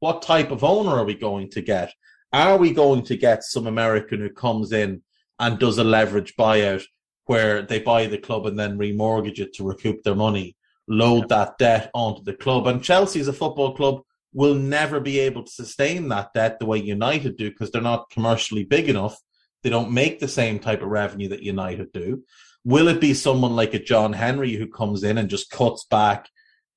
What 0.00 0.22
type 0.22 0.50
of 0.50 0.64
owner 0.64 0.90
are 0.90 1.04
we 1.04 1.14
going 1.14 1.50
to 1.50 1.62
get? 1.62 1.92
Are 2.32 2.56
we 2.56 2.72
going 2.72 3.02
to 3.04 3.16
get 3.16 3.44
some 3.44 3.66
American 3.66 4.20
who 4.20 4.30
comes 4.30 4.72
in 4.72 5.02
and 5.38 5.58
does 5.58 5.78
a 5.78 5.84
leverage 5.84 6.34
buyout 6.36 6.84
where 7.26 7.62
they 7.62 7.80
buy 7.80 8.06
the 8.06 8.18
club 8.18 8.46
and 8.46 8.58
then 8.58 8.78
remortgage 8.78 9.38
it 9.38 9.52
to 9.54 9.64
recoup 9.64 10.02
their 10.02 10.14
money, 10.14 10.56
load 10.88 11.28
that 11.28 11.58
debt 11.58 11.90
onto 11.92 12.22
the 12.22 12.32
club. 12.32 12.66
And 12.66 12.82
Chelsea 12.82 13.20
as 13.20 13.28
a 13.28 13.32
football 13.32 13.74
club 13.74 14.02
will 14.32 14.54
never 14.54 15.00
be 15.00 15.18
able 15.18 15.42
to 15.42 15.50
sustain 15.50 16.08
that 16.08 16.32
debt 16.34 16.58
the 16.58 16.66
way 16.66 16.78
United 16.78 17.36
do 17.36 17.50
because 17.50 17.70
they're 17.70 17.82
not 17.82 18.10
commercially 18.10 18.64
big 18.64 18.88
enough. 18.88 19.18
They 19.62 19.70
don't 19.70 19.90
make 19.90 20.20
the 20.20 20.28
same 20.28 20.58
type 20.58 20.82
of 20.82 20.88
revenue 20.88 21.28
that 21.30 21.42
United 21.42 21.92
do. 21.92 22.22
Will 22.64 22.88
it 22.88 23.00
be 23.00 23.14
someone 23.14 23.56
like 23.56 23.74
a 23.74 23.78
John 23.78 24.12
Henry 24.12 24.54
who 24.54 24.68
comes 24.68 25.02
in 25.02 25.18
and 25.18 25.30
just 25.30 25.50
cuts 25.50 25.84
back 25.84 26.28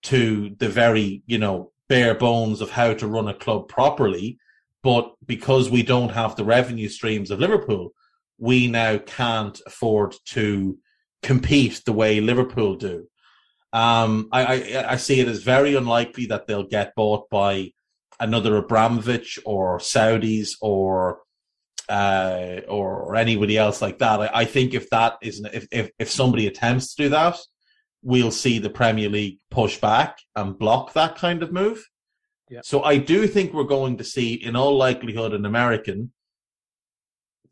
to 0.04 0.56
the 0.58 0.70
very, 0.70 1.24
you 1.28 1.38
know, 1.38 1.72
bare 1.88 2.16
bones 2.16 2.62
of 2.62 2.72
how 2.72 2.94
to 2.94 3.08
run 3.08 3.28
a 3.28 3.34
club 3.34 3.68
properly? 3.68 4.40
But 4.82 5.14
because 5.26 5.70
we 5.70 5.84
don't 5.84 6.10
have 6.10 6.36
the 6.36 6.46
revenue 6.46 6.88
streams 6.88 7.30
of 7.30 7.40
Liverpool, 7.40 7.94
we 8.40 8.68
now 8.68 8.98
can't 8.98 9.60
afford 9.66 10.16
to 10.26 10.78
compete 11.22 11.82
the 11.86 11.94
way 11.94 12.22
Liverpool 12.22 12.76
do. 12.76 13.08
Um, 13.72 14.30
I, 14.32 14.46
I, 14.46 14.92
I 14.94 14.96
see 14.96 15.20
it 15.20 15.28
as 15.28 15.44
very 15.44 15.76
unlikely 15.76 16.28
that 16.28 16.48
they'll 16.48 16.64
get 16.64 16.96
bought 16.96 17.30
by 17.30 17.72
another 18.20 18.58
Abramovich 18.58 19.38
or 19.46 19.80
Saudis 19.80 20.52
or 20.62 21.20
uh, 21.88 22.62
or, 22.68 23.02
or 23.02 23.16
anybody 23.16 23.58
else 23.58 23.82
like 23.82 23.98
that. 24.00 24.22
I, 24.22 24.30
I 24.34 24.46
think 24.46 24.74
if 24.74 24.90
that 24.92 25.18
is 25.22 25.44
if, 25.54 25.68
if 25.72 25.92
if 26.00 26.10
somebody 26.10 26.48
attempts 26.48 26.96
to 26.96 27.04
do 27.04 27.10
that, 27.10 27.38
we'll 28.02 28.32
see 28.32 28.60
the 28.60 28.70
Premier 28.70 29.10
League 29.10 29.40
push 29.52 29.78
back 29.78 30.20
and 30.36 30.58
block 30.58 30.94
that 30.94 31.16
kind 31.16 31.44
of 31.44 31.52
move. 31.52 31.86
Yeah. 32.50 32.62
So 32.64 32.84
I 32.84 32.98
do 32.98 33.28
think 33.28 33.54
we're 33.54 33.64
going 33.64 33.98
to 33.98 34.04
see, 34.04 34.34
in 34.34 34.56
all 34.56 34.76
likelihood, 34.76 35.34
an 35.34 35.46
American 35.46 36.12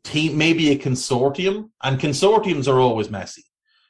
team, 0.04 0.38
maybe 0.38 0.70
a 0.70 0.78
consortium, 0.78 1.70
and 1.82 2.00
consortiums 2.00 2.68
are 2.68 2.80
always 2.80 3.10
messy 3.10 3.44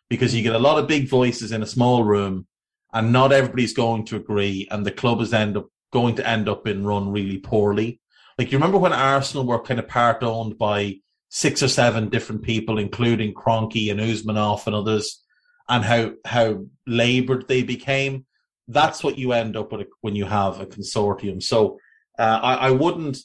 because 0.09 0.35
you 0.35 0.43
get 0.43 0.55
a 0.55 0.59
lot 0.59 0.78
of 0.78 0.89
big 0.89 1.09
voices 1.09 1.52
in 1.52 1.62
a 1.62 1.66
small 1.66 2.05
room, 2.05 2.47
and 2.93 3.12
not 3.12 3.32
everybody's 3.32 3.74
going 3.74 4.05
to 4.06 4.16
agree, 4.16 4.66
and 4.70 4.85
the 4.85 4.90
club 4.90 5.20
is 5.20 5.32
end 5.32 5.56
up 5.56 5.66
going 5.93 6.14
to 6.16 6.26
end 6.26 6.48
up 6.48 6.66
in 6.66 6.86
run 6.86 7.10
really 7.10 7.39
poorly. 7.39 8.01
Like 8.39 8.52
you 8.52 8.59
remember 8.59 8.78
when 8.78 8.93
Arsenal 8.93 9.47
were 9.47 9.60
kind 9.62 9.80
of 9.80 9.89
part 9.89 10.22
owned 10.22 10.59
by 10.59 11.01
six 11.28 11.62
or 11.62 11.68
seven 11.68 12.09
different 12.09 12.43
people, 12.43 12.78
including 12.78 13.35
Kroenke 13.35 13.90
and 13.90 14.01
Usmanov 14.01 14.66
and 14.66 14.76
others, 14.76 15.22
and 15.68 15.85
how 15.85 16.12
how 16.24 16.64
laboured 16.86 17.48
they 17.48 17.62
became. 17.62 18.26
That's 18.68 19.02
what 19.02 19.18
you 19.18 19.32
end 19.32 19.56
up 19.56 19.72
with 19.72 19.89
when 20.02 20.14
you 20.14 20.26
have 20.26 20.60
a 20.60 20.66
consortium. 20.66 21.43
So 21.43 21.78
uh, 22.18 22.40
I, 22.43 22.55
I 22.55 22.70
wouldn't 22.70 23.18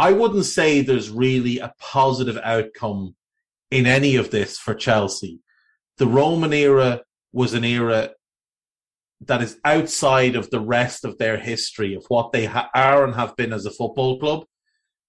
I 0.00 0.12
wouldn't 0.12 0.46
say 0.46 0.80
there's 0.80 1.10
really 1.10 1.58
a 1.58 1.74
positive 1.78 2.38
outcome 2.42 3.16
in 3.70 3.84
any 3.84 4.16
of 4.16 4.30
this 4.30 4.56
for 4.56 4.72
Chelsea. 4.72 5.40
The 5.98 6.06
Roman 6.06 6.54
era 6.54 7.02
was 7.34 7.52
an 7.52 7.64
era 7.64 8.12
that 9.26 9.42
is 9.42 9.58
outside 9.62 10.36
of 10.36 10.48
the 10.48 10.58
rest 10.58 11.04
of 11.04 11.18
their 11.18 11.36
history 11.36 11.92
of 11.92 12.06
what 12.08 12.32
they 12.32 12.46
ha- 12.46 12.70
are 12.74 13.04
and 13.04 13.14
have 13.14 13.36
been 13.36 13.52
as 13.52 13.66
a 13.66 13.70
football 13.70 14.18
club. 14.18 14.46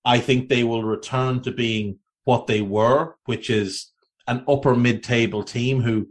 I 0.04 0.20
think 0.20 0.50
they 0.50 0.66
will 0.66 0.84
return 0.84 1.42
to 1.44 1.52
being 1.52 2.00
what 2.26 2.48
they 2.48 2.60
were, 2.60 3.16
which 3.28 3.50
is 3.50 3.94
an 4.28 4.44
upper 4.46 4.76
mid 4.76 5.04
table 5.04 5.46
team 5.46 5.82
who 5.84 6.08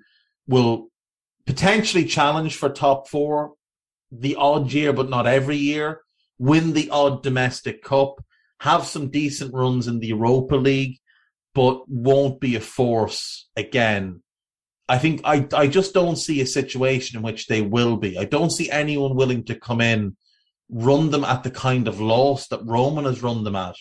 will 0.46 0.88
potentially 1.44 2.06
challenge 2.06 2.56
for 2.56 2.70
top 2.70 3.08
four 3.08 3.52
the 4.10 4.36
odd 4.36 4.72
year, 4.72 4.94
but 4.94 5.10
not 5.10 5.26
every 5.26 5.58
year, 5.58 6.00
win 6.38 6.72
the 6.72 6.88
odd 6.88 7.22
domestic 7.22 7.84
cup, 7.84 8.24
have 8.60 8.84
some 8.84 9.08
decent 9.08 9.54
runs 9.54 9.88
in 9.88 10.00
the 10.00 10.08
Europa 10.08 10.54
League, 10.54 10.98
but 11.54 11.88
won't 11.88 12.40
be 12.40 12.56
a 12.56 12.60
force 12.60 13.48
again. 13.56 14.22
I 14.86 14.98
think 14.98 15.22
I, 15.24 15.48
I 15.54 15.66
just 15.66 15.94
don't 15.94 16.16
see 16.16 16.40
a 16.40 16.46
situation 16.46 17.16
in 17.16 17.22
which 17.22 17.46
they 17.46 17.62
will 17.62 17.96
be. 17.96 18.18
I 18.18 18.24
don't 18.24 18.50
see 18.50 18.70
anyone 18.70 19.16
willing 19.16 19.44
to 19.44 19.54
come 19.54 19.80
in, 19.80 20.16
run 20.68 21.10
them 21.10 21.24
at 21.24 21.42
the 21.42 21.50
kind 21.50 21.88
of 21.88 22.00
loss 22.00 22.48
that 22.48 22.64
Roman 22.64 23.06
has 23.06 23.22
run 23.22 23.44
them 23.44 23.56
at. 23.56 23.76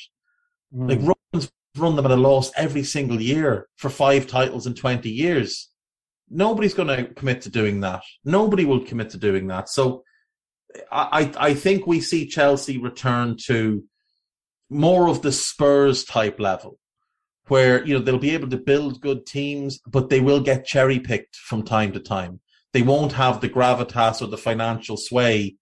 Mm. 0.74 0.90
Like 0.90 1.00
Roman's 1.34 1.52
run 1.78 1.98
them 1.98 2.06
at 2.06 2.12
a 2.12 2.16
loss 2.16 2.52
every 2.56 2.84
single 2.84 3.20
year 3.20 3.68
for 3.76 3.90
five 3.90 4.28
titles 4.28 4.66
in 4.66 4.76
20 4.76 5.10
years. 5.10 5.70
Nobody's 6.30 6.74
going 6.74 6.88
to 6.88 7.14
commit 7.14 7.42
to 7.42 7.50
doing 7.50 7.82
that. 7.82 8.02
Nobody 8.24 8.64
will 8.64 8.86
commit 8.86 9.10
to 9.10 9.18
doing 9.18 9.48
that. 9.48 9.68
So 9.68 10.04
I, 10.90 11.34
I 11.38 11.54
think 11.54 11.86
we 11.86 12.00
see 12.00 12.28
Chelsea 12.28 12.78
return 12.78 13.36
to 13.48 13.84
more 14.70 15.08
of 15.08 15.22
the 15.22 15.32
Spurs 15.32 16.04
type 16.04 16.40
level, 16.40 16.80
where 17.48 17.86
you 17.86 17.94
know 17.94 18.04
they'll 18.04 18.20
be 18.20 18.34
able 18.34 18.50
to 18.50 18.58
build 18.58 19.02
good 19.02 19.26
teams, 19.26 19.80
but 19.88 20.10
they 20.10 20.20
will 20.20 20.40
get 20.40 20.66
cherry 20.66 21.00
picked 21.00 21.36
from 21.36 21.64
time 21.64 21.92
to 21.94 22.00
time. 22.00 22.40
They 22.74 22.82
won't 22.82 23.14
have 23.14 23.42
the 23.42 23.50
gravitas 23.50 24.22
or 24.22 24.28
the 24.28 24.38
financial 24.38 24.98
sway 24.98 25.56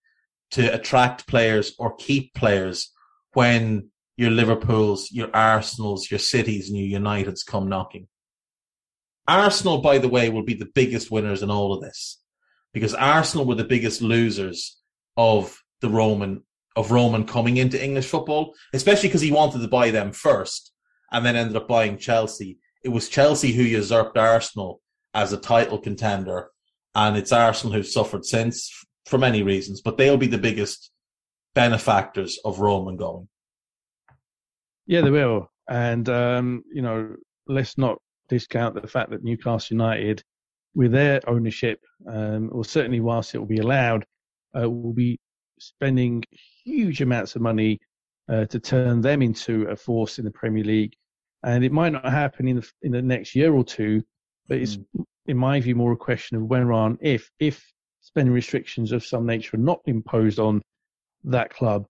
to 0.52 0.74
attract 0.74 1.28
players 1.28 1.74
or 1.80 1.96
keep 1.96 2.34
players 2.34 2.92
when 3.34 3.90
your 4.18 4.32
Liverpools, 4.32 5.10
your 5.12 5.30
Arsenals, 5.34 6.10
your 6.10 6.20
Cities, 6.20 6.70
and 6.70 6.78
your 6.78 7.00
Uniteds 7.00 7.46
come 7.46 7.70
knocking. 7.70 8.08
Arsenal, 9.28 9.80
by 9.80 9.98
the 9.98 10.10
way, 10.10 10.30
will 10.30 10.44
be 10.44 10.54
the 10.54 10.70
biggest 10.74 11.12
winners 11.12 11.44
in 11.44 11.52
all 11.52 11.74
of 11.74 11.82
this 11.82 12.20
because 12.74 12.94
Arsenal 12.94 13.46
were 13.46 13.56
the 13.56 13.64
biggest 13.64 14.02
losers 14.02 14.78
of 15.16 15.62
the 15.82 15.90
Roman 15.90 16.44
of 16.78 16.92
Roman 16.92 17.26
coming 17.26 17.58
into 17.58 17.84
English 17.84 18.06
football, 18.06 18.54
especially 18.72 19.10
because 19.10 19.22
he 19.22 19.32
wanted 19.32 19.60
to 19.60 19.68
buy 19.68 19.90
them 19.90 20.12
first 20.14 20.72
and 21.12 21.26
then 21.26 21.36
ended 21.36 21.58
up 21.58 21.68
buying 21.68 21.98
Chelsea. 21.98 22.60
It 22.84 22.90
was 22.90 23.10
Chelsea 23.10 23.52
who 23.52 23.64
usurped 23.64 24.16
Arsenal 24.16 24.80
as 25.14 25.34
a 25.34 25.38
title 25.38 25.80
contender, 25.80 26.50
and 26.94 27.18
it's 27.18 27.32
Arsenal 27.32 27.74
who've 27.74 27.86
suffered 27.86 28.26
since 28.26 28.72
for 29.08 29.18
many 29.18 29.42
reasons, 29.42 29.82
but 29.82 29.98
they'll 29.98 30.18
be 30.18 30.28
the 30.28 30.38
biggest 30.38 30.92
benefactors 31.56 32.38
of 32.46 32.60
Roman 32.60 32.96
going. 32.96 33.28
Yeah, 34.86 35.02
they 35.02 35.10
will. 35.10 35.50
And, 35.68 36.08
um, 36.10 36.64
you 36.72 36.84
know, 36.84 37.16
let's 37.48 37.78
not 37.78 37.98
discount 38.30 38.80
the 38.80 38.88
fact 38.88 39.10
that 39.10 39.24
Newcastle 39.24 39.76
United, 39.76 40.22
with 40.76 40.92
their 40.92 41.22
ownership, 41.28 41.80
um, 42.08 42.50
or 42.52 42.64
certainly 42.64 43.00
whilst 43.00 43.34
it 43.34 43.40
will 43.40 43.48
be 43.48 43.58
allowed, 43.58 44.06
uh, 44.56 44.70
will 44.70 44.94
be 44.94 45.20
spending 45.60 46.24
huge 46.64 47.02
amounts 47.02 47.36
of 47.36 47.42
money 47.42 47.80
uh, 48.30 48.46
to 48.46 48.60
turn 48.60 49.02
them 49.02 49.22
into 49.22 49.64
a 49.64 49.76
force 49.76 50.20
in 50.20 50.26
the 50.26 50.32
Premier 50.32 50.64
League. 50.64 50.94
And 51.44 51.64
it 51.64 51.72
might 51.72 51.94
not 51.94 52.06
happen 52.06 52.48
in 52.48 52.58
the, 52.58 52.72
in 52.82 52.92
the 52.92 53.02
next 53.02 53.36
year 53.36 53.54
or 53.54 53.64
two, 53.64 54.04
but 54.48 54.58
it's, 54.58 54.78
mm. 54.78 55.04
in 55.28 55.38
my 55.38 55.60
view, 55.60 55.76
more 55.76 55.94
a 55.94 55.98
question 55.98 56.38
of 56.38 56.44
when 56.44 56.64
or 56.64 56.74
on 56.74 56.98
if, 57.02 57.30
if 57.40 57.64
spending 58.02 58.34
restrictions 58.34 58.92
of 58.92 59.06
some 59.06 59.26
nature 59.26 59.56
are 59.56 59.60
not 59.60 59.82
imposed 59.86 60.40
on 60.40 60.62
that 61.24 61.50
club, 61.50 61.86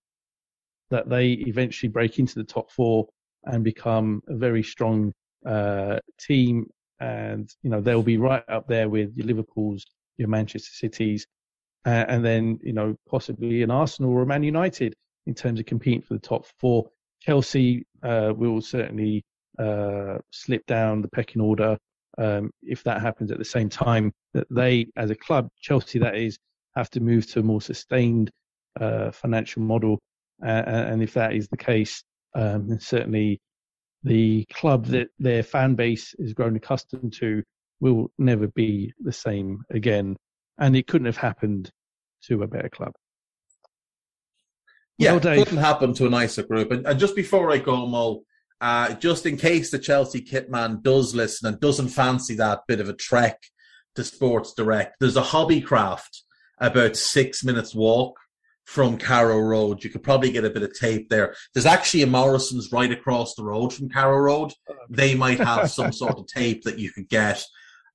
that 0.90 1.08
they 1.08 1.32
eventually 1.32 1.88
break 1.88 2.18
into 2.18 2.34
the 2.34 2.44
top 2.44 2.70
four 2.70 3.06
and 3.44 3.62
become 3.64 4.22
a 4.28 4.34
very 4.34 4.62
strong 4.62 5.12
uh, 5.46 5.98
team. 6.18 6.66
And, 7.00 7.48
you 7.62 7.70
know, 7.70 7.80
they'll 7.80 8.02
be 8.02 8.16
right 8.16 8.42
up 8.48 8.66
there 8.66 8.88
with 8.88 9.16
your 9.16 9.26
Liverpools, 9.26 9.84
your 10.16 10.28
Manchester 10.28 10.72
Cities, 10.72 11.26
uh, 11.88 12.04
and 12.08 12.22
then 12.22 12.58
you 12.62 12.74
know 12.74 12.94
possibly 13.08 13.62
an 13.62 13.70
Arsenal 13.70 14.12
or 14.12 14.20
a 14.20 14.26
Man 14.26 14.42
United 14.42 14.94
in 15.26 15.34
terms 15.34 15.58
of 15.58 15.64
competing 15.64 16.02
for 16.02 16.14
the 16.14 16.20
top 16.20 16.44
four. 16.60 16.86
Chelsea 17.20 17.86
uh, 18.02 18.32
will 18.36 18.60
certainly 18.60 19.24
uh, 19.58 20.18
slip 20.30 20.66
down 20.66 21.00
the 21.00 21.08
pecking 21.08 21.40
order 21.40 21.78
um, 22.18 22.50
if 22.62 22.84
that 22.84 23.00
happens 23.00 23.30
at 23.30 23.38
the 23.38 23.44
same 23.44 23.70
time 23.70 24.12
that 24.34 24.46
they, 24.50 24.86
as 24.96 25.08
a 25.10 25.14
club, 25.14 25.48
Chelsea 25.60 25.98
that 25.98 26.14
is, 26.14 26.38
have 26.76 26.90
to 26.90 27.00
move 27.00 27.26
to 27.28 27.40
a 27.40 27.42
more 27.42 27.62
sustained 27.62 28.30
uh, 28.78 29.10
financial 29.10 29.62
model. 29.62 29.98
and 30.42 31.02
if 31.02 31.14
that 31.14 31.32
is 31.32 31.48
the 31.48 31.56
case, 31.56 32.02
um, 32.34 32.68
then 32.68 32.80
certainly 32.80 33.40
the 34.04 34.44
club 34.52 34.84
that 34.86 35.08
their 35.18 35.42
fan 35.42 35.74
base 35.74 36.14
is 36.18 36.34
grown 36.34 36.54
accustomed 36.54 37.14
to 37.14 37.42
will 37.80 38.10
never 38.18 38.46
be 38.48 38.92
the 39.00 39.12
same 39.12 39.62
again 39.70 40.16
and 40.58 40.76
it 40.76 40.86
couldn't 40.86 41.06
have 41.06 41.16
happened 41.16 41.70
to 42.26 42.42
a 42.42 42.46
better 42.46 42.68
club. 42.68 42.92
Yeah, 44.98 45.12
well, 45.12 45.26
it 45.26 45.44
couldn't 45.44 45.58
happen 45.58 45.94
to 45.94 46.06
a 46.06 46.10
nicer 46.10 46.42
group. 46.42 46.72
And, 46.72 46.84
and 46.86 46.98
just 46.98 47.14
before 47.14 47.52
I 47.52 47.58
go, 47.58 47.86
Mo, 47.86 48.22
uh, 48.60 48.94
just 48.94 49.26
in 49.26 49.36
case 49.36 49.70
the 49.70 49.78
Chelsea 49.78 50.20
kitman 50.20 50.82
does 50.82 51.14
listen 51.14 51.46
and 51.48 51.60
doesn't 51.60 51.88
fancy 51.88 52.34
that 52.36 52.62
bit 52.66 52.80
of 52.80 52.88
a 52.88 52.94
trek 52.94 53.40
to 53.94 54.02
Sports 54.02 54.54
Direct, 54.54 54.96
there's 54.98 55.16
a 55.16 55.22
hobby 55.22 55.60
craft 55.60 56.22
about 56.58 56.96
six 56.96 57.44
minutes 57.44 57.74
walk 57.74 58.18
from 58.64 58.98
Carrow 58.98 59.38
Road. 59.38 59.84
You 59.84 59.90
could 59.90 60.02
probably 60.02 60.30
get 60.30 60.44
a 60.44 60.50
bit 60.50 60.64
of 60.64 60.74
tape 60.74 61.08
there. 61.08 61.34
There's 61.54 61.64
actually 61.64 62.02
a 62.02 62.06
Morrison's 62.06 62.72
right 62.72 62.90
across 62.90 63.34
the 63.34 63.44
road 63.44 63.72
from 63.72 63.88
Carrow 63.88 64.18
Road. 64.18 64.52
They 64.90 65.14
might 65.14 65.38
have 65.38 65.70
some 65.70 65.92
sort 65.92 66.18
of 66.18 66.26
tape 66.26 66.64
that 66.64 66.78
you 66.78 66.90
could 66.90 67.08
get. 67.08 67.42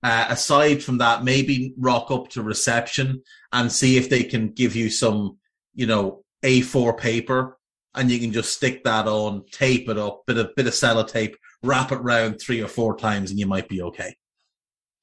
Uh, 0.04 0.26
aside 0.30 0.84
from 0.84 0.98
that, 0.98 1.24
maybe 1.24 1.74
rock 1.78 2.12
up 2.12 2.28
to 2.30 2.44
reception 2.44 3.24
and 3.54 3.72
see 3.72 3.98
if 3.98 4.10
they 4.10 4.24
can 4.24 4.50
give 4.50 4.76
you 4.76 4.90
some, 4.90 5.38
you 5.74 5.88
know, 5.88 6.24
A4 6.44 6.98
paper 6.98 7.58
and 7.96 8.12
you 8.12 8.20
can 8.20 8.32
just 8.32 8.54
stick 8.54 8.84
that 8.84 9.08
on, 9.08 9.44
tape 9.52 9.90
it 9.90 9.98
up, 9.98 10.24
bit 10.26 10.38
of 10.38 10.56
bit 10.56 10.68
of 10.68 10.74
sellotape, 10.74 11.36
wrap 11.64 11.92
it 11.92 11.98
round 11.98 12.40
three 12.40 12.62
or 12.62 12.68
four 12.68 12.98
times, 12.98 13.30
and 13.30 13.40
you 13.40 13.46
might 13.46 13.68
be 13.68 13.82
okay. 13.82 14.16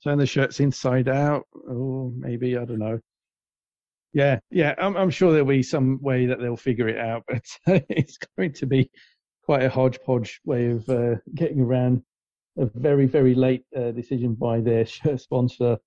Turn 0.02 0.18
the 0.18 0.26
shirts 0.26 0.60
inside 0.60 1.08
out, 1.08 1.46
or 1.68 2.10
maybe 2.16 2.56
I 2.56 2.64
don't 2.64 2.78
know. 2.78 2.98
Yeah, 4.12 4.40
yeah, 4.50 4.74
I'm, 4.78 4.96
I'm 4.96 5.10
sure 5.10 5.30
there'll 5.30 5.46
be 5.46 5.62
some 5.62 6.00
way 6.02 6.26
that 6.26 6.40
they'll 6.40 6.56
figure 6.56 6.88
it 6.88 6.98
out, 6.98 7.22
but 7.28 7.42
it's 7.88 8.18
going 8.36 8.52
to 8.54 8.66
be 8.66 8.90
quite 9.44 9.62
a 9.62 9.70
hodgepodge 9.70 10.40
way 10.44 10.70
of 10.70 10.88
uh, 10.88 11.16
getting 11.34 11.60
around 11.60 12.02
a 12.58 12.66
very 12.74 13.06
very 13.06 13.34
late 13.34 13.64
uh, 13.76 13.90
decision 13.92 14.34
by 14.34 14.60
their 14.60 14.84
shirt 14.84 15.20
sponsor 15.28 15.78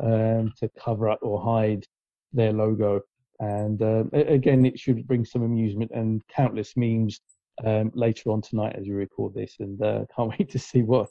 um, 0.00 0.52
to 0.58 0.70
cover 0.78 1.08
up 1.08 1.18
or 1.22 1.42
hide 1.42 1.84
their 2.32 2.52
logo. 2.52 3.00
And 3.40 3.82
uh, 3.82 4.04
again, 4.12 4.64
it 4.64 4.78
should 4.78 5.06
bring 5.06 5.24
some 5.24 5.42
amusement 5.42 5.90
and 5.92 6.22
countless 6.28 6.76
memes 6.76 7.20
um, 7.64 7.90
later 7.94 8.30
on 8.30 8.40
tonight 8.40 8.76
as 8.78 8.86
we 8.86 8.94
record 8.94 9.34
this. 9.34 9.56
And 9.58 9.82
uh, 9.82 10.04
can't 10.16 10.30
wait 10.30 10.50
to 10.50 10.58
see 10.58 10.82
what 10.82 11.08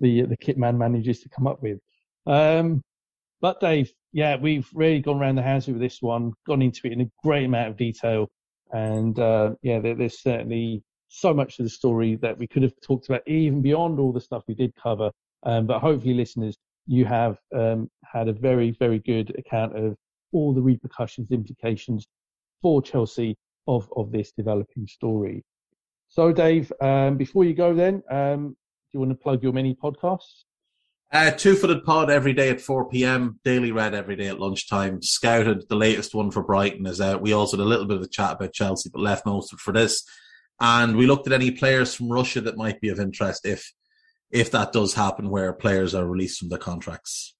the 0.00 0.22
the 0.22 0.36
kit 0.36 0.58
man 0.58 0.76
manages 0.76 1.20
to 1.20 1.28
come 1.28 1.46
up 1.46 1.62
with. 1.62 1.78
Um, 2.26 2.82
but 3.40 3.60
Dave, 3.60 3.92
yeah, 4.12 4.36
we've 4.36 4.68
really 4.74 5.00
gone 5.00 5.20
around 5.20 5.36
the 5.36 5.42
houses 5.42 5.68
with 5.68 5.80
this 5.80 6.02
one, 6.02 6.32
gone 6.46 6.62
into 6.62 6.86
it 6.86 6.92
in 6.92 7.02
a 7.02 7.10
great 7.22 7.44
amount 7.44 7.68
of 7.68 7.76
detail, 7.76 8.28
and 8.72 9.18
uh, 9.18 9.54
yeah, 9.62 9.78
there, 9.78 9.94
there's 9.94 10.20
certainly 10.20 10.82
so 11.08 11.32
much 11.32 11.58
of 11.58 11.64
the 11.64 11.70
story 11.70 12.16
that 12.16 12.36
we 12.36 12.46
could 12.46 12.62
have 12.62 12.72
talked 12.82 13.08
about 13.08 13.26
even 13.26 13.62
beyond 13.62 13.98
all 13.98 14.12
the 14.12 14.20
stuff 14.20 14.42
we 14.46 14.54
did 14.54 14.74
cover. 14.74 15.10
Um, 15.44 15.66
but 15.66 15.80
hopefully, 15.80 16.14
listeners, 16.14 16.56
you 16.86 17.04
have 17.04 17.38
um, 17.54 17.90
had 18.04 18.28
a 18.28 18.32
very, 18.32 18.72
very 18.78 18.98
good 18.98 19.34
account 19.38 19.76
of 19.76 19.96
all 20.32 20.52
the 20.52 20.62
repercussions, 20.62 21.30
implications 21.30 22.06
for 22.62 22.82
Chelsea 22.82 23.36
of, 23.66 23.88
of 23.96 24.12
this 24.12 24.32
developing 24.32 24.86
story. 24.86 25.44
So, 26.08 26.32
Dave, 26.32 26.72
um, 26.80 27.16
before 27.16 27.44
you 27.44 27.54
go, 27.54 27.74
then, 27.74 28.02
um, 28.10 28.48
do 28.48 28.54
you 28.92 29.00
want 29.00 29.10
to 29.10 29.16
plug 29.16 29.42
your 29.42 29.52
many 29.52 29.74
podcasts? 29.74 30.44
Uh, 31.12 31.30
Two 31.30 31.54
Footed 31.54 31.84
Pod 31.84 32.10
every 32.10 32.32
day 32.32 32.50
at 32.50 32.60
4 32.60 32.88
p.m. 32.88 33.38
Daily 33.44 33.70
Red 33.70 33.94
every 33.94 34.16
day 34.16 34.26
at 34.26 34.40
lunchtime. 34.40 35.00
Scouted, 35.02 35.68
the 35.68 35.76
latest 35.76 36.14
one 36.14 36.30
for 36.30 36.42
Brighton 36.42 36.86
is 36.86 37.00
out. 37.00 37.22
We 37.22 37.32
also 37.32 37.56
had 37.56 37.64
a 37.64 37.68
little 37.68 37.86
bit 37.86 37.98
of 37.98 38.02
a 38.02 38.08
chat 38.08 38.32
about 38.32 38.52
Chelsea, 38.52 38.90
but 38.92 39.00
left 39.00 39.24
most 39.24 39.58
for 39.60 39.72
this 39.72 40.02
and 40.60 40.96
we 40.96 41.06
looked 41.06 41.26
at 41.26 41.32
any 41.32 41.50
players 41.50 41.94
from 41.94 42.10
Russia 42.10 42.40
that 42.42 42.56
might 42.56 42.80
be 42.80 42.88
of 42.88 43.00
interest 43.00 43.46
if 43.46 43.72
if 44.30 44.50
that 44.50 44.72
does 44.72 44.94
happen, 44.94 45.30
where 45.30 45.52
players 45.52 45.94
are 45.94 46.04
released 46.04 46.40
from 46.40 46.48
their 46.48 46.58
contracts. 46.58 47.34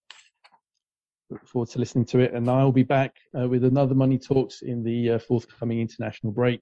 Look 1.31 1.47
forward 1.49 1.71
to 1.71 1.81
listening 1.81 2.05
to 2.07 2.21
it, 2.21 2.33
and 2.33 2.49
I'll 2.49 2.71
be 2.71 2.85
back 2.85 3.17
uh, 3.37 3.49
with 3.49 3.65
another 3.65 3.95
Money 3.95 4.19
Talks 4.19 4.63
in 4.63 4.85
the 4.85 5.13
uh, 5.13 5.19
forthcoming 5.19 5.81
international 5.81 6.33
break. 6.33 6.61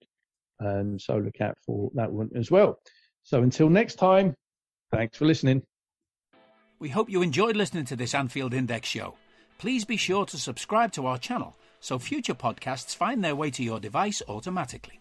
Um, 0.64 0.98
so 0.98 1.18
look 1.18 1.40
out 1.42 1.58
for 1.66 1.90
that 1.94 2.10
one 2.10 2.30
as 2.34 2.50
well. 2.50 2.78
So 3.22 3.42
until 3.42 3.68
next 3.68 3.96
time, 3.96 4.34
thanks 4.90 5.18
for 5.18 5.26
listening. 5.26 5.62
We 6.78 6.88
hope 6.88 7.10
you 7.10 7.20
enjoyed 7.20 7.56
listening 7.56 7.84
to 7.86 7.96
this 7.96 8.14
Anfield 8.14 8.54
Index 8.54 8.88
show. 8.88 9.16
Please 9.58 9.84
be 9.84 9.96
sure 9.96 10.24
to 10.26 10.38
subscribe 10.38 10.92
to 10.92 11.06
our 11.06 11.18
channel 11.18 11.56
so 11.80 11.98
future 11.98 12.34
podcasts 12.34 12.96
find 12.96 13.22
their 13.22 13.36
way 13.36 13.50
to 13.50 13.62
your 13.62 13.78
device 13.78 14.22
automatically. 14.26 15.00